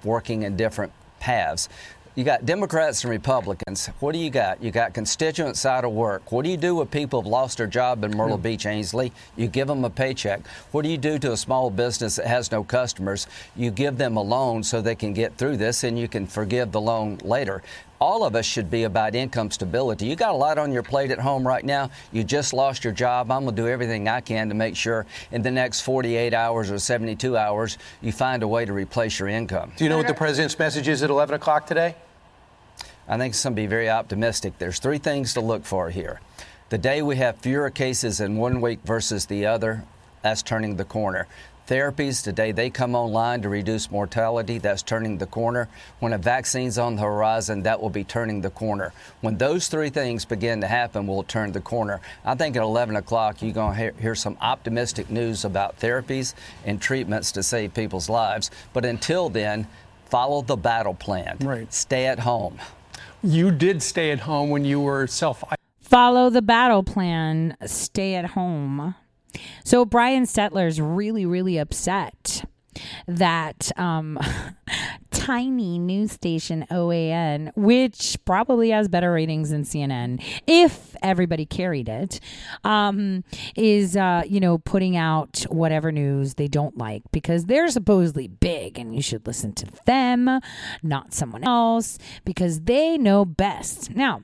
[0.03, 1.69] working in different paths.
[2.17, 3.89] You got Democrats and Republicans.
[3.99, 4.63] What do you got?
[4.63, 6.31] You got constituents out of work.
[6.31, 8.43] What do you do with people who've lost their job in Myrtle hmm.
[8.45, 9.13] Beach, Ainsley?
[9.35, 10.47] You give them a paycheck.
[10.71, 13.27] What do you do to a small business that has no customers?
[13.57, 16.71] You give them a loan so they can get through this and you can forgive
[16.71, 17.65] the loan later
[18.01, 20.05] all of us should be about income stability.
[20.05, 21.91] You got a lot on your plate at home right now.
[22.13, 23.31] You just lost your job.
[23.31, 26.71] I'm going to do everything I can to make sure in the next 48 hours
[26.71, 29.73] or 72 hours you find a way to replace your income.
[29.77, 31.95] Do you know what the president's message is at 11 o'clock today?
[33.09, 34.59] I think it's going to be very optimistic.
[34.59, 36.21] There's three things to look for here.
[36.71, 39.85] The day we have fewer cases in one week versus the other,
[40.23, 41.29] that's turning the corner.
[41.67, 44.59] Therapies today, they come online to reduce mortality.
[44.59, 45.69] That's turning the corner.
[45.99, 48.93] When a vaccine's on the horizon, that will be turning the corner.
[49.23, 52.03] When those three things begin to happen, we'll turn the corner.
[52.23, 56.35] I think at 11 o'clock, you're going to hear, hear some optimistic news about therapies
[56.67, 58.51] and treatments to save people's lives.
[58.75, 59.67] But until then,
[60.07, 61.39] follow the battle plan.
[61.41, 61.73] Right.
[61.73, 62.59] Stay at home.
[63.25, 65.43] You did stay at home when you were self.
[65.81, 67.57] Follow the battle plan.
[67.65, 68.95] Stay at home.
[69.65, 72.45] So Brian Stelter's really, really upset
[73.07, 74.19] that um,
[75.11, 82.21] tiny news station OAN, which probably has better ratings than CNN, if everybody carried it,
[82.65, 83.25] um,
[83.57, 88.79] is uh, you know putting out whatever news they don't like because they're supposedly big,
[88.79, 90.41] and you should listen to them,
[90.83, 93.95] not someone else, because they know best.
[93.95, 94.23] Now.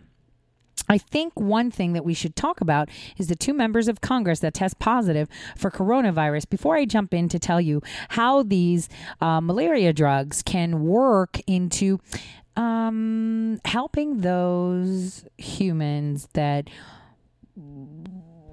[0.89, 4.40] I think one thing that we should talk about is the two members of Congress
[4.40, 6.48] that test positive for coronavirus.
[6.48, 8.89] Before I jump in to tell you how these
[9.20, 12.01] uh, malaria drugs can work into
[12.57, 16.69] um, helping those humans that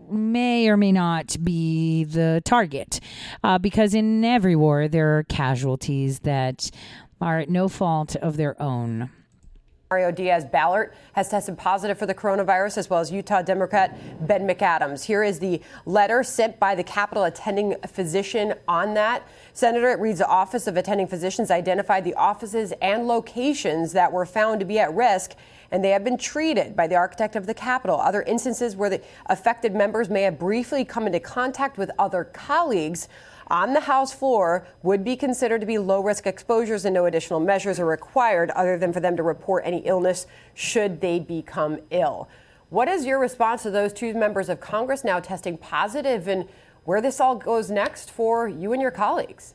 [0.10, 3.00] may or may not be the target.
[3.44, 6.72] Uh, because in every war, there are casualties that
[7.20, 9.10] are at no fault of their own.
[9.90, 13.98] Mario Diaz Balart has tested positive for the coronavirus, as well as Utah Democrat
[14.28, 15.06] Ben McAdams.
[15.06, 19.26] Here is the letter sent by the Capitol attending physician on that.
[19.54, 24.26] Senator, it reads the Office of Attending Physicians identified the offices and locations that were
[24.26, 25.36] found to be at risk,
[25.72, 27.98] and they have been treated by the architect of the Capitol.
[27.98, 33.08] Other instances where the affected members may have briefly come into contact with other colleagues
[33.48, 37.40] on the House floor would be considered to be low risk exposures and no additional
[37.40, 42.28] measures are required other than for them to report any illness should they become ill.
[42.70, 46.48] What is your response to those two members of Congress now testing positive and
[46.84, 49.54] where this all goes next for you and your colleagues?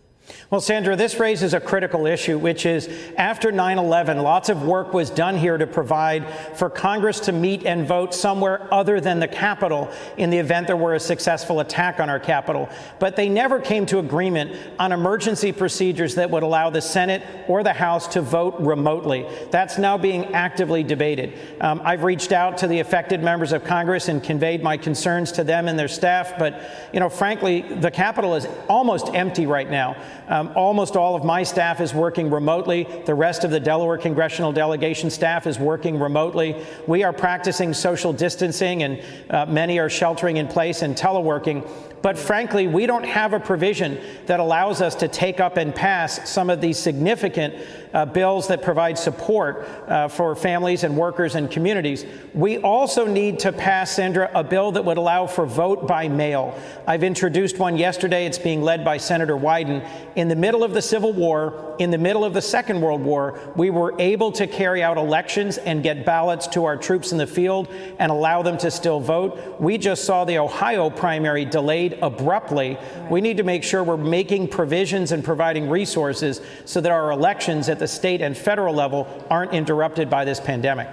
[0.51, 4.93] Well, Sandra, this raises a critical issue, which is after 9 11, lots of work
[4.93, 9.28] was done here to provide for Congress to meet and vote somewhere other than the
[9.28, 12.69] Capitol in the event there were a successful attack on our Capitol.
[12.99, 17.62] But they never came to agreement on emergency procedures that would allow the Senate or
[17.62, 19.27] the House to vote remotely.
[19.51, 21.32] That's now being actively debated.
[21.61, 25.44] Um, I've reached out to the affected members of Congress and conveyed my concerns to
[25.44, 26.61] them and their staff, but,
[26.93, 29.97] you know, frankly, the Capitol is almost empty right now.
[30.33, 32.89] Um, almost all of my staff is working remotely.
[33.05, 36.65] The rest of the Delaware congressional delegation staff is working remotely.
[36.87, 41.69] We are practicing social distancing, and uh, many are sheltering in place and teleworking.
[42.03, 46.29] But frankly, we don't have a provision that allows us to take up and pass
[46.29, 47.55] some of these significant
[47.95, 52.05] uh, bills that provide support uh, for families and workers and communities.
[52.35, 56.59] We also need to pass, Sandra, a bill that would allow for vote by mail.
[56.87, 58.27] I've introduced one yesterday.
[58.27, 59.87] It's being led by Senator Wyden.
[60.16, 63.39] In the middle of the Civil War, in the middle of the Second World War,
[63.57, 67.27] we were able to carry out elections and get ballots to our troops in the
[67.27, 67.69] field
[67.99, 69.61] and allow them to still vote.
[69.61, 72.78] We just saw the Ohio primary delayed abruptly.
[73.10, 77.69] We need to make sure we're making provisions and providing resources so that our elections
[77.69, 80.89] at the state and federal level aren't interrupted by this pandemic.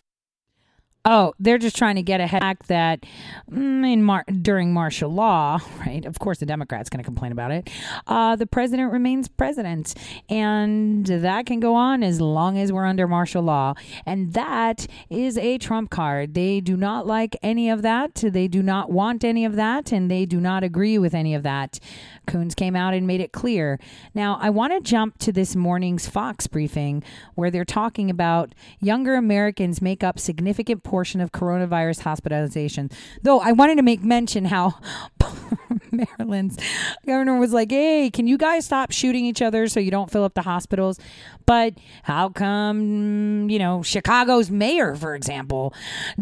[1.05, 3.05] Oh, they're just trying to get ahead of that
[3.49, 6.03] mm, in Mar- during martial law, right?
[6.05, 7.69] Of course, the Democrats going to complain about it.
[8.05, 9.95] Uh, the president remains president,
[10.27, 15.37] and that can go on as long as we're under martial law, and that is
[15.37, 16.33] a trump card.
[16.33, 18.15] They do not like any of that.
[18.15, 21.43] They do not want any of that, and they do not agree with any of
[21.43, 21.79] that.
[22.27, 23.79] Coons came out and made it clear.
[24.13, 27.03] Now, I want to jump to this morning's Fox briefing
[27.35, 32.89] where they're talking about younger Americans make up significant portion of coronavirus hospitalization.
[33.21, 34.79] Though I wanted to make mention how
[35.91, 36.57] Maryland's
[37.05, 40.23] governor was like, "Hey, can you guys stop shooting each other so you don't fill
[40.23, 40.99] up the hospitals?"
[41.45, 45.73] But how come, you know, Chicago's mayor, for example,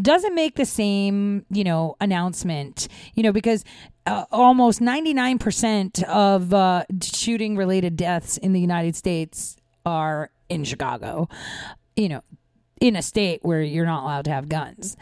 [0.01, 3.63] doesn't make the same, you know, announcement, you know, because
[4.05, 11.27] uh, almost 99% of uh, shooting related deaths in the United States are in Chicago,
[11.95, 12.21] you know,
[12.79, 14.97] in a state where you're not allowed to have guns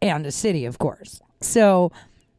[0.00, 1.20] and a city, of course.
[1.40, 1.92] So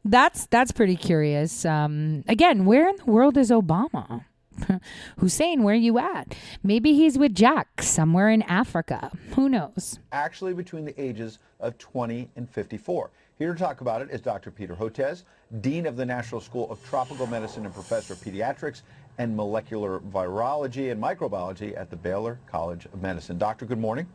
[0.04, 1.64] that's that's pretty curious.
[1.64, 4.24] Um, again, where in the world is Obama?
[5.18, 6.34] Hussein, where are you at?
[6.62, 9.10] Maybe he's with Jack somewhere in Africa.
[9.34, 9.98] Who knows?
[10.12, 13.10] Actually, between the ages of 20 and 54.
[13.36, 14.52] Here to talk about it is Dr.
[14.52, 15.24] Peter Hotez,
[15.60, 18.82] Dean of the National School of Tropical Medicine and Professor of Pediatrics
[19.18, 23.36] and Molecular Virology and Microbiology at the Baylor College of Medicine.
[23.36, 24.06] Doctor, good morning.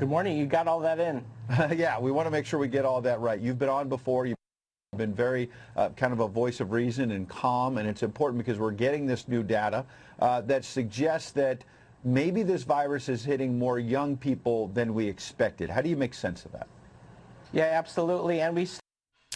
[0.00, 0.38] Good morning.
[0.38, 1.22] You got all that in.
[1.76, 3.38] yeah, we want to make sure we get all that right.
[3.38, 4.24] You've been on before.
[4.24, 4.38] You've
[4.96, 8.58] been very uh, kind of a voice of reason and calm, and it's important because
[8.58, 9.84] we're getting this new data
[10.20, 11.64] uh, that suggests that
[12.02, 15.68] maybe this virus is hitting more young people than we expected.
[15.68, 16.66] How do you make sense of that?
[17.52, 18.40] Yeah, absolutely.
[18.40, 18.66] And we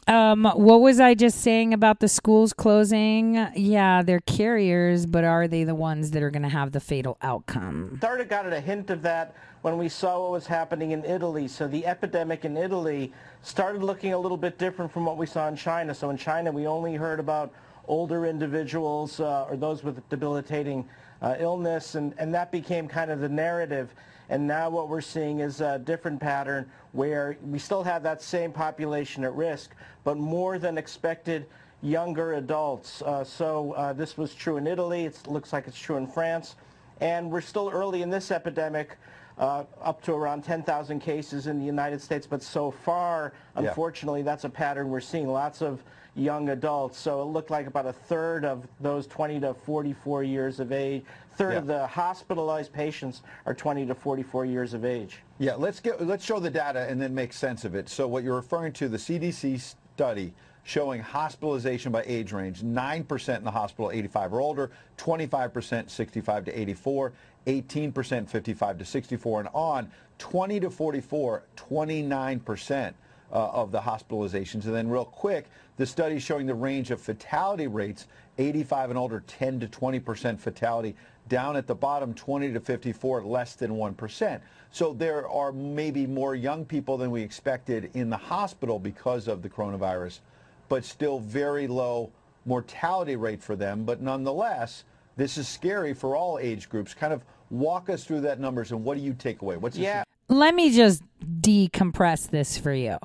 [0.07, 3.35] Um, what was I just saying about the schools closing?
[3.55, 7.19] Yeah, they're carriers, but are they the ones that are going to have the fatal
[7.20, 7.97] outcome?
[7.99, 9.35] started got a hint of that
[9.65, 11.49] when we saw what was happening in Italy.
[11.49, 15.49] So the epidemic in Italy started looking a little bit different from what we saw
[15.49, 15.95] in China.
[15.95, 17.51] So in China, we only heard about
[17.89, 20.86] older individuals uh, or those with debilitating
[21.23, 23.95] uh, illness, and, and that became kind of the narrative.
[24.28, 28.53] And now what we're seeing is a different pattern where we still have that same
[28.53, 29.74] population at risk,
[30.05, 31.47] but more than expected
[31.81, 33.01] younger adults.
[33.01, 35.07] Uh, so uh, this was true in Italy.
[35.07, 36.57] It looks like it's true in France.
[37.01, 38.99] And we're still early in this epidemic,
[39.39, 42.27] uh, up to around 10,000 cases in the United States.
[42.27, 43.69] But so far, Yeah.
[43.69, 45.28] unfortunately, that's a pattern we're seeing.
[45.28, 45.82] Lots of
[46.16, 46.97] young adults.
[46.98, 51.05] So it looked like about a third of those 20 to 44 years of age,
[51.36, 55.23] third of the hospitalized patients are 20 to 44 years of age.
[55.39, 57.89] Yeah, let's get let's show the data and then make sense of it.
[57.89, 60.32] So what you're referring to, the CDC study
[60.62, 66.59] showing hospitalization by age range, 9% in the hospital 85 or older, 25% 65 to
[66.59, 67.12] 84,
[67.47, 72.95] 18% 55 to 64 and on, 20 to 44, 29%
[73.33, 74.65] uh, of the hospitalizations.
[74.65, 75.47] And then real quick,
[75.77, 78.07] the study showing the range of fatality rates,
[78.39, 80.95] 85 and older, 10 to 20% fatality.
[81.29, 84.41] Down at the bottom, 20 to 54, less than 1%.
[84.71, 89.43] So there are maybe more young people than we expected in the hospital because of
[89.43, 90.21] the coronavirus,
[90.69, 92.11] but still very low
[92.45, 93.85] mortality rate for them.
[93.85, 94.85] But nonetheless,
[95.16, 96.93] this is scary for all age groups.
[96.93, 97.23] Kind of
[97.59, 99.57] walk us through that numbers and what do you take away?
[99.57, 100.05] What's Yeah.
[100.29, 101.03] Let me just
[101.41, 102.99] decompress this for you.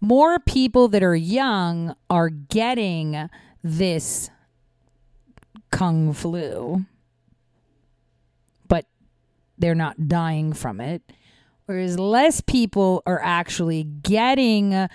[0.00, 3.28] More people that are young are getting
[3.62, 4.30] this
[5.70, 6.84] kung flu,
[8.66, 8.86] but
[9.58, 11.02] they're not dying from it.
[11.66, 14.88] Whereas less people are actually getting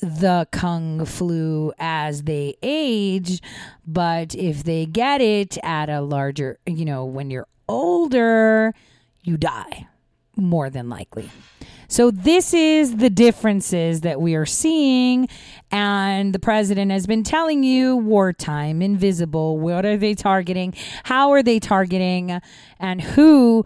[0.00, 3.40] the kung flu as they age.
[3.86, 7.46] But if they get it at a larger, you know, when you're
[8.06, 8.72] older,
[9.24, 9.88] you die
[10.36, 11.28] more than likely.
[11.88, 15.28] So this is the differences that we are seeing
[15.72, 20.74] and the president has been telling you wartime invisible what are they targeting
[21.04, 22.40] how are they targeting
[22.78, 23.64] and who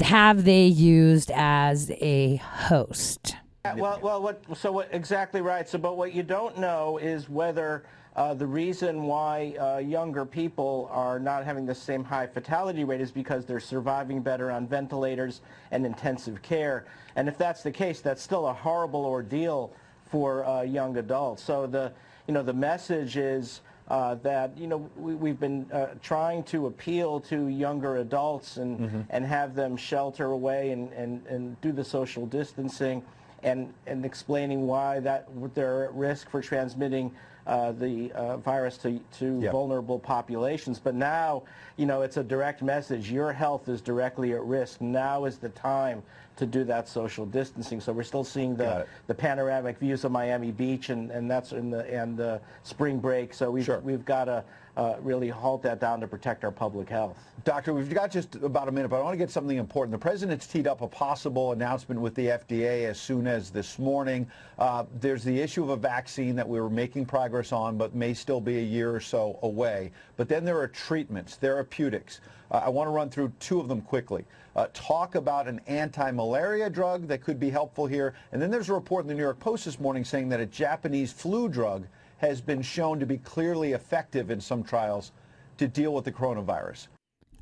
[0.00, 3.36] have they used as a host
[3.76, 5.68] Well, well, what, so what, exactly right.
[5.68, 7.84] So, but what you don't know is whether
[8.16, 13.00] uh, the reason why uh, younger people are not having the same high fatality rate
[13.00, 16.86] is because they're surviving better on ventilators and intensive care.
[17.16, 19.70] And if that's the case, that's still a horrible ordeal
[20.10, 21.42] for uh, young adults.
[21.42, 21.92] So the,
[22.26, 26.66] you know, the message is uh, that you know we, we've been uh, trying to
[26.66, 29.00] appeal to younger adults and Mm-hmm.
[29.10, 33.02] and have them shelter away and, and, and do the social distancing
[33.44, 37.12] and and explaining why that they're at risk for transmitting
[37.46, 40.78] uh, the uh, virus to, to vulnerable populations.
[40.78, 41.44] But now,
[41.76, 43.10] you know, it's a direct message.
[43.10, 44.80] Your health is directly at risk.
[44.80, 46.02] Now is the time
[46.36, 47.80] to do that social distancing.
[47.80, 51.70] So we're still seeing the, the panoramic views of Miami Beach, and, and that's in
[51.70, 53.32] the and the spring break.
[53.32, 54.44] So we've we've got to
[54.76, 57.16] uh, really halt that down to protect our public health.
[57.44, 59.92] Doctor, we've got just about a minute, but I want to get something important.
[59.92, 64.28] The president's teed up a possible announcement with the FDA as soon as this morning.
[64.58, 68.12] Uh, there's the issue of a vaccine that we were making progress on, but may
[68.12, 69.92] still be a year or so away.
[70.16, 72.20] But then there are treatments, therapeutics.
[72.50, 74.24] Uh, I want to run through two of them quickly.
[74.54, 78.14] Uh, talk about an anti-malaria drug that could be helpful here.
[78.32, 80.46] And then there's a report in the New York Post this morning saying that a
[80.46, 81.86] Japanese flu drug
[82.18, 85.12] has been shown to be clearly effective in some trials
[85.58, 86.88] to deal with the coronavirus.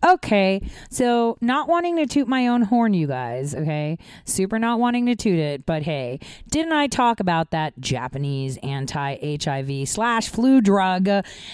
[0.05, 0.60] Okay,
[0.90, 3.96] so not wanting to toot my own horn, you guys, okay?
[4.26, 6.20] Super not wanting to toot it, but hey,
[6.51, 11.09] didn't I talk about that Japanese anti HIV slash flu drug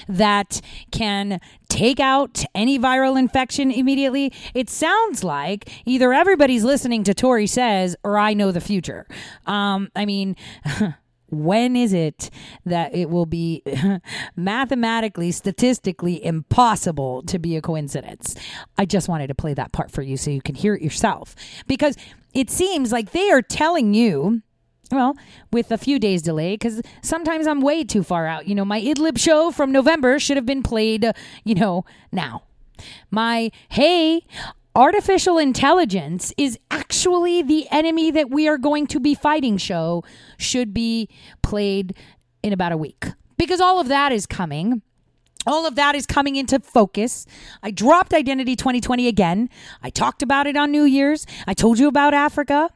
[0.08, 0.60] that
[0.90, 4.32] can take out any viral infection immediately?
[4.52, 9.06] It sounds like either everybody's listening to Tori Says or I know the future.
[9.46, 10.34] Um, I mean,
[11.30, 12.30] when is it
[12.64, 13.62] that it will be
[14.36, 18.34] mathematically, statistically impossible to be a coincidence?
[18.76, 21.34] I just wanted to play that part for you so you can hear it yourself.
[21.66, 21.96] Because
[22.34, 24.42] it seems like they are telling you.
[24.92, 25.16] Well,
[25.52, 28.48] with a few days delay, because sometimes I'm way too far out.
[28.48, 31.12] You know, my Idlib show from November should have been played, uh,
[31.44, 32.42] you know, now.
[33.08, 34.22] My, hey,
[34.74, 40.04] artificial intelligence is actually the enemy that we are going to be fighting show
[40.38, 41.08] should be
[41.42, 41.94] played
[42.42, 43.06] in about a week
[43.36, 44.82] because all of that is coming
[45.46, 47.26] all of that is coming into focus.
[47.62, 49.48] I dropped Identity 2020 again.
[49.82, 51.26] I talked about it on New Year's.
[51.46, 52.68] I told you about Africa.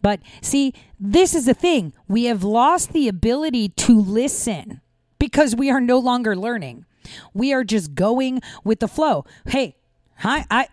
[0.00, 1.92] But see, this is the thing.
[2.06, 4.80] We have lost the ability to listen
[5.18, 6.84] because we are no longer learning.
[7.32, 9.24] We are just going with the flow.
[9.46, 9.76] Hey,
[10.18, 10.68] hi, I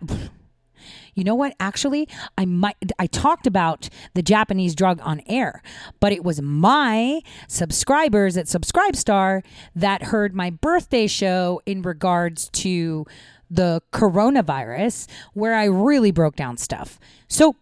[1.14, 1.54] you know what?
[1.60, 2.08] Actually,
[2.38, 5.62] I might I talked about the Japanese drug on air,
[6.00, 9.42] but it was my subscribers at SubscribeStar
[9.74, 13.06] that heard my birthday show in regards to
[13.50, 16.98] the coronavirus where I really broke down stuff.
[17.28, 17.56] So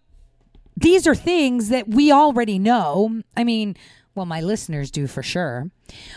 [0.77, 3.23] these are things that we already know.
[3.37, 3.77] I mean,
[4.15, 5.71] well, my listeners do for sure,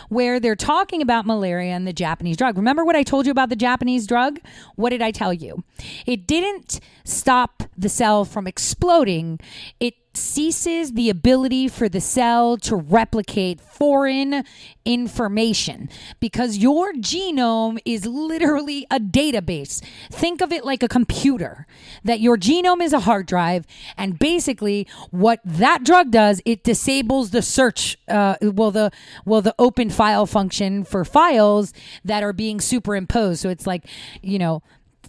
[0.08, 2.56] where they're talking about malaria and the Japanese drug.
[2.56, 4.40] Remember what I told you about the Japanese drug?
[4.76, 5.64] What did I tell you?
[6.06, 9.40] It didn't stop the cell from exploding,
[9.80, 14.44] it ceases the ability for the cell to replicate foreign
[14.84, 15.88] information
[16.20, 19.82] because your genome is literally a database.
[20.10, 21.66] Think of it like a computer,
[22.04, 23.66] that your genome is a hard drive,
[23.96, 28.90] and basically what that drug does, it disables the search, uh, well, the
[29.24, 31.72] well, the open file function for files
[32.04, 33.40] that are being superimposed.
[33.40, 33.86] So it's like,
[34.22, 34.62] you know,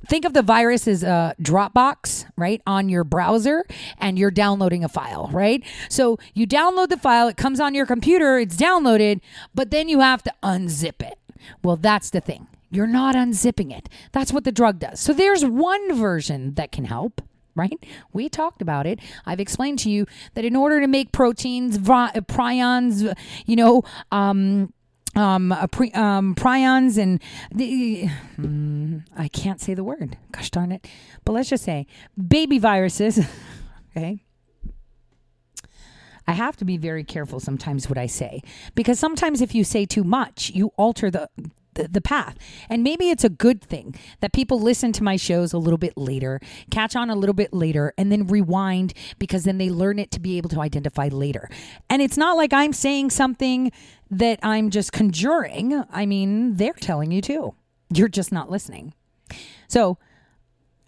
[0.08, 3.66] think of the virus as a Dropbox, right, on your browser,
[3.98, 5.64] and you're downloading a file, right?
[5.90, 9.22] So you download the file, it comes on your computer, it's downloaded,
[9.54, 11.18] but then you have to unzip it.
[11.64, 12.48] Well, that's the thing.
[12.72, 13.90] You're not unzipping it.
[14.12, 15.00] That's what the drug does.
[15.00, 17.22] So there's one version that can help.
[17.58, 17.82] Right?
[18.12, 19.00] We talked about it.
[19.26, 23.16] I've explained to you that in order to make proteins, prions,
[23.46, 24.74] you know, um,
[25.16, 27.22] um, pre, um, prions and
[27.52, 30.18] the, mm, I can't say the word.
[30.32, 30.88] Gosh darn it!
[31.24, 31.88] But let's just say
[32.28, 33.20] baby viruses.
[33.98, 34.22] okay.
[36.28, 38.42] I have to be very careful sometimes what I say
[38.74, 41.30] because sometimes if you say too much, you alter the,
[41.76, 42.38] the path.
[42.70, 45.96] And maybe it's a good thing that people listen to my shows a little bit
[45.98, 46.40] later,
[46.72, 50.20] catch on a little bit later, and then rewind because then they learn it to
[50.20, 51.50] be able to identify later.
[51.90, 53.72] And it's not like I'm saying something
[54.12, 55.84] that I'm just conjuring.
[55.92, 57.56] I mean, they're telling you too.
[57.94, 58.94] You're just not listening.
[59.68, 59.98] So,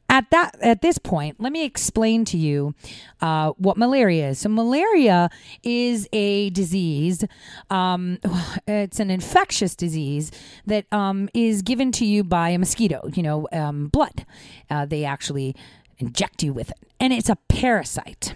[0.10, 2.74] at that at this point let me explain to you
[3.22, 5.30] uh, what malaria is so malaria
[5.64, 7.26] is a disease
[7.70, 8.18] um,
[8.68, 10.32] it's an infectious disease
[10.66, 14.26] that um, is given to you by a mosquito you know um, blood
[14.70, 15.56] uh, they actually
[15.98, 18.36] inject you with it and it's a parasite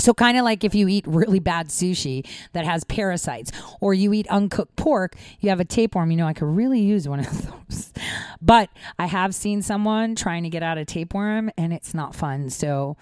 [0.00, 4.12] so, kind of like if you eat really bad sushi that has parasites, or you
[4.12, 6.10] eat uncooked pork, you have a tapeworm.
[6.10, 7.92] You know, I could really use one of those.
[8.40, 12.50] But I have seen someone trying to get out a tapeworm, and it's not fun.
[12.50, 12.96] So,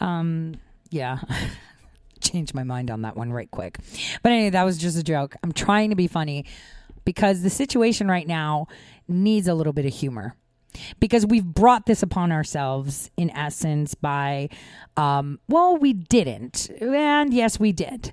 [0.00, 0.54] um,
[0.90, 1.20] yeah.
[2.20, 3.78] Change my mind on that one right quick.
[4.22, 5.34] But anyway, that was just a joke.
[5.42, 6.44] I'm trying to be funny
[7.04, 8.68] because the situation right now
[9.08, 10.36] needs a little bit of humor.
[11.00, 14.48] Because we've brought this upon ourselves in essence by
[14.96, 16.70] um, well we didn't.
[16.80, 18.12] And yes we did.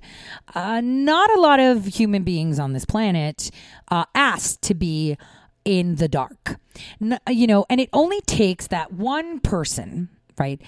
[0.54, 3.50] Uh, not a lot of human beings on this planet
[3.90, 5.16] uh, asked to be
[5.64, 6.56] in the dark.
[7.00, 10.08] N- you know and it only takes that one person
[10.38, 10.60] right?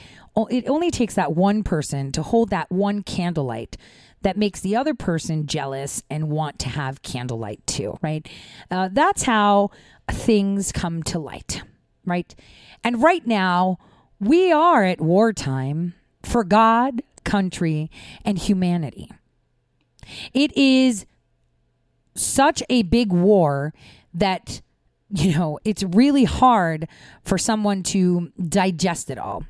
[0.50, 3.78] It only takes that one person to hold that one candlelight
[4.20, 8.28] that makes the other person jealous and want to have candlelight too, right?
[8.70, 9.70] Uh, that's how
[10.10, 11.62] things come to light,
[12.04, 12.34] right?
[12.84, 13.78] And right now,
[14.20, 17.90] we are at wartime for God, country,
[18.24, 19.10] and humanity.
[20.32, 21.06] It is
[22.14, 23.72] such a big war
[24.14, 24.60] that,
[25.10, 26.86] you know, it's really hard
[27.24, 29.44] for someone to digest it all.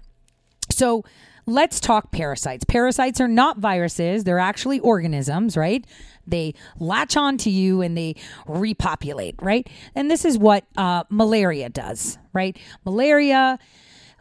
[0.71, 1.05] So,
[1.47, 2.65] let's talk parasites.
[2.65, 5.85] Parasites are not viruses, they're actually organisms, right?
[6.27, 8.17] They latch onto you and they
[8.47, 9.69] repopulate, right?
[9.95, 12.57] And this is what uh, malaria does, right?
[12.85, 13.59] Malaria,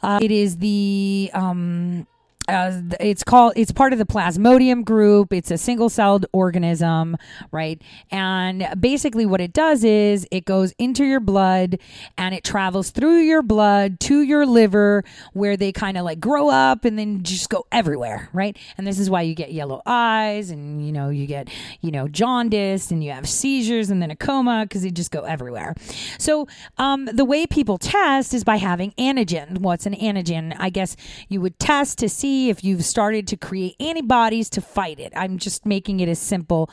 [0.01, 1.29] uh, it is the.
[1.33, 2.07] Um,
[2.51, 5.33] uh, it's called it's part of the plasmodium group.
[5.33, 7.17] It's a single-celled organism
[7.51, 7.81] right?
[8.11, 11.79] And basically what it does is it goes into your blood
[12.17, 15.03] and it travels through your blood to your liver
[15.33, 18.57] where they kind of like grow up and then just go everywhere right?
[18.77, 21.49] And this is why you get yellow eyes and you know you get
[21.81, 25.21] you know jaundice and you have seizures and then a coma because they just go
[25.21, 25.73] everywhere.
[26.17, 26.47] So
[26.77, 29.59] um, the way people test is by having antigen.
[29.59, 30.55] What's an antigen?
[30.59, 30.95] I guess
[31.29, 35.13] you would test to see if you've started to create antibodies to fight it.
[35.15, 36.69] I'm just making it as simple,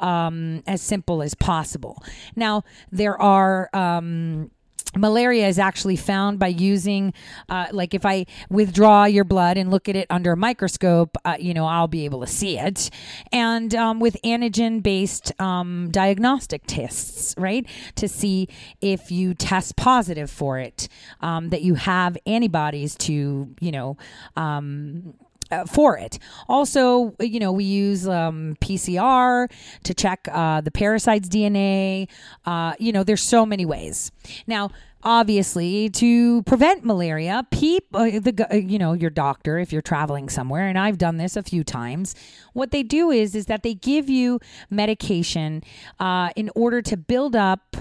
[0.00, 2.02] um, as simple as possible.
[2.36, 3.70] Now there are.
[3.72, 4.50] Um,
[4.96, 7.12] malaria is actually found by using
[7.48, 11.36] uh, like if i withdraw your blood and look at it under a microscope uh,
[11.38, 12.90] you know i'll be able to see it.
[13.32, 17.66] And um, with antigen based um, diagnostic tests right
[17.96, 18.48] to see
[18.80, 20.88] if you test positive for it
[21.20, 23.96] um, that you have antibodies to you know
[24.36, 25.14] um,
[25.50, 26.18] uh, for it.
[26.48, 29.50] Also, you know, we use um, PCR
[29.84, 32.08] to check uh, the parasite's DNA.
[32.44, 34.10] Uh, you know, there's so many ways.
[34.46, 34.70] Now,
[35.02, 40.28] obviously, to prevent malaria, peep uh, the uh, you know your doctor if you're traveling
[40.28, 42.14] somewhere, and I've done this a few times.
[42.52, 45.62] What they do is is that they give you medication
[45.98, 47.76] uh, in order to build up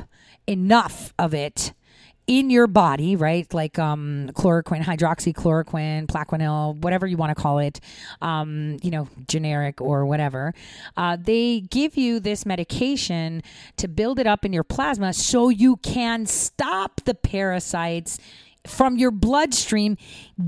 [0.48, 1.74] enough of it
[2.28, 3.52] in your body, right?
[3.54, 7.80] Like um, chloroquine, hydroxychloroquine, plaquenil, whatever you want to call it,
[8.22, 10.54] um, you know, generic or whatever.
[10.98, 13.42] Uh, they give you this medication
[13.78, 18.20] to build it up in your plasma so you can stop the parasites
[18.66, 19.98] from your bloodstream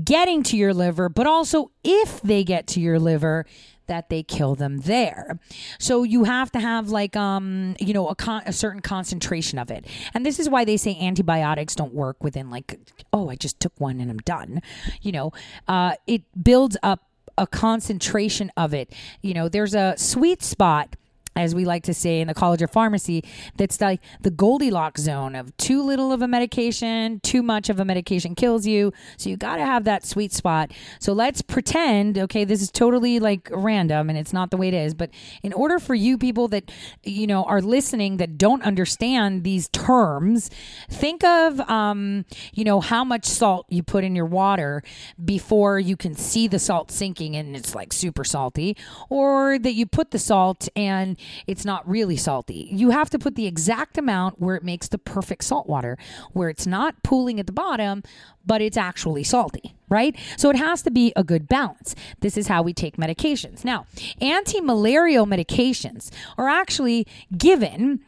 [0.04, 3.46] getting to your liver, but also if they get to your liver,
[3.90, 5.38] that they kill them there.
[5.80, 9.70] So you have to have like um you know a, con- a certain concentration of
[9.70, 9.84] it.
[10.14, 12.78] And this is why they say antibiotics don't work within like
[13.12, 14.62] oh I just took one and I'm done.
[15.02, 15.32] You know,
[15.68, 17.00] uh it builds up
[17.36, 18.92] a concentration of it.
[19.22, 20.94] You know, there's a sweet spot
[21.36, 23.24] as we like to say in the College of Pharmacy,
[23.56, 27.84] that's like the Goldilocks zone of too little of a medication, too much of a
[27.84, 28.92] medication kills you.
[29.16, 30.72] So you got to have that sweet spot.
[30.98, 34.74] So let's pretend, okay, this is totally like random and it's not the way it
[34.74, 35.10] is, but
[35.42, 36.70] in order for you people that,
[37.04, 40.50] you know, are listening that don't understand these terms,
[40.90, 44.82] think of, um, you know, how much salt you put in your water
[45.24, 48.76] before you can see the salt sinking and it's like super salty,
[49.08, 51.16] or that you put the salt and
[51.46, 52.68] it's not really salty.
[52.70, 55.98] You have to put the exact amount where it makes the perfect salt water,
[56.32, 58.02] where it's not pooling at the bottom,
[58.44, 60.16] but it's actually salty, right?
[60.36, 61.94] So it has to be a good balance.
[62.20, 63.64] This is how we take medications.
[63.64, 63.86] Now,
[64.20, 67.06] anti malarial medications are actually
[67.36, 68.00] given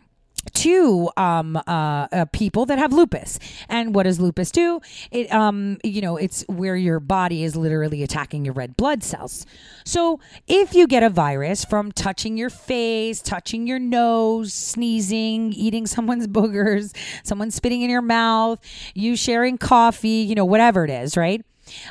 [0.55, 3.39] to um, uh, uh, people that have lupus.
[3.69, 4.81] And what does lupus do?
[5.11, 9.47] It, um, you know, it's where your body is literally attacking your red blood cells.
[9.85, 15.87] So if you get a virus from touching your face, touching your nose, sneezing, eating
[15.93, 18.59] someone's boogers, someone spitting in your mouth,
[18.95, 21.45] you sharing coffee, you know, whatever it is, right?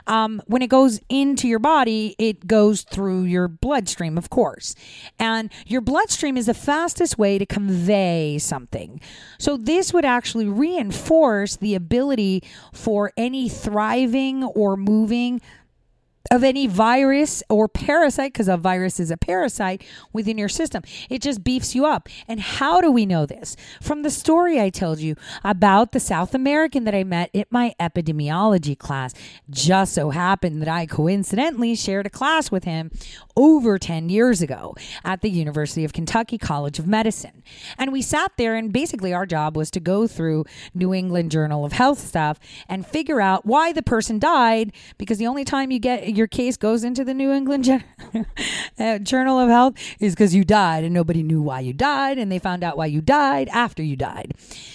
[0.08, 4.76] Um, when it goes into your body, it goes through your bloodstream, of course.
[5.20, 9.02] And your bloodstream is the fastest way to convey something.
[9.38, 12.44] So, this would actually reinforce the ability
[12.74, 15.42] for any thriving or moving
[16.30, 19.84] of any virus or parasite, because a virus is a parasite
[20.14, 20.84] within your system.
[21.10, 22.08] It just beefs you up.
[22.28, 23.56] And how do we know this?
[23.82, 27.74] From the story I told you about the South American that I met at my
[27.80, 29.14] epidemiology class.
[29.50, 32.92] Just so happened that I coincidentally shared a class with him
[33.36, 37.44] over 10 years ago at the University of Kentucky College of Medicine.
[37.78, 41.66] And we sat there, and basically our job was to go through New England Journal
[41.66, 45.80] of Health stuff and figure out why the person died, because the only time you
[45.80, 47.84] get your case goes into the New England Gen-
[48.80, 52.32] uh, Journal of Health is because you died and nobody knew why you died, and
[52.32, 54.34] they found out why you died after you died.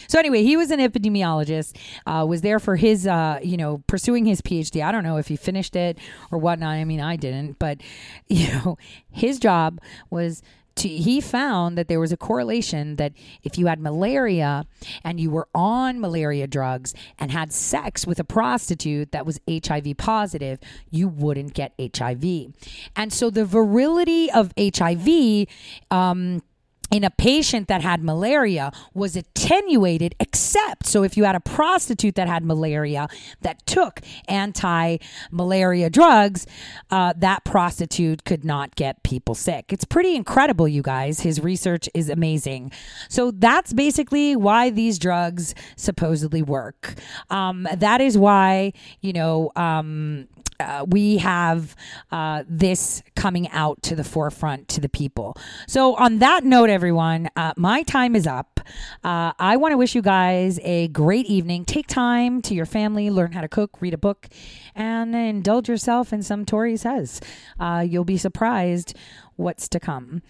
[0.08, 1.76] So anyway, he was an epidemiologist,
[2.06, 4.84] uh, was there for his, uh, you know, pursuing his PhD.
[4.84, 5.98] I don't know if he finished it
[6.30, 6.70] or whatnot.
[6.70, 7.78] I mean, I didn't, but
[8.28, 8.78] you know,
[9.10, 9.80] his job
[10.10, 10.42] was
[10.76, 13.12] to, he found that there was a correlation that
[13.42, 14.66] if you had malaria
[15.04, 19.96] and you were on malaria drugs and had sex with a prostitute that was HIV
[19.96, 20.58] positive,
[20.90, 22.52] you wouldn't get HIV.
[22.94, 25.46] And so the virility of HIV,
[25.90, 26.42] um,
[26.90, 32.14] in a patient that had malaria was attenuated except so if you had a prostitute
[32.14, 33.08] that had malaria
[33.40, 36.46] that took anti-malaria drugs
[36.90, 39.72] uh, that prostitute could not get people sick.
[39.72, 41.20] It's pretty incredible you guys.
[41.20, 42.72] His research is amazing.
[43.08, 46.94] So that's basically why these drugs supposedly work.
[47.30, 50.28] Um, that is why you know um,
[50.60, 51.74] uh, we have
[52.10, 55.36] uh, this coming out to the forefront to the people.
[55.66, 58.60] So, on that note, everyone, uh, my time is up.
[59.04, 61.64] Uh, I want to wish you guys a great evening.
[61.64, 64.28] Take time to your family, learn how to cook, read a book,
[64.74, 67.20] and indulge yourself in some Tori says.
[67.58, 68.96] Uh, you'll be surprised
[69.36, 70.22] what's to come.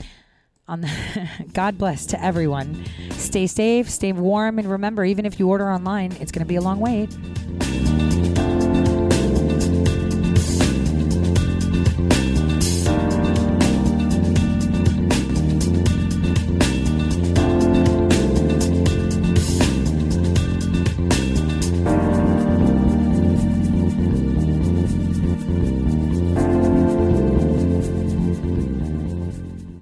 [0.69, 2.85] On the, God bless to everyone.
[3.12, 6.57] Stay safe, stay warm, and remember, even if you order online, it's going to be
[6.57, 7.16] a long wait.